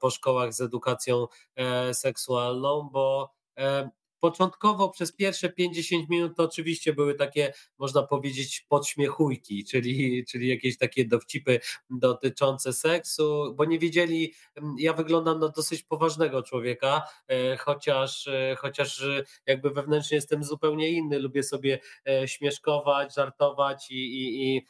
[0.02, 3.92] po szkołach z edukacją e, seksualną, bo e,
[4.22, 10.78] Początkowo przez pierwsze 50 minut to oczywiście były takie, można powiedzieć, podśmiechujki, czyli, czyli jakieś
[10.78, 14.34] takie dowcipy dotyczące seksu, bo nie wiedzieli,
[14.78, 19.06] ja wyglądam na dosyć poważnego człowieka, e, chociaż, e, chociaż
[19.46, 24.66] jakby wewnętrznie jestem zupełnie inny, lubię sobie e, śmieszkować, żartować i, i, i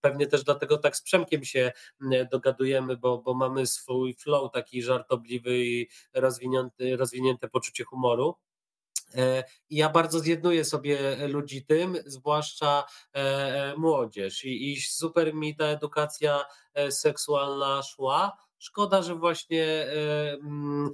[0.00, 1.72] pewnie też dlatego tak z Przemkiem się
[2.32, 8.25] dogadujemy, bo, bo mamy swój flow taki żartobliwy i rozwinięty, rozwinięte poczucie humoru.
[9.14, 12.84] E, I ja bardzo zjednuję sobie ludzi tym, zwłaszcza
[13.14, 14.44] e, e, młodzież.
[14.44, 16.44] I, I super mi ta edukacja
[16.90, 18.36] seksualna szła.
[18.58, 19.86] Szkoda, że właśnie
[20.42, 20.90] mm,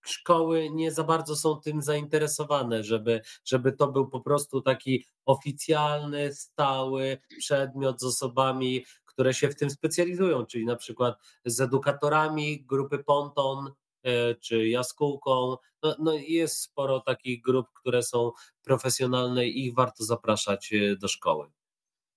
[0.00, 6.34] szkoły nie za bardzo są tym zainteresowane, żeby, żeby to był po prostu taki oficjalny,
[6.34, 12.98] stały przedmiot z osobami, które się w tym specjalizują, czyli na przykład z edukatorami grupy
[12.98, 13.79] Ponton, E,
[14.40, 15.56] czy jaskółką.
[15.82, 18.30] No, no jest sporo takich grup, które są
[18.62, 21.50] profesjonalne i ich warto zapraszać e, do szkoły.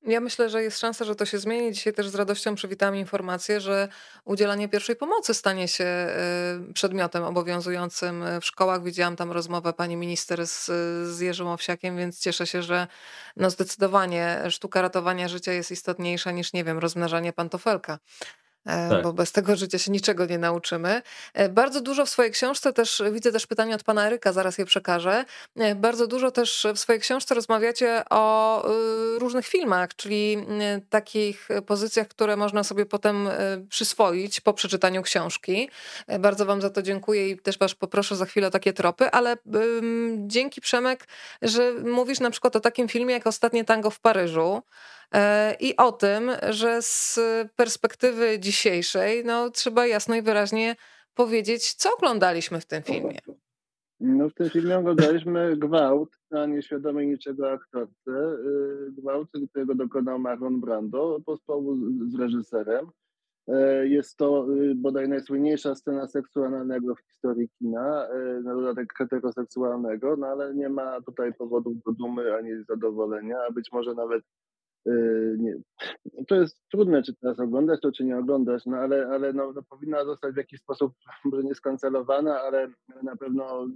[0.06, 1.74] Ja myślę, że jest szansa, że to się zmieni.
[1.74, 3.88] Dzisiaj też z radością przywitałam informację, że
[4.26, 8.84] udzielanie pierwszej pomocy stanie się e, przedmiotem obowiązującym w szkołach.
[8.84, 10.66] Widziałam tam rozmowę pani minister z,
[11.08, 12.88] z Jerzym Owsiakiem, więc cieszę się, że
[13.36, 18.00] no zdecydowanie sztuka ratowania życia jest istotniejsza niż, nie wiem, rozmnażanie pantofelka.
[18.66, 19.04] E, tak.
[19.04, 21.02] bo bez tego życia się niczego nie nauczymy.
[21.34, 24.66] E, bardzo dużo w swojej książce też, widzę też pytanie od pana Eryka, zaraz je
[24.66, 25.26] przekażę.
[25.56, 28.34] E, bardzo dużo też w swojej książce rozmawiacie o
[29.18, 30.38] różnych filmach, czyli
[30.90, 33.30] takich pozycjach, które można sobie potem
[33.70, 35.70] przyswoić po przeczytaniu książki.
[36.20, 39.38] Bardzo wam za to dziękuję i też was poproszę za chwilę o takie tropy, ale
[40.18, 41.08] dzięki Przemek,
[41.42, 44.62] że mówisz na przykład o takim filmie jak Ostatnie tango w Paryżu,
[45.03, 45.03] E,
[45.60, 47.20] i o tym, że z
[47.56, 50.76] perspektywy dzisiejszej no, trzeba jasno i wyraźnie
[51.14, 53.20] powiedzieć, co oglądaliśmy w tym filmie.
[54.00, 58.12] No, w tym filmie oglądaliśmy gwałt na nieświadomej niczego aktorce.
[58.12, 61.78] Y, gwałt, którego dokonał Marlon Brando po sporu
[62.08, 62.92] z reżyserem.
[63.48, 70.28] E, jest to bodaj najsłynniejsza scena seksualnego w historii kina, e, na dodatek heteroseksualnego, no
[70.28, 74.24] ale nie ma tutaj powodów do dumy ani zadowolenia, a być może nawet
[75.38, 75.56] nie,
[76.28, 79.62] to jest trudne, czy teraz oglądać to, czy nie oglądać, no ale, ale no, no
[79.70, 80.94] powinna zostać w jakiś sposób,
[81.26, 82.68] może nie skancelowana, ale
[83.04, 83.72] na pewno z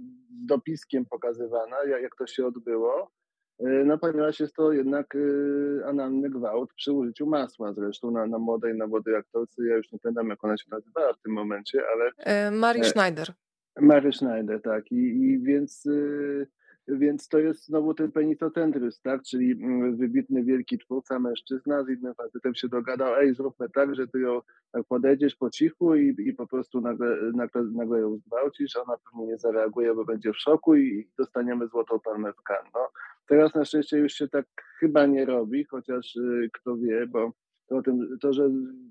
[0.46, 3.10] dopiskiem pokazywana, jak, jak to się odbyło.
[3.58, 8.38] Yy, no ponieważ jest to jednak y, analny gwałt przy użyciu masła zresztą na, na
[8.38, 9.64] młodej, na młodej aktorce.
[9.64, 12.50] Ja już nie pamiętam, jak ona się nazywała w tym momencie, ale...
[12.50, 13.32] Marie Schneider.
[13.80, 14.92] Mary Schneider, tak.
[14.92, 15.86] I, i więc...
[15.86, 16.46] Y,
[16.88, 19.22] więc to jest znowu ten penisocentryzm, tak?
[19.22, 24.08] Czyli mm, wybitny wielki twórca mężczyzna z innym facetem się dogadał, ej, zróbmy tak, że
[24.08, 24.40] ty ją
[24.72, 29.26] tak podejdziesz po cichu i, i po prostu nagle, nagle, nagle ją zgwałcisz, ona pewnie
[29.26, 32.64] nie zareaguje, bo będzie w szoku i dostaniemy złotą palmę w kan.
[32.74, 32.88] No,
[33.26, 34.46] teraz na szczęście już się tak
[34.78, 37.32] chyba nie robi, chociaż y, kto wie, bo
[37.68, 38.50] to, tym, to, że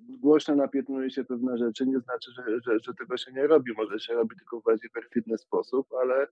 [0.09, 3.73] głośno napiętnuje się pewne rzeczy, nie znaczy, że, że, że tego się nie robi.
[3.77, 6.27] Może się robi tylko w bardziej perfidny sposób, ale,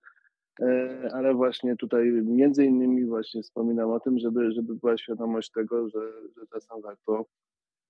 [1.14, 6.00] ale właśnie tutaj między innymi właśnie wspominam o tym, żeby, żeby była świadomość tego, że,
[6.38, 7.26] że czasem warto,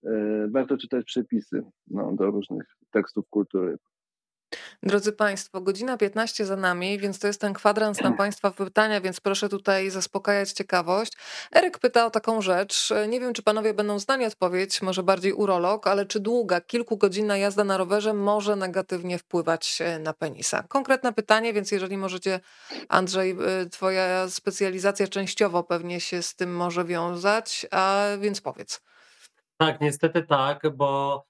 [0.05, 3.77] e, warto czytać przepisy no, do różnych tekstów kultury.
[4.83, 9.19] Drodzy Państwo, godzina 15 za nami, więc to jest ten kwadrans na Państwa pytania, więc
[9.19, 11.13] proszę tutaj zaspokajać ciekawość.
[11.55, 12.93] Eryk pyta o taką rzecz.
[13.07, 17.63] Nie wiem, czy Panowie będą znali odpowiedź, może bardziej urolog, ale czy długa, kilkugodzinna jazda
[17.63, 20.63] na rowerze może negatywnie wpływać e, na penisa?
[20.63, 22.39] Konkretne pytanie, więc jeżeli możecie,
[22.89, 28.81] Andrzej, e, Twoja specjalizacja częściowo pewnie się z tym może wiązać, a więc powiedz.
[29.57, 31.23] Tak, niestety tak, bo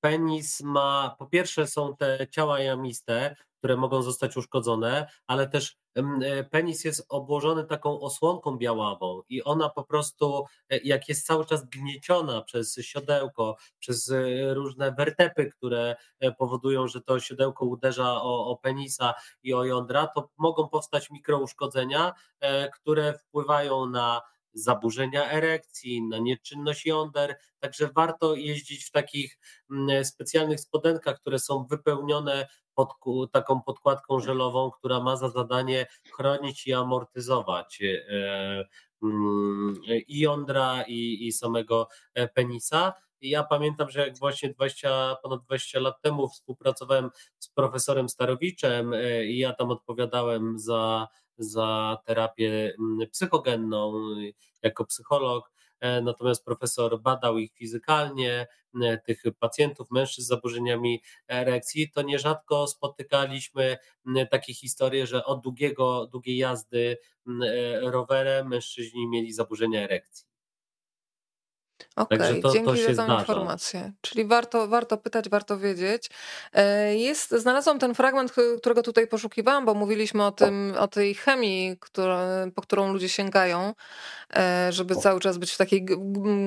[0.00, 6.44] Penis ma, po pierwsze są te ciała jamiste, które mogą zostać uszkodzone, ale też e,
[6.44, 11.68] penis jest obłożony taką osłonką białawą i ona po prostu, e, jak jest cały czas
[11.68, 15.96] gnieciona przez siodełko, przez e, różne wertepy, które
[16.38, 22.12] powodują, że to siodełko uderza o, o penisa i o jądra, to mogą powstać mikrouszkodzenia,
[22.72, 24.20] które wpływają na
[24.52, 29.38] zaburzenia erekcji, na nieczynność jąder, także warto jeździć w takich
[29.70, 32.94] mm, specjalnych spodenkach, które są wypełnione pod,
[33.32, 38.64] taką podkładką żelową, która ma za zadanie chronić i amortyzować e,
[39.02, 42.92] mm, i jądra, i, i samego e, penisa.
[43.20, 49.24] Ja pamiętam, że jak właśnie 20, ponad 20 lat temu współpracowałem z profesorem Starowiczem e,
[49.24, 51.08] i ja tam odpowiadałem za
[51.40, 53.94] za terapię mm, psychogenną
[54.62, 55.50] jako psycholog.
[55.80, 58.46] E, natomiast profesor badał ich fizykalnie,
[58.82, 63.78] e, tych pacjentów, mężczyzn z zaburzeniami erekcji, to nierzadko spotykaliśmy
[64.30, 66.98] takie historie, że od długiego, długiej jazdy
[67.28, 70.29] e, rowerem mężczyźni mieli zaburzenia erekcji.
[71.96, 73.92] Okej, okay, dzięki to za tą informację.
[74.00, 76.10] Czyli warto, warto pytać, warto wiedzieć.
[76.52, 81.76] E, jest, znalazłam ten fragment, którego tutaj poszukiwałam, bo mówiliśmy o tym, o tej chemii,
[81.80, 83.74] która, po którą ludzie sięgają,
[84.36, 85.86] e, żeby cały czas być w takiej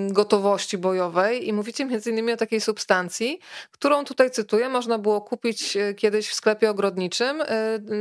[0.08, 1.48] gotowości bojowej.
[1.48, 3.40] I mówicie między innymi o takiej substancji,
[3.72, 7.44] którą tutaj cytuję, można było kupić e, kiedyś w sklepie ogrodniczym.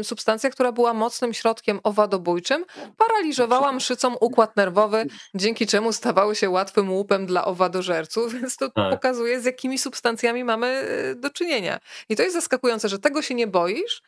[0.02, 2.64] Substancja, która była mocnym środkiem owadobójczym,
[2.96, 8.90] paraliżowała mszycom układ nerwowy, dzięki czemu stawały się łatwym łupem dla owadożerców, więc to tak.
[8.90, 11.80] pokazuje, z jakimi substancjami mamy e, do czynienia.
[12.08, 14.02] I to jest zaskakujące, że tego się nie boisz,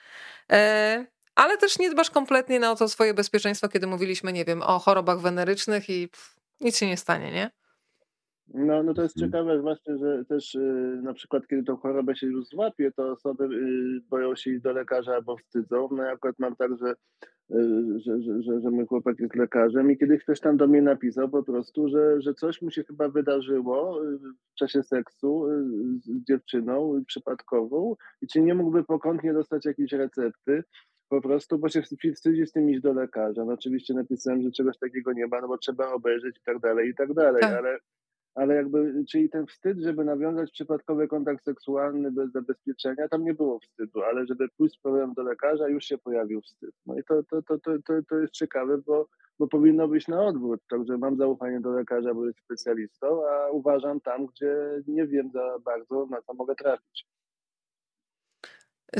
[0.52, 4.78] e, ale też nie dbasz kompletnie na to swoje bezpieczeństwo, kiedy mówiliśmy, nie wiem, o
[4.78, 7.50] chorobach wenerycznych i pff, nic się nie stanie, nie?
[8.48, 9.32] No, no to jest mhm.
[9.32, 13.44] ciekawe właśnie, że też y, na przykład kiedy tą chorobę się już złapie, to osoby
[13.44, 15.88] y, boją się iść do lekarza albo wstydzą.
[15.92, 16.94] No ja akurat mam tak, że
[17.50, 20.82] Y, że, że, że, że mój chłopak jest lekarzem i kiedyś ktoś tam do mnie
[20.82, 24.00] napisał po prostu, że, że coś mu się chyba wydarzyło
[24.52, 25.46] w czasie seksu
[26.02, 30.64] z dziewczyną przypadkową i czy nie mógłby pokątnie dostać jakiejś recepty,
[31.08, 33.44] po prostu, bo się wstydzi z tym iść do lekarza.
[33.44, 36.88] No oczywiście napisałem, że czegoś takiego nie ma, no bo trzeba obejrzeć i tak dalej,
[36.88, 37.58] i tak dalej, tak.
[37.58, 37.78] ale
[38.34, 43.58] ale jakby, czyli ten wstyd, żeby nawiązać przypadkowy kontakt seksualny bez zabezpieczenia, tam nie było
[43.58, 46.70] wstydu, ale żeby pójść z problemem do lekarza, już się pojawił wstyd.
[46.86, 49.08] No i to, to, to, to, to, to jest ciekawe, bo,
[49.38, 50.60] bo powinno być na odwrót.
[50.68, 54.56] Także mam zaufanie do lekarza, bo jest specjalistą, a uważam tam, gdzie
[54.86, 57.06] nie wiem za bardzo, na co mogę trafić.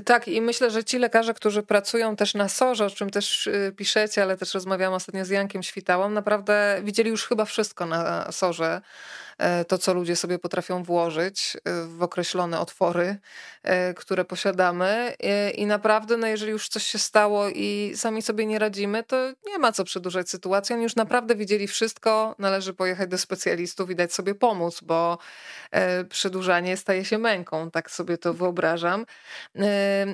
[0.05, 3.73] Tak, i myślę, że ci lekarze, którzy pracują też na SOR-ze, o czym też y,
[3.77, 8.81] piszecie, ale też rozmawiałam ostatnio z Jankiem Świtałą, naprawdę widzieli już chyba wszystko na SOR-ze.
[9.39, 13.17] E, to, co ludzie sobie potrafią włożyć e, w określone otwory,
[13.63, 15.15] e, które posiadamy.
[15.55, 19.17] I naprawdę, no jeżeli już coś się stało i sami sobie nie radzimy, to
[19.47, 20.75] nie ma co przedłużać sytuacji.
[20.75, 25.19] Oni już naprawdę widzieli wszystko, należy pojechać do specjalistów i dać sobie pomóc, bo
[26.09, 29.07] przedłużanie staje się męką, tak sobie to wyobrażam.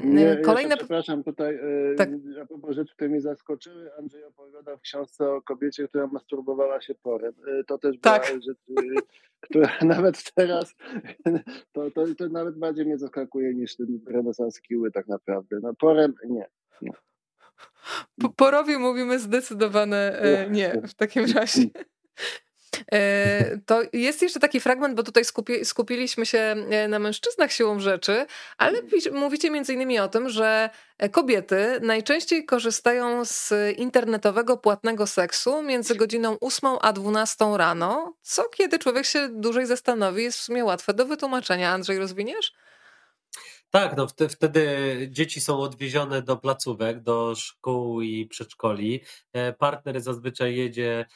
[0.05, 0.71] Nie, Kolejne...
[0.71, 1.59] Ja przepraszam, tutaj
[1.97, 2.09] tak.
[2.43, 6.95] a propos rzeczy, które mnie zaskoczyły, Andrzej opowiada w książce o kobiecie, która masturbowała się
[6.95, 7.33] porem.
[7.67, 8.27] To też tak.
[8.27, 8.59] była rzecz
[9.41, 10.75] która nawet teraz,
[11.73, 15.57] to, to, to nawet bardziej mnie zaskakuje niż ten renesans kiły tak naprawdę.
[15.63, 16.47] No porem nie.
[18.21, 21.63] Po porowie mówimy zdecydowane e, nie w takim razie.
[22.93, 27.81] E, to jest jeszcze taki fragment, bo tutaj skupi, skupiliśmy się e, na mężczyznach siłą
[27.81, 28.27] rzeczy,
[28.59, 28.79] ale
[29.13, 30.71] mówicie między innymi o tym, że
[31.11, 38.79] kobiety najczęściej korzystają z internetowego płatnego seksu między godziną 8 a 12 rano, co kiedy
[38.79, 41.71] człowiek się dłużej zastanowi, jest w sumie łatwe do wytłumaczenia.
[41.71, 42.53] Andrzej, rozwiniesz?
[43.71, 44.69] Tak, no wtedy
[45.11, 49.01] dzieci są odwiezione do placówek, do szkół i przedszkoli.
[49.33, 51.07] E, partner zazwyczaj jedzie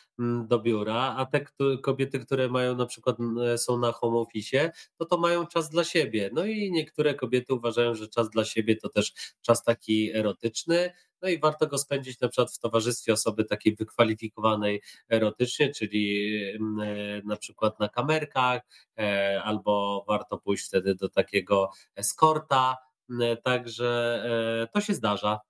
[0.48, 1.44] do biura, a te
[1.82, 3.16] kobiety, które mają na przykład
[3.46, 6.30] e, są na home office, to to mają czas dla siebie.
[6.32, 9.12] No i niektóre kobiety uważają, że czas dla siebie to też
[9.42, 10.92] czas taki erotyczny.
[11.24, 16.80] No i warto go spędzić na przykład w towarzystwie osoby takiej wykwalifikowanej erotycznie, czyli mm,
[16.80, 18.62] e, na przykład na kamerkach,
[18.98, 22.76] e, albo warto pójść wtedy do takiego eskorta.
[23.10, 24.22] Mm, także
[24.62, 25.40] e, to się zdarza.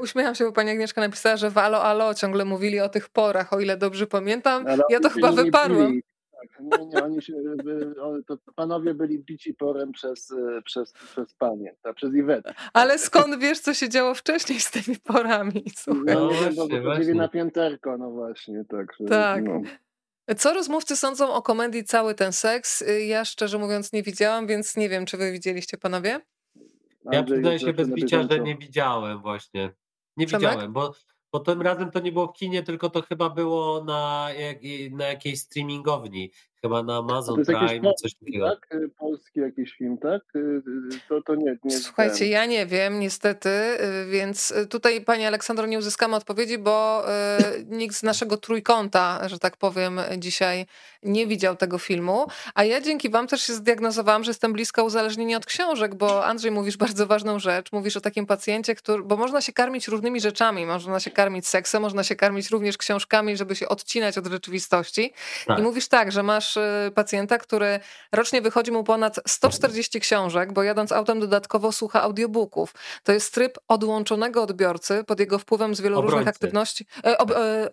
[0.00, 3.52] Uśmiecham się, bo pani Agnieszka napisała, że w Alo Alo ciągle mówili o tych porach,
[3.52, 4.66] o ile dobrze pamiętam.
[4.90, 6.00] Ja to chyba wyparłam.
[6.48, 7.32] Tak, nie, nie, oni się,
[8.26, 12.54] to panowie byli bici porem przez, e, przez, przez panie, tak, przez Iwetę.
[12.72, 15.64] Ale skąd wiesz, co się działo wcześniej z tymi porami?
[15.76, 16.14] Słuchaj.
[16.14, 16.30] No,
[16.66, 18.64] nie bo chodzili na pięterko, no właśnie.
[18.64, 18.96] Tak.
[19.08, 19.44] tak.
[19.44, 19.60] No.
[20.36, 22.84] Co rozmówcy sądzą o komedii Cały ten seks?
[23.06, 26.20] Ja szczerze mówiąc nie widziałam, więc nie wiem, czy wy widzieliście, panowie?
[27.12, 29.72] Ja przyznaję się bez bicia, że nie widziałem właśnie.
[30.16, 30.50] Nie Przemek?
[30.50, 30.92] widziałem, bo
[31.34, 34.28] bo tym razem to nie było w kinie, tylko to chyba było na,
[34.90, 36.30] na jakiejś streamingowni
[36.64, 38.50] chyba na Amazon Prime, coś takiego.
[38.50, 38.74] Tak?
[38.74, 40.22] Y, polski jakiś film, tak?
[40.36, 40.62] Y, y,
[41.08, 43.48] to, to nie, nie Słuchajcie, ja nie wiem niestety,
[44.10, 47.04] więc tutaj Pani Aleksandro nie uzyskamy odpowiedzi, bo
[47.80, 50.66] nikt z naszego trójkąta, że tak powiem, dzisiaj
[51.02, 55.36] nie widział tego filmu, a ja dzięki Wam też się zdiagnozowałam, że jestem bliska uzależnienia
[55.36, 59.40] od książek, bo Andrzej mówisz bardzo ważną rzecz, mówisz o takim pacjencie, który, bo można
[59.40, 63.68] się karmić różnymi rzeczami, można się karmić seksem, można się karmić również książkami, żeby się
[63.68, 65.12] odcinać od rzeczywistości
[65.46, 65.58] tak.
[65.58, 66.53] i mówisz tak, że masz
[66.94, 67.80] Pacjenta, który
[68.12, 72.74] rocznie wychodzi mu ponad 140 książek, bo jadąc autem dodatkowo słucha audiobooków.
[73.02, 76.16] To jest tryb odłączonego odbiorcy pod jego wpływem z wielu Obrońcy.
[76.16, 76.86] różnych aktywności.
[77.06, 77.70] E, ob, E,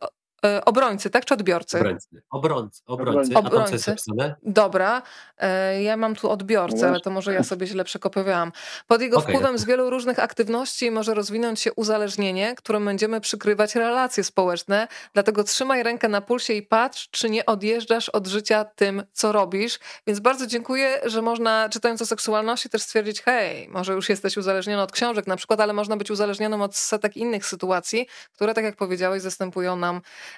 [0.65, 1.25] obrońcy, tak?
[1.25, 1.77] Czy odbiorcy?
[1.77, 2.21] Obrońcy.
[2.29, 2.81] Obrońcy.
[2.87, 3.35] Obrońcy.
[3.35, 3.95] obrońcy.
[4.43, 5.01] Dobra.
[5.37, 8.51] E, ja mam tu odbiorcę, ale to może ja sobie źle przekopywałam.
[8.87, 13.75] Pod jego okay, wpływem z wielu różnych aktywności może rozwinąć się uzależnienie, którym będziemy przykrywać
[13.75, 14.87] relacje społeczne.
[15.13, 19.79] Dlatego trzymaj rękę na pulsie i patrz, czy nie odjeżdżasz od życia tym, co robisz.
[20.07, 24.81] Więc bardzo dziękuję, że można, czytając o seksualności, też stwierdzić, hej, może już jesteś uzależniony
[24.81, 28.75] od książek na przykład, ale można być uzależnionym od setek innych sytuacji, które, tak jak
[28.75, 30.30] powiedziałeś, zastępują nam E,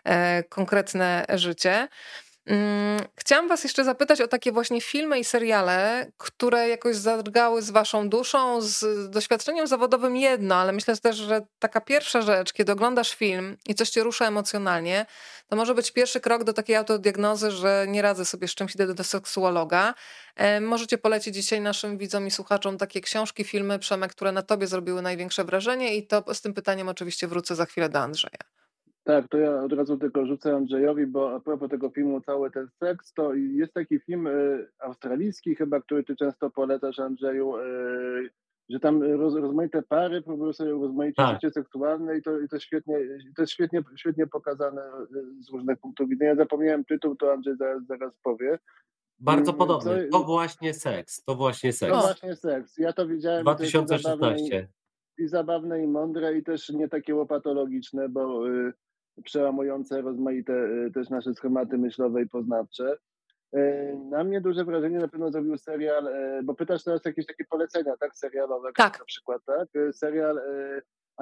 [0.49, 1.87] konkretne życie.
[2.45, 7.69] Mm, chciałam Was jeszcze zapytać o takie właśnie filmy i seriale, które jakoś zadrgały z
[7.69, 13.15] Waszą duszą, z doświadczeniem zawodowym jedno, ale myślę też, że taka pierwsza rzecz, kiedy oglądasz
[13.15, 15.05] film i coś Cię rusza emocjonalnie,
[15.47, 18.93] to może być pierwszy krok do takiej autodiagnozy, że nie radzę sobie z czymś, idę
[18.93, 19.93] do seksuologa.
[20.35, 24.67] E, możecie polecić dzisiaj naszym widzom i słuchaczom takie książki, filmy, Przemek, które na Tobie
[24.67, 28.62] zrobiły największe wrażenie i to z tym pytaniem oczywiście wrócę za chwilę do Andrzeja.
[29.05, 32.67] Tak, to ja od razu tylko rzucę Andrzejowi, bo a propos tego filmu Cały ten
[32.79, 38.29] seks, to jest taki film y, australijski chyba, który ty często polecasz Andrzeju, y,
[38.69, 41.35] że tam roz, rozmaite pary próbują sobie rozmaite tak.
[41.35, 42.97] życie seksualne i to, i to świetnie,
[43.35, 46.29] to jest świetnie, świetnie pokazane y, z różnych punktów widzenia.
[46.29, 48.59] Ja zapomniałem tytuł, to Andrzej zaraz, zaraz powie.
[49.19, 50.07] Bardzo mm, podobny.
[50.11, 51.23] To, właśnie seks.
[51.23, 51.91] To właśnie seks.
[51.91, 52.77] To właśnie seks.
[52.77, 53.41] Ja to widziałem.
[53.41, 54.67] 2016.
[55.17, 58.43] I zabawne, i mądre, i też nie takie łopatologiczne, bo
[59.23, 62.97] przełamujące rozmaite y, też nasze schematy myślowe i poznawcze.
[63.55, 67.45] Y, na mnie duże wrażenie na pewno zrobił serial, y, bo pytasz teraz jakieś takie
[67.45, 68.99] polecenia, tak, serialowe, tak.
[68.99, 69.69] na przykład, tak?
[69.93, 70.41] Serial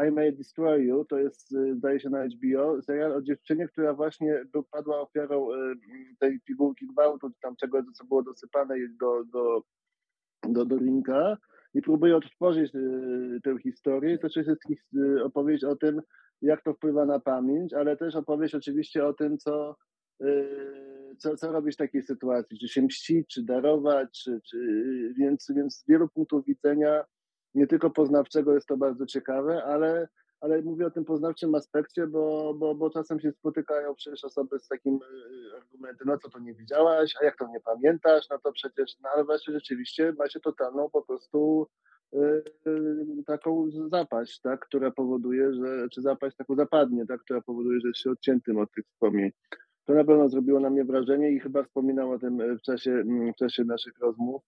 [0.08, 4.44] I May Destroy You, to jest, zdaje się, na HBO, serial o dziewczynie, która właśnie
[4.72, 5.48] padła ofiarą
[6.20, 9.62] tej figurki gwałtu, tam czegoś, co było dosypane do, do,
[10.48, 11.38] do, do linka
[11.74, 12.72] i próbuje odtworzyć
[13.44, 14.18] tę historię.
[14.18, 14.62] To jest
[15.24, 16.02] opowieść o tym,
[16.42, 19.76] jak to wpływa na pamięć, ale też opowieść oczywiście o tym, co,
[20.20, 24.58] yy, co, co robić w takiej sytuacji, czy się mścić, czy darować, czy, czy,
[25.18, 27.04] więc, więc z wielu punktów widzenia,
[27.54, 30.08] nie tylko poznawczego jest to bardzo ciekawe, ale,
[30.40, 34.68] ale mówię o tym poznawczym aspekcie, bo, bo, bo czasem się spotykają przecież osoby z
[34.68, 38.52] takim yy, argumentem, no co to nie widziałaś, a jak to nie pamiętasz, no to
[38.52, 41.68] przecież, no ale właśnie rzeczywiście ma się totalną po prostu
[42.01, 42.01] Y,
[43.26, 48.00] taką zapaść, tak, która powoduje, że, czy zapaść taką zapadnie, tak, która powoduje, że jest
[48.00, 49.32] się odciętym od tych wspomnień.
[49.86, 53.34] To na pewno zrobiło na mnie wrażenie i chyba wspominał o tym w czasie, mm,
[53.34, 54.42] w czasie naszych rozmów.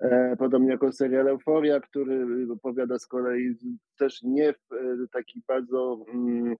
[0.00, 3.54] E, podobnie jako serial Euforia, który opowiada z kolei
[3.98, 4.68] też nie w
[5.12, 6.56] taki bardzo mm,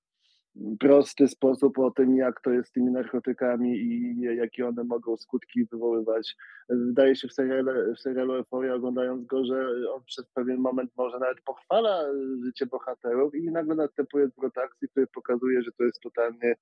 [0.81, 5.65] prosty sposób o tym, jak to jest z tymi narkotykami i jakie one mogą skutki
[5.65, 6.37] wywoływać.
[6.69, 11.19] Wydaje się w serialu, w serialu Euphoria, oglądając go, że on przez pewien moment może
[11.19, 12.05] nawet pochwala
[12.45, 16.55] życie bohaterów i nagle następuje zwrot akcji, który pokazuje, że to jest totalnie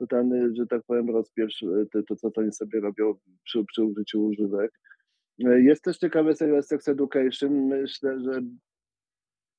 [0.00, 3.14] totalny, że tak powiem, rozpierz to, to co oni sobie robią
[3.44, 4.80] przy, przy użyciu używek.
[5.38, 7.52] Jest też ciekawy serial Sex Education.
[7.52, 8.40] Myślę, że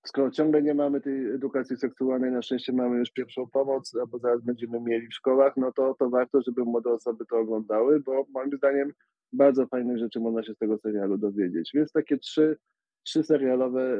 [0.05, 4.41] skoro ciągle nie mamy tej edukacji seksualnej, na szczęście mamy już pierwszą pomoc, albo zaraz
[4.41, 8.57] będziemy mieli w szkołach, no to, to warto, żeby młode osoby to oglądały, bo moim
[8.57, 8.93] zdaniem
[9.33, 11.71] bardzo fajnych rzeczy można się z tego serialu dowiedzieć.
[11.73, 12.57] Więc takie trzy,
[13.03, 13.97] trzy serialowe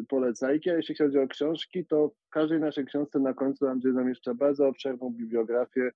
[0.00, 3.92] y, polecajki, a jeśli chodzi o książki, to w każdej naszej książce na końcu Andrzej
[3.92, 5.90] zamieszcza bardzo obszerną bibliografię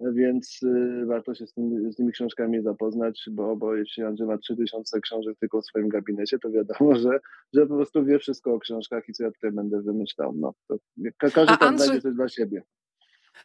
[0.00, 4.38] więc y, warto się z tymi, z tymi książkami zapoznać, bo, bo jeśli Andrzej ma
[4.38, 7.20] 3000 książek tylko w swoim gabinecie, to wiadomo, że,
[7.54, 10.34] że po prostu wie wszystko o książkach i co ja tutaj będę wymyślał.
[10.36, 10.76] No, to
[11.20, 11.86] każdy tam Andrzej...
[11.86, 12.62] znajdzie coś dla siebie.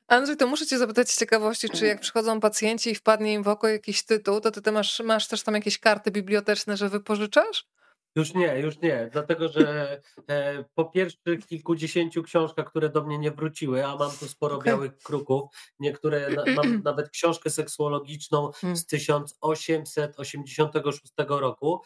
[0.08, 3.48] Andrzej, to muszę cię zapytać z ciekawości, czy jak przychodzą pacjenci i wpadnie im w
[3.48, 7.68] oko jakiś tytuł, to ty, ty masz, masz też tam jakieś karty biblioteczne, że wypożyczasz?
[8.16, 13.32] Już nie, już nie, dlatego że e, po pierwszych kilkudziesięciu książkach, które do mnie nie
[13.32, 14.74] wróciły, a mam tu sporo okay.
[14.74, 18.78] białych kruków, niektóre, na, mam nawet książkę seksuologiczną hmm.
[18.78, 21.82] z 1886 roku,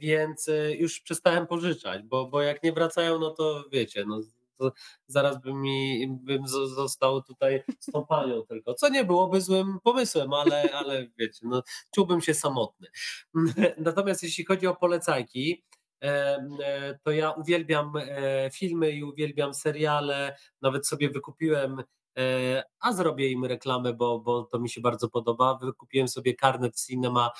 [0.00, 4.20] więc e, już przestałem pożyczać, bo, bo jak nie wracają, no to wiecie, no
[4.60, 4.72] to
[5.06, 10.32] zaraz bym, mi, bym został tutaj z tą panią tylko, co nie byłoby złym pomysłem,
[10.32, 11.62] ale, ale wiecie, no,
[11.94, 12.88] czułbym się samotny.
[13.78, 15.64] Natomiast jeśli chodzi o polecajki,
[16.02, 21.82] e, to ja uwielbiam e, filmy i uwielbiam seriale, nawet sobie wykupiłem
[22.18, 25.58] e, a zrobię im reklamę, bo, bo to mi się bardzo podoba.
[25.62, 27.30] Wykupiłem sobie karnet Cinema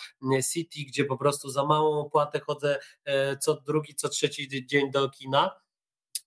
[0.52, 2.78] City, gdzie po prostu za małą opłatę chodzę
[3.40, 5.60] co drugi, co trzeci dzień do kina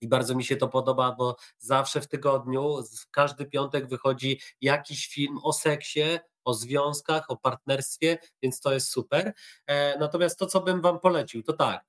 [0.03, 5.07] i bardzo mi się to podoba, bo zawsze w tygodniu, w każdy piątek wychodzi jakiś
[5.07, 6.03] film o seksie,
[6.43, 9.33] o związkach, o partnerstwie, więc to jest super.
[9.67, 11.85] E, natomiast to, co bym Wam polecił, to tak.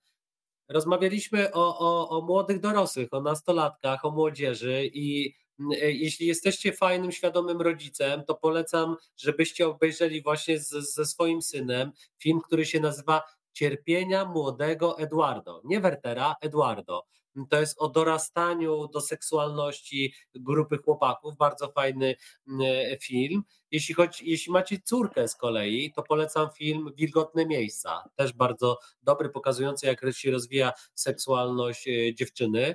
[0.68, 7.12] Rozmawialiśmy o, o, o młodych dorosłych, o nastolatkach, o młodzieży i e, jeśli jesteście fajnym,
[7.12, 13.22] świadomym rodzicem, to polecam, żebyście obejrzeli właśnie z, ze swoim synem film, który się nazywa
[13.52, 15.60] Cierpienia młodego Eduardo.
[15.64, 17.04] Nie Wertera, Eduardo.
[17.50, 21.36] To jest o dorastaniu do seksualności grupy chłopaków.
[21.36, 22.16] Bardzo fajny
[22.48, 22.62] mm,
[23.00, 23.42] film.
[23.70, 28.04] Jeśli, chodzi, jeśli macie córkę z kolei, to polecam film Wilgotne Miejsca.
[28.16, 32.74] Też bardzo dobry, pokazujący, jak się rozwija seksualność e, dziewczyny.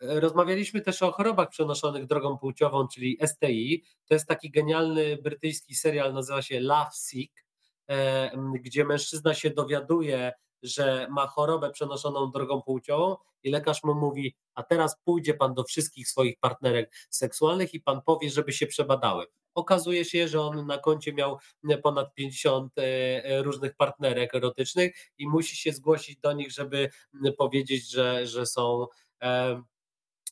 [0.00, 3.84] Rozmawialiśmy też o chorobach przenoszonych drogą płciową, czyli STI.
[4.06, 7.44] To jest taki genialny brytyjski serial, nazywa się Love Sick,
[7.88, 8.30] e,
[8.60, 10.32] gdzie mężczyzna się dowiaduje,
[10.64, 15.64] że ma chorobę przenoszoną drogą płciową i lekarz mu mówi, a teraz pójdzie pan do
[15.64, 19.26] wszystkich swoich partnerek seksualnych i pan powie, żeby się przebadały.
[19.54, 21.38] Okazuje się, że on na koncie miał
[21.82, 22.82] ponad 50 e,
[23.24, 26.90] e, różnych partnerek erotycznych i musi się zgłosić do nich, żeby
[27.38, 28.86] powiedzieć, że, że są
[29.22, 29.62] e,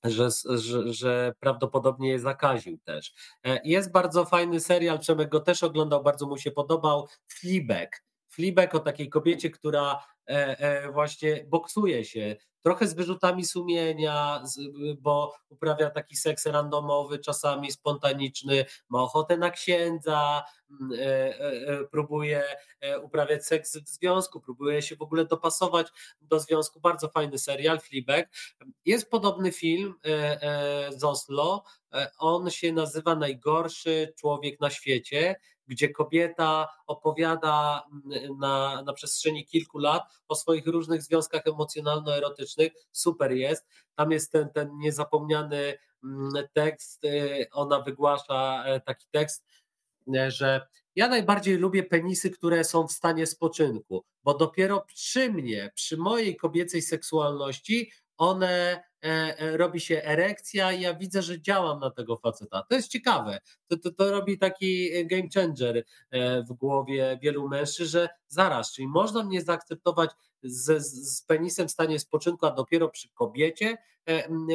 [0.04, 0.28] że,
[0.58, 3.14] że, że, prawdopodobnie je zakaził też.
[3.64, 8.04] Jest bardzo fajny serial, Przemek go też oglądał, bardzo mu się podobał, Fleabag.
[8.28, 10.11] Fleabag o takiej kobiecie, która E, e,
[10.92, 14.42] właśnie boksuje się, trochę z wyrzutami sumienia,
[14.98, 20.44] bo uprawia taki seks randomowy, czasami spontaniczny, ma ochotę na księdza,
[20.98, 22.42] e, próbuje
[23.02, 25.88] uprawiać seks w związku, próbuje się w ogóle dopasować
[26.20, 26.80] do związku.
[26.80, 28.28] Bardzo fajny serial, Fleabag.
[28.84, 29.94] Jest podobny film
[30.96, 31.64] z Oslo,
[32.18, 35.36] on się nazywa Najgorszy człowiek na świecie
[35.66, 42.72] gdzie kobieta opowiada mm, na, na przestrzeni kilku lat o swoich różnych związkach emocjonalno-erotycznych.
[42.92, 43.66] Super jest.
[43.94, 47.04] Tam jest ten, ten niezapomniany mm, tekst.
[47.04, 49.44] Y, ona wygłasza e, taki tekst,
[50.14, 50.66] e, że
[50.96, 56.36] ja najbardziej lubię penisy, które są w stanie spoczynku, bo dopiero przy mnie, przy mojej
[56.36, 62.16] kobiecej seksualności, one E, e, robi się erekcja i ja widzę, że działam na tego
[62.16, 62.62] faceta.
[62.68, 63.38] To jest ciekawe.
[63.68, 68.88] To, to, to robi taki game changer e, w głowie wielu mężczyzn, że zaraz, czyli
[68.88, 70.10] można mnie zaakceptować
[70.42, 73.78] z, z penisem w stanie spoczynku, a dopiero przy kobiecie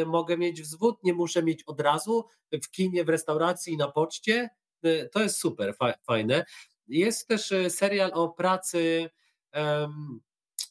[0.05, 2.25] mogę mieć wzwód, nie muszę mieć od razu
[2.63, 4.49] w kinie, w restauracji, na poczcie.
[5.11, 6.45] To jest super, fajne.
[6.87, 9.09] Jest też serial o pracy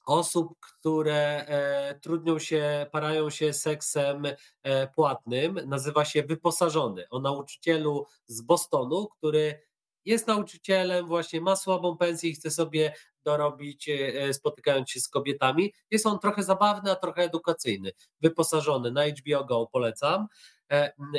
[0.07, 4.27] osób, które e, trudnią się, parają się seksem
[4.63, 7.09] e, płatnym, nazywa się Wyposażony.
[7.11, 9.63] O nauczycielu z Bostonu, który
[10.05, 12.93] jest nauczycielem, właśnie ma słabą pensję i chce sobie
[13.25, 15.73] dorobić, e, spotykając się z kobietami.
[15.91, 17.93] Jest on trochę zabawny, a trochę edukacyjny.
[18.21, 20.27] Wyposażony na HBO Go polecam.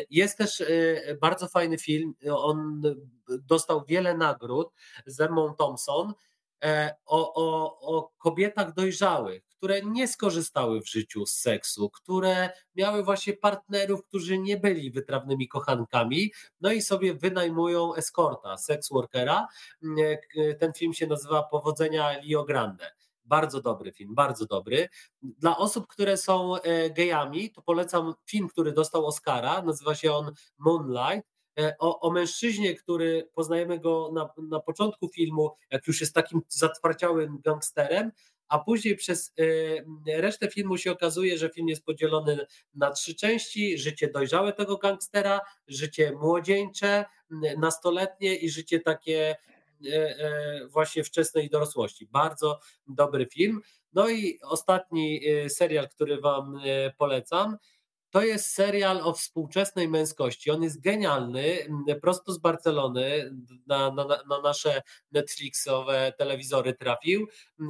[0.09, 0.63] Jest też
[1.21, 2.81] bardzo fajny film, on
[3.29, 4.73] dostał wiele nagród
[5.05, 6.13] z Emmą Thompson
[7.05, 13.33] o, o, o kobietach dojrzałych, które nie skorzystały w życiu z seksu, które miały właśnie
[13.33, 16.31] partnerów, którzy nie byli wytrawnymi kochankami,
[16.61, 19.47] no i sobie wynajmują eskorta, sex workera.
[20.59, 22.91] Ten film się nazywa Powodzenia Lio Grande.
[23.25, 24.89] Bardzo dobry film, bardzo dobry.
[25.21, 29.61] Dla osób, które są e, gejami, to polecam film, który dostał Oscara.
[29.61, 31.36] Nazywa się on Moonlight.
[31.59, 36.41] E, o, o mężczyźnie, który poznajemy go na, na początku filmu, jak już jest takim
[36.47, 38.11] zatwarciałym gangsterem,
[38.47, 39.33] a później przez
[40.07, 44.77] e, resztę filmu się okazuje, że film jest podzielony na trzy części: życie dojrzałe tego
[44.77, 47.05] gangstera, życie młodzieńcze,
[47.57, 49.35] nastoletnie i życie takie
[49.85, 52.07] E, właśnie wczesnej dorosłości.
[52.11, 53.61] Bardzo dobry film.
[53.93, 56.59] No i ostatni serial, który Wam
[56.97, 57.57] polecam,
[58.09, 60.51] to jest serial o współczesnej męskości.
[60.51, 61.67] On jest genialny,
[62.01, 63.31] prosto z Barcelony
[63.67, 64.81] na, na, na, nasze
[65.11, 67.27] Netflixowe telewizory trafił.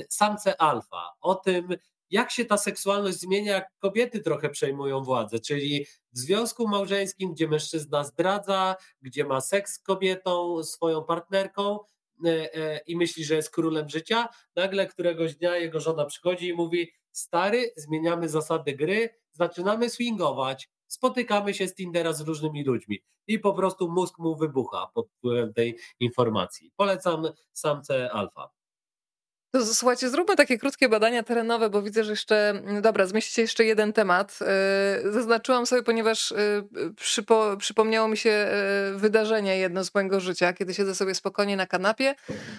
[0.09, 1.09] Samce Alfa.
[1.21, 1.67] O tym,
[2.09, 7.47] jak się ta seksualność zmienia, jak kobiety trochę przejmują władzę, czyli w związku małżeńskim, gdzie
[7.47, 11.79] mężczyzna zdradza, gdzie ma seks z kobietą, swoją partnerką,
[12.25, 16.53] E, e, i myśli, że jest królem życia, nagle któregoś dnia jego żona przychodzi i
[16.53, 23.03] mówi: Stary, zmieniamy zasady gry, zaczynamy swingować, spotykamy się z Tindera z różnymi ludźmi.
[23.27, 26.71] I po prostu mózg mu wybucha pod wpływem tej informacji.
[26.75, 27.23] Polecam
[27.53, 28.49] samce alfa.
[29.63, 33.93] Słuchajcie, zróbmy takie krótkie badania terenowe, bo widzę, że jeszcze, mm, dobra, zmieścicie jeszcze jeden
[33.93, 34.39] temat.
[35.07, 36.63] Y, zaznaczyłam sobie, ponieważ y,
[36.95, 38.49] przypo, przypomniało mi się
[38.95, 42.15] y, wydarzenie jedno z mojego życia, kiedy siedzę sobie spokojnie na kanapie,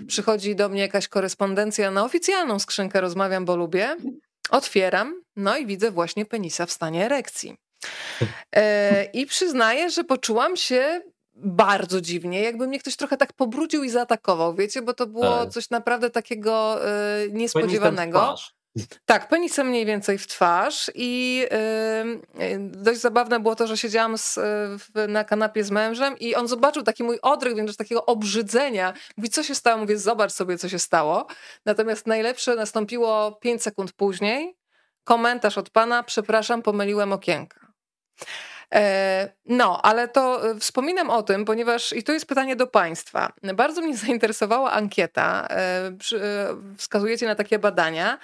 [0.06, 3.96] przychodzi do mnie jakaś korespondencja na oficjalną skrzynkę, rozmawiam, bo lubię,
[4.50, 7.56] otwieram, no i widzę właśnie penisa w stanie erekcji.
[9.12, 11.00] I przyznaję, że poczułam się
[11.34, 15.50] bardzo dziwnie, jakby mnie ktoś trochę tak pobrudził i zaatakował, wiecie, bo to było tak.
[15.50, 16.80] coś naprawdę takiego
[17.24, 18.36] y, niespodziewanego.
[19.06, 21.44] Tak, penisem mniej więcej w twarz i
[22.40, 24.34] yy, dość zabawne było to, że siedziałam z,
[24.78, 28.92] w, na kanapie z mężem i on zobaczył taki mój odryk, więc takiego obrzydzenia.
[29.16, 29.78] Mówi, co się stało?
[29.78, 31.26] Mówię, zobacz sobie, co się stało.
[31.64, 34.56] Natomiast najlepsze nastąpiło 5 sekund później.
[35.04, 37.68] Komentarz od pana, przepraszam, pomyliłem okienka.
[38.74, 43.32] E, no, ale to e, wspominam o tym, ponieważ i to jest pytanie do Państwa.
[43.54, 45.46] Bardzo mnie zainteresowała ankieta.
[45.50, 45.92] E,
[46.76, 48.18] wskazujecie na takie badania,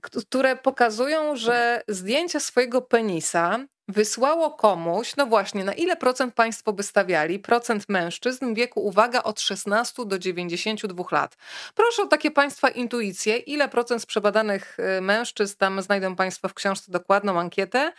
[0.00, 3.58] które pokazują, że zdjęcia swojego penisa
[3.90, 7.38] wysłało komuś, no właśnie, na ile procent państwo by stawiali?
[7.38, 11.36] Procent mężczyzn w wieku, uwaga, od 16 do 92 lat.
[11.74, 16.54] Proszę o takie państwa intuicje, ile procent z przebadanych y, mężczyzn, tam znajdą państwo w
[16.54, 17.92] książce dokładną ankietę,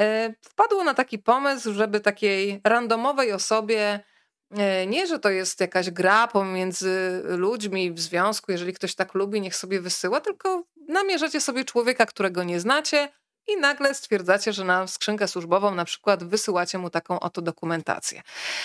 [0.00, 4.00] y, wpadło na taki pomysł, żeby takiej randomowej osobie
[4.52, 9.40] y, nie, że to jest jakaś gra pomiędzy ludźmi w związku, jeżeli ktoś tak lubi,
[9.40, 13.08] niech sobie wysyła, tylko namierzacie sobie człowieka, którego nie znacie,
[13.48, 18.22] i nagle stwierdzacie, że na skrzynkę służbową na przykład wysyłacie mu taką oto dokumentację.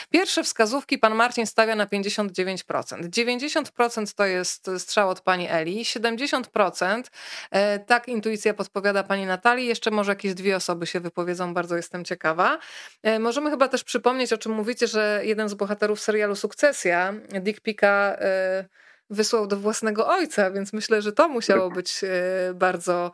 [0.10, 3.10] Pierwsze wskazówki pan Marcin stawia na 59%.
[3.10, 7.04] 90% to jest strzał od pani Eli, 70%
[7.52, 12.06] e, tak intuicja podpowiada pani Natalii, jeszcze może jakieś dwie osoby się wypowiedzą, bardzo jestem
[12.06, 12.60] ciekawa.
[13.04, 17.62] E, możemy chyba też przypomnieć, o czym mówicie, że jeden z bohaterów serialu Sukcesja, Dick
[17.62, 18.66] Pika, e,
[19.14, 21.76] wysłał do własnego ojca, więc myślę, że to musiało tak.
[21.76, 22.02] być
[22.54, 23.12] bardzo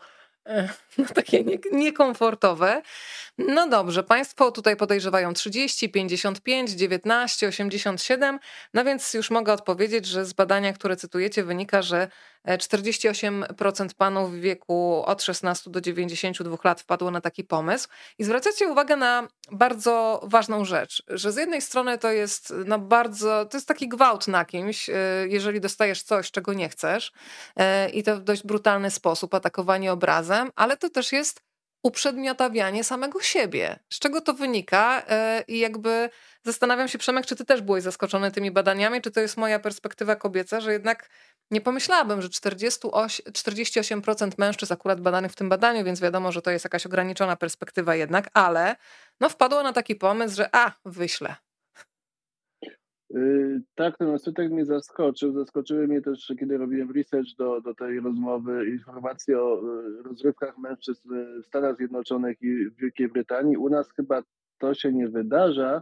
[0.98, 2.82] no, takie nie, niekomfortowe.
[3.38, 8.40] No dobrze, Państwo tutaj podejrzewają 30, 55, 19, 87,
[8.74, 12.08] no więc już mogę odpowiedzieć, że z badania, które cytujecie, wynika, że
[12.48, 17.88] 48% e, panów w wieku od 16 do 92 lat wpadło na taki pomysł.
[18.18, 23.46] I zwracacie uwagę na bardzo ważną rzecz, że z jednej strony to jest no bardzo,
[23.46, 24.94] to jest taki gwałt na kimś, e,
[25.28, 27.12] jeżeli dostajesz coś, czego nie chcesz
[27.56, 31.49] e, i to w dość brutalny sposób, atakowanie obrazem, ale to też jest
[31.84, 33.80] uprzedmiotawianie samego siebie.
[33.90, 35.04] Z czego to wynika?
[35.48, 36.10] I jakby
[36.44, 40.16] zastanawiam się, Przemek, czy ty też byłeś zaskoczony tymi badaniami, czy to jest moja perspektywa
[40.16, 41.10] kobieca, że jednak
[41.52, 46.52] nie pomyślałabym, że 48, 48% mężczyzn akurat badanych w tym badaniu, więc wiadomo, że to
[46.52, 48.76] jest jakaś ograniczona perspektywa jednak, ale
[49.20, 51.36] no wpadło na taki pomysł, że a, wyślę.
[53.10, 55.32] Yy, tak, ten odsetek mnie zaskoczył.
[55.34, 61.10] Zaskoczyły mnie też, kiedy robiłem research do, do tej rozmowy, informacje o yy, rozrywkach mężczyzn
[61.42, 63.58] w Stanach Zjednoczonych i w Wielkiej Brytanii.
[63.58, 64.24] U nas chyba
[64.60, 65.82] to się nie wydarza,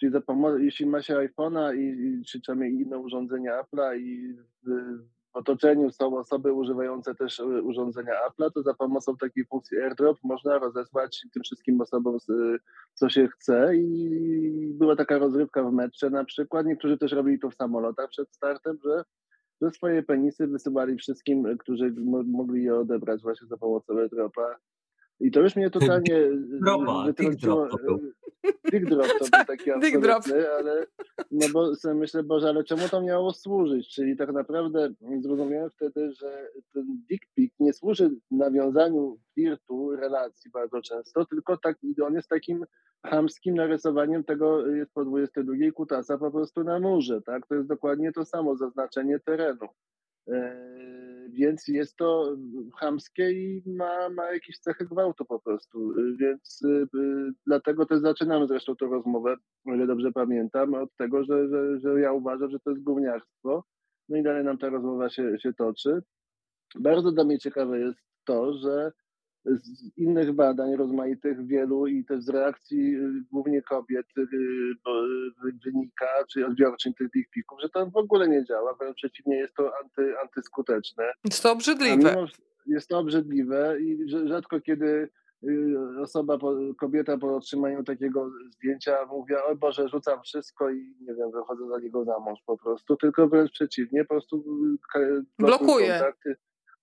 [0.00, 0.22] Czyli za
[0.58, 4.98] jeśli ma się iPhone'a i, i czy tam inne urządzenia Apple'a i w
[5.32, 11.26] otoczeniu są osoby używające też urządzenia Apple, to za pomocą takiej funkcji AirDrop można rozesłać
[11.32, 12.16] tym wszystkim osobom,
[12.94, 13.76] co się chce.
[13.76, 16.66] I była taka rozrywka w metrze na przykład.
[16.66, 19.04] Niektórzy też robili to w samolotach przed startem, że,
[19.62, 21.94] że swoje penisy wysyłali wszystkim, którzy
[22.26, 24.56] mogli je odebrać właśnie za pomocą AirDropa.
[25.20, 27.68] I to już mnie totalnie Dropa, wytrąciło.
[28.72, 30.86] Big drop to był taki absolutny, ale
[31.30, 33.94] no bo sobie myślę, Boże, ale czemu to miało służyć?
[33.94, 40.82] Czyli tak naprawdę zrozumiałem wtedy, że ten dick pic nie służy nawiązaniu flirtu, relacji bardzo
[40.82, 42.64] często, tylko tak, on jest takim
[43.06, 47.46] chamskim narysowaniem tego, jest po 22 kutasa po prostu na murze, tak?
[47.46, 49.66] To jest dokładnie to samo, zaznaczenie terenu.
[50.28, 52.36] Eee, więc jest to
[52.80, 55.94] chamskie i ma, ma jakieś cechy gwałtu po prostu.
[56.18, 56.86] Więc y,
[57.46, 59.36] dlatego też zaczynamy zresztą tę rozmowę,
[59.66, 63.64] o ile dobrze pamiętam, od tego, że, że, że ja uważam, że to jest gówniarstwo.
[64.08, 66.02] No i dalej nam ta rozmowa się, się toczy.
[66.74, 68.92] Bardzo dla mnie ciekawe jest to, że
[69.44, 74.26] z innych badań rozmaitych wielu i też z reakcji y, głównie kobiet y,
[75.64, 79.72] wynika, czy odbiorczyń tych pików, że to w ogóle nie działa, wręcz przeciwnie jest to
[79.82, 81.04] anty, antyskuteczne.
[81.24, 81.96] Jest to obrzydliwe.
[81.96, 82.26] Mimo,
[82.66, 85.08] jest to obrzydliwe i rzadko kiedy
[85.44, 86.38] y, osoba,
[86.78, 91.78] kobieta po otrzymaniu takiego zdjęcia mówi, o Boże, rzucam wszystko i nie wiem, wychodzę za
[91.78, 94.44] niego za mąż po prostu, tylko wręcz przeciwnie, po prostu
[95.38, 95.88] blokuje.
[95.88, 96.36] Kontakty.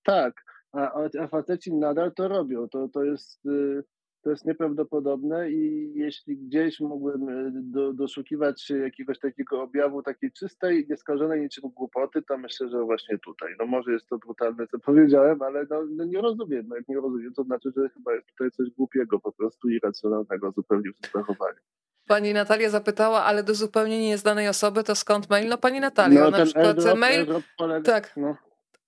[0.03, 0.43] Tak,
[0.73, 2.69] a, a faceci nadal to robią.
[2.69, 3.83] To, to, jest, y,
[4.23, 10.31] to jest nieprawdopodobne i jeśli gdzieś mógłbym y, do, doszukiwać się jakiegoś takiego objawu takiej
[10.31, 13.55] czystej, nieskażonej niczym głupoty, to myślę, że właśnie tutaj.
[13.59, 16.65] No może jest to brutalne, co powiedziałem, ale no, no nie rozumiem.
[16.67, 20.51] No jak nie rozumiem, to znaczy, że chyba jest tutaj coś głupiego, po prostu irracjonalnego
[20.51, 21.59] zupełnie w tym zachowaniu.
[22.07, 25.49] Pani Natalia zapytała, ale do zupełnie nieznanej osoby to skąd mail?
[25.49, 27.25] No pani Natalia, no, na przykład mail.
[27.57, 28.13] Polega, tak.
[28.17, 28.46] No.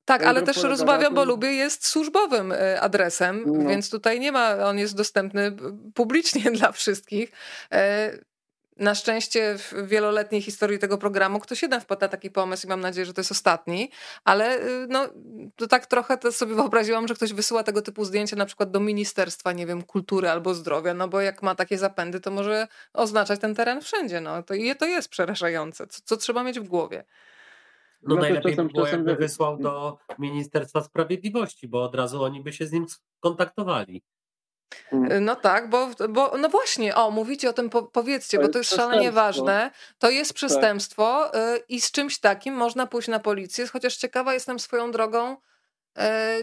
[0.09, 3.69] Tak, ale też rozmawiam, bo lubię jest służbowym e, adresem, no.
[3.69, 5.55] więc tutaj nie ma, on jest dostępny
[5.93, 7.31] publicznie dla wszystkich.
[7.71, 8.11] E,
[8.77, 12.81] na szczęście w wieloletniej historii tego programu ktoś jeden wpadł na taki pomysł i mam
[12.81, 13.91] nadzieję, że to jest ostatni,
[14.23, 15.07] ale e, no,
[15.55, 18.79] to tak trochę to sobie wyobraziłam, że ktoś wysyła tego typu zdjęcia na przykład do
[18.79, 23.39] Ministerstwa, nie wiem, Kultury albo Zdrowia, no bo jak ma takie zapędy, to może oznaczać
[23.39, 27.03] ten teren wszędzie, no to, to jest przerażające, co, co trzeba mieć w głowie.
[28.01, 32.41] No, no najlepiej czasem, by było, jakby wysłał do Ministerstwa Sprawiedliwości, bo od razu oni
[32.43, 34.03] by się z nim skontaktowali.
[34.91, 35.25] Mm.
[35.25, 38.57] No tak, bo, bo no właśnie, o, mówicie o tym, po, powiedzcie, to bo to
[38.57, 39.71] jest szalenie ważne.
[39.97, 40.35] To jest tak.
[40.35, 41.63] przestępstwo tak.
[41.69, 45.37] i z czymś takim można pójść na policję, chociaż ciekawa jestem swoją drogą,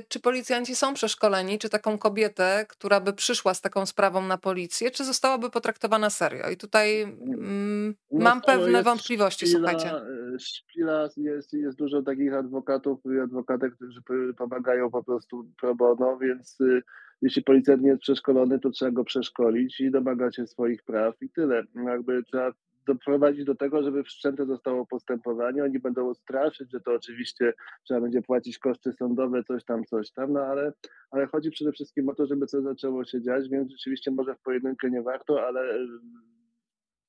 [0.08, 4.90] czy policjanci są przeszkoleni, czy taką kobietę, która by przyszła z taką sprawą na policję,
[4.90, 6.50] czy zostałaby potraktowana serio?
[6.50, 9.96] I tutaj mm, no mam pewne wątpliwości, szpila, słuchajcie.
[9.96, 14.00] E, szpila jest, jest dużo takich adwokatów i adwokatek, którzy
[14.38, 16.82] pomagają po prostu pro bono, więc y,
[17.22, 21.30] jeśli policjant nie jest przeszkolony, to trzeba go przeszkolić i domagać się swoich praw i
[21.30, 21.64] tyle.
[21.86, 22.52] Jakby trzeba
[22.86, 25.64] doprowadzić do tego, żeby wszczęte zostało postępowanie.
[25.64, 27.52] Oni będą straszyć, że to oczywiście
[27.84, 30.72] trzeba będzie płacić koszty sądowe, coś tam, coś tam, no ale,
[31.10, 34.40] ale chodzi przede wszystkim o to, żeby coś zaczęło się dziać, więc rzeczywiście może w
[34.40, 35.78] pojedynkę nie warto, ale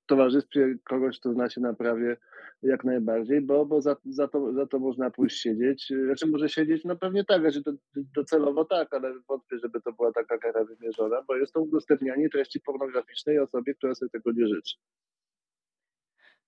[0.04, 2.18] w towarzystwie kogoś, kto zna się na prawie
[2.62, 5.94] jak najbardziej, bo, bo za, za, to, za to można pójść siedzieć.
[6.06, 10.12] Znaczy może siedzieć, no pewnie tak, że to docelowo tak, ale wątpię, żeby to była
[10.12, 14.76] taka kara wymierzona, bo jest to udostępnianie treści pornograficznej osobie, która sobie tego nie życzy.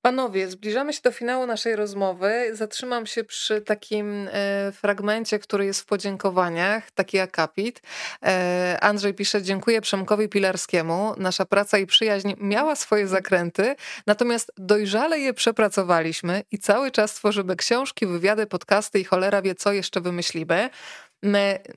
[0.01, 2.49] Panowie, zbliżamy się do finału naszej rozmowy.
[2.53, 7.81] Zatrzymam się przy takim e, fragmencie, który jest w podziękowaniach, taki akapit.
[8.23, 11.13] E, Andrzej pisze: Dziękuję Przemkowi Pilarskiemu.
[11.17, 13.75] Nasza praca i przyjaźń miała swoje zakręty,
[14.07, 19.73] natomiast dojrzale je przepracowaliśmy i cały czas tworzymy książki, wywiady, podcasty i cholera wie, co
[19.73, 20.69] jeszcze wymyślimy.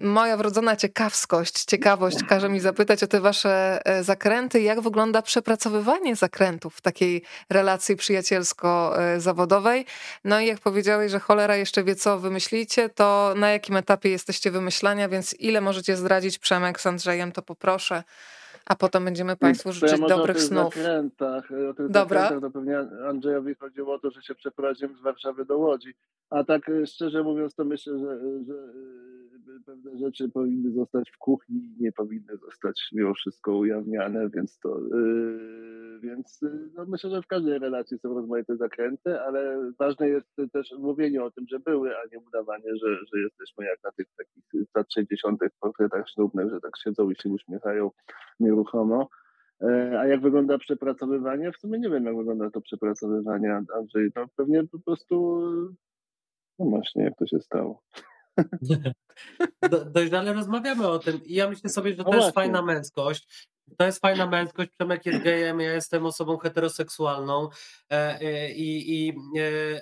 [0.00, 4.60] Moja wrodzona ciekawskość, ciekawość każe mi zapytać o te wasze e, zakręty.
[4.60, 9.84] Jak wygląda przepracowywanie zakrętów w takiej relacji przyjacielsko-zawodowej?
[10.24, 14.50] No i jak powiedziałeś, że cholera jeszcze wie, co wymyślicie, to na jakim etapie jesteście
[14.50, 18.02] wymyślania, więc ile możecie zdradzić Przemek z Andrzejem, to poproszę
[18.66, 20.74] a potem będziemy Państwu życzyć ja dobrych o snów.
[20.74, 22.22] Zakrętach, o tych Dobra.
[22.22, 22.78] Zakrętach, to pewnie
[23.08, 25.94] Andrzejowi chodziło o to, że się przeprowadzimy z Warszawy do Łodzi.
[26.30, 28.54] A tak e, szczerze mówiąc, to myślę, że, że
[29.66, 36.00] pewne rzeczy powinny zostać w kuchni, nie powinny zostać mimo wszystko ujawniane, więc to, yy,
[36.02, 40.72] więc yy, no myślę, że w każdej relacji są rozmaite zakręty, ale ważne jest też
[40.78, 44.44] mówienie o tym, że były, a nie udawanie, że, że jesteśmy jak na tych takich
[44.74, 45.40] lat 60.
[45.60, 47.90] portretach ślubnych, że tak siedzą i się uśmiechają
[48.40, 49.08] nieruchomo.
[49.60, 51.52] E, a jak wygląda przepracowywanie?
[51.52, 54.10] W sumie nie wiem, jak wygląda to przepracowywanie, Andrzej.
[54.16, 55.42] No pewnie po prostu
[56.58, 57.82] No właśnie, jak to się stało.
[59.70, 63.48] Do, dojrzale rozmawiamy o tym i ja myślę sobie, że to no jest fajna męskość.
[63.78, 64.70] To jest fajna męskość.
[64.70, 67.48] Przemek jest gejem, ja jestem osobą heteroseksualną
[67.92, 69.14] e, e, i, i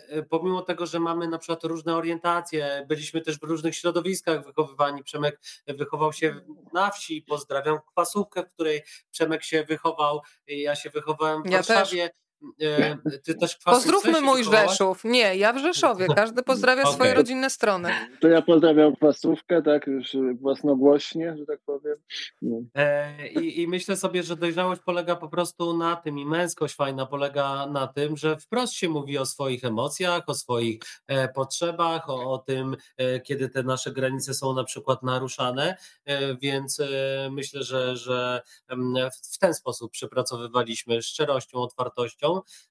[0.09, 5.05] e, pomimo tego, że mamy na przykład różne orientacje, byliśmy też w różnych środowiskach wychowywani.
[5.05, 6.41] Przemek wychował się
[6.73, 12.09] na wsi, pozdrawiam kwasówkę, w której Przemek się wychował, ja się wychowałem w Warszawie.
[12.09, 12.21] Też.
[12.63, 15.05] E, ty też Pozdrówmy mój Rzeszów.
[15.05, 16.07] Nie, ja w Rzeszowie.
[16.15, 16.95] Każdy pozdrawia okay.
[16.95, 17.91] swoje rodzinne strony.
[18.21, 21.97] To ja pozdrawiam kwasówkę, tak, już własnogłośnie, że tak powiem.
[22.43, 22.57] No.
[22.75, 27.07] E, i, I myślę sobie, że dojrzałość polega po prostu na tym i męskość fajna
[27.07, 32.33] polega na tym, że wprost się mówi o swoich emocjach, o swoich e, potrzebach, o,
[32.33, 36.87] o tym, e, kiedy te nasze granice są na przykład naruszane, e, więc e,
[37.33, 38.43] myślę, że, że
[39.23, 42.30] w ten sposób przepracowywaliśmy szczerością, otwartością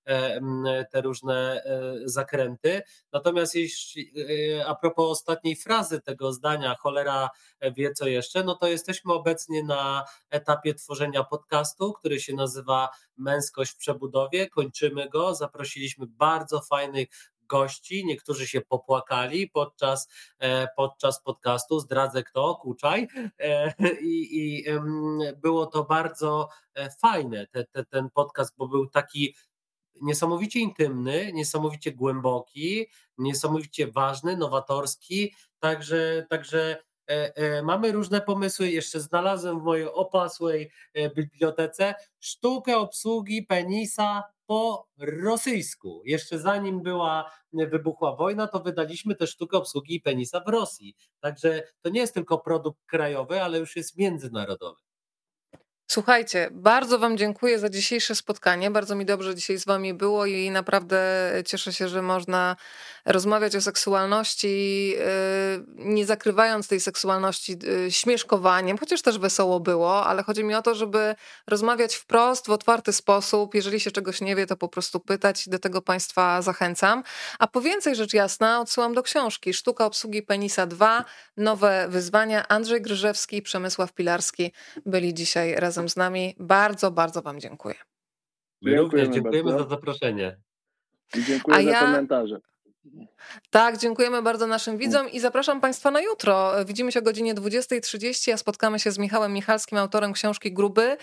[0.09, 2.81] E, te różne e, zakręty.
[3.13, 4.13] Natomiast jeśli,
[4.57, 7.29] e, a propos ostatniej frazy tego zdania, cholera
[7.77, 13.71] wie co jeszcze, no to jesteśmy obecnie na etapie tworzenia podcastu, który się nazywa Męskość
[13.71, 14.49] w przebudowie.
[14.49, 15.35] Kończymy go.
[15.35, 17.09] Zaprosiliśmy bardzo fajnych
[17.41, 20.07] gości, niektórzy się popłakali podczas,
[20.75, 23.07] podczas podcastu, zdradzę kto, Kuczaj
[24.01, 24.65] i, i
[25.41, 26.49] było to bardzo
[27.01, 29.35] fajne, te, te, ten podcast, bo był taki
[30.01, 36.77] niesamowicie intymny, niesamowicie głęboki, niesamowicie ważny, nowatorski, także, także
[37.09, 38.69] e, e, mamy różne pomysły.
[38.69, 46.01] Jeszcze znalazłem w mojej opasłej e, bibliotece sztukę obsługi penisa po rosyjsku.
[46.05, 50.95] Jeszcze zanim była wybuchła wojna, to wydaliśmy też sztukę obsługi penisa w Rosji.
[51.19, 54.88] Także to nie jest tylko produkt krajowy, ale już jest międzynarodowy.
[55.91, 58.71] Słuchajcie, bardzo Wam dziękuję za dzisiejsze spotkanie.
[58.71, 62.55] Bardzo mi dobrze dzisiaj z Wami było i naprawdę cieszę się, że można
[63.05, 64.95] rozmawiać o seksualności, yy,
[65.75, 70.75] nie zakrywając tej seksualności yy, śmieszkowaniem, chociaż też wesoło było, ale chodzi mi o to,
[70.75, 71.15] żeby
[71.47, 73.55] rozmawiać wprost, w otwarty sposób.
[73.55, 75.49] Jeżeli się czegoś nie wie, to po prostu pytać.
[75.49, 77.03] Do tego Państwa zachęcam.
[77.39, 81.05] A po więcej rzecz jasna odsyłam do książki Sztuka obsługi penisa 2,
[81.37, 82.47] nowe wyzwania.
[82.47, 84.51] Andrzej Gryżewski i Przemysław Pilarski
[84.85, 86.35] byli dzisiaj razem razem z nami.
[86.39, 87.75] Bardzo, bardzo Wam dziękuję.
[88.61, 89.63] My również dziękujemy bardzo.
[89.63, 90.37] za zaproszenie.
[91.17, 91.79] I dziękuję A za ja...
[91.79, 92.39] komentarze.
[93.51, 96.51] Tak, dziękujemy bardzo naszym widzom i zapraszam Państwa na jutro.
[96.65, 100.97] Widzimy się o godzinie 20.30, a spotkamy się z Michałem Michalskim, autorem książki Gruby.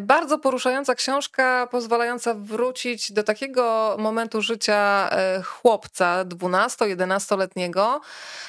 [0.00, 8.00] Bardzo poruszająca książka, pozwalająca wrócić do takiego momentu życia e, chłopca 12-11-letniego,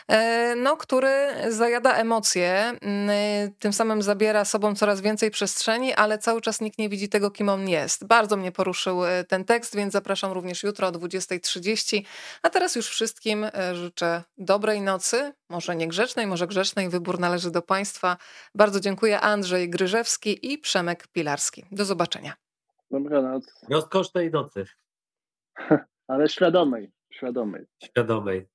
[0.07, 2.73] e, no, który zajada emocje,
[3.59, 7.49] tym samym zabiera sobą coraz więcej przestrzeni, ale cały czas nikt nie widzi tego, kim
[7.49, 8.05] on jest.
[8.05, 12.03] Bardzo mnie poruszył e, ten tekst, więc zapraszam również jutro o 20.30.
[12.41, 17.61] A teraz już wszystkim e, życzę dobrej nocy, może niegrzecznej, może grzecznej, wybór należy do
[17.61, 18.17] Państwa.
[18.55, 21.65] Bardzo dziękuję Andrzej Gryżewski i Przemek Pilarski.
[21.71, 22.33] Do zobaczenia.
[22.91, 23.53] Dobranoc.
[23.69, 24.65] Rozkosznej nocy.
[26.07, 26.91] Ale świadomej.
[27.13, 27.65] Świadomej.
[27.83, 28.47] Świadomej.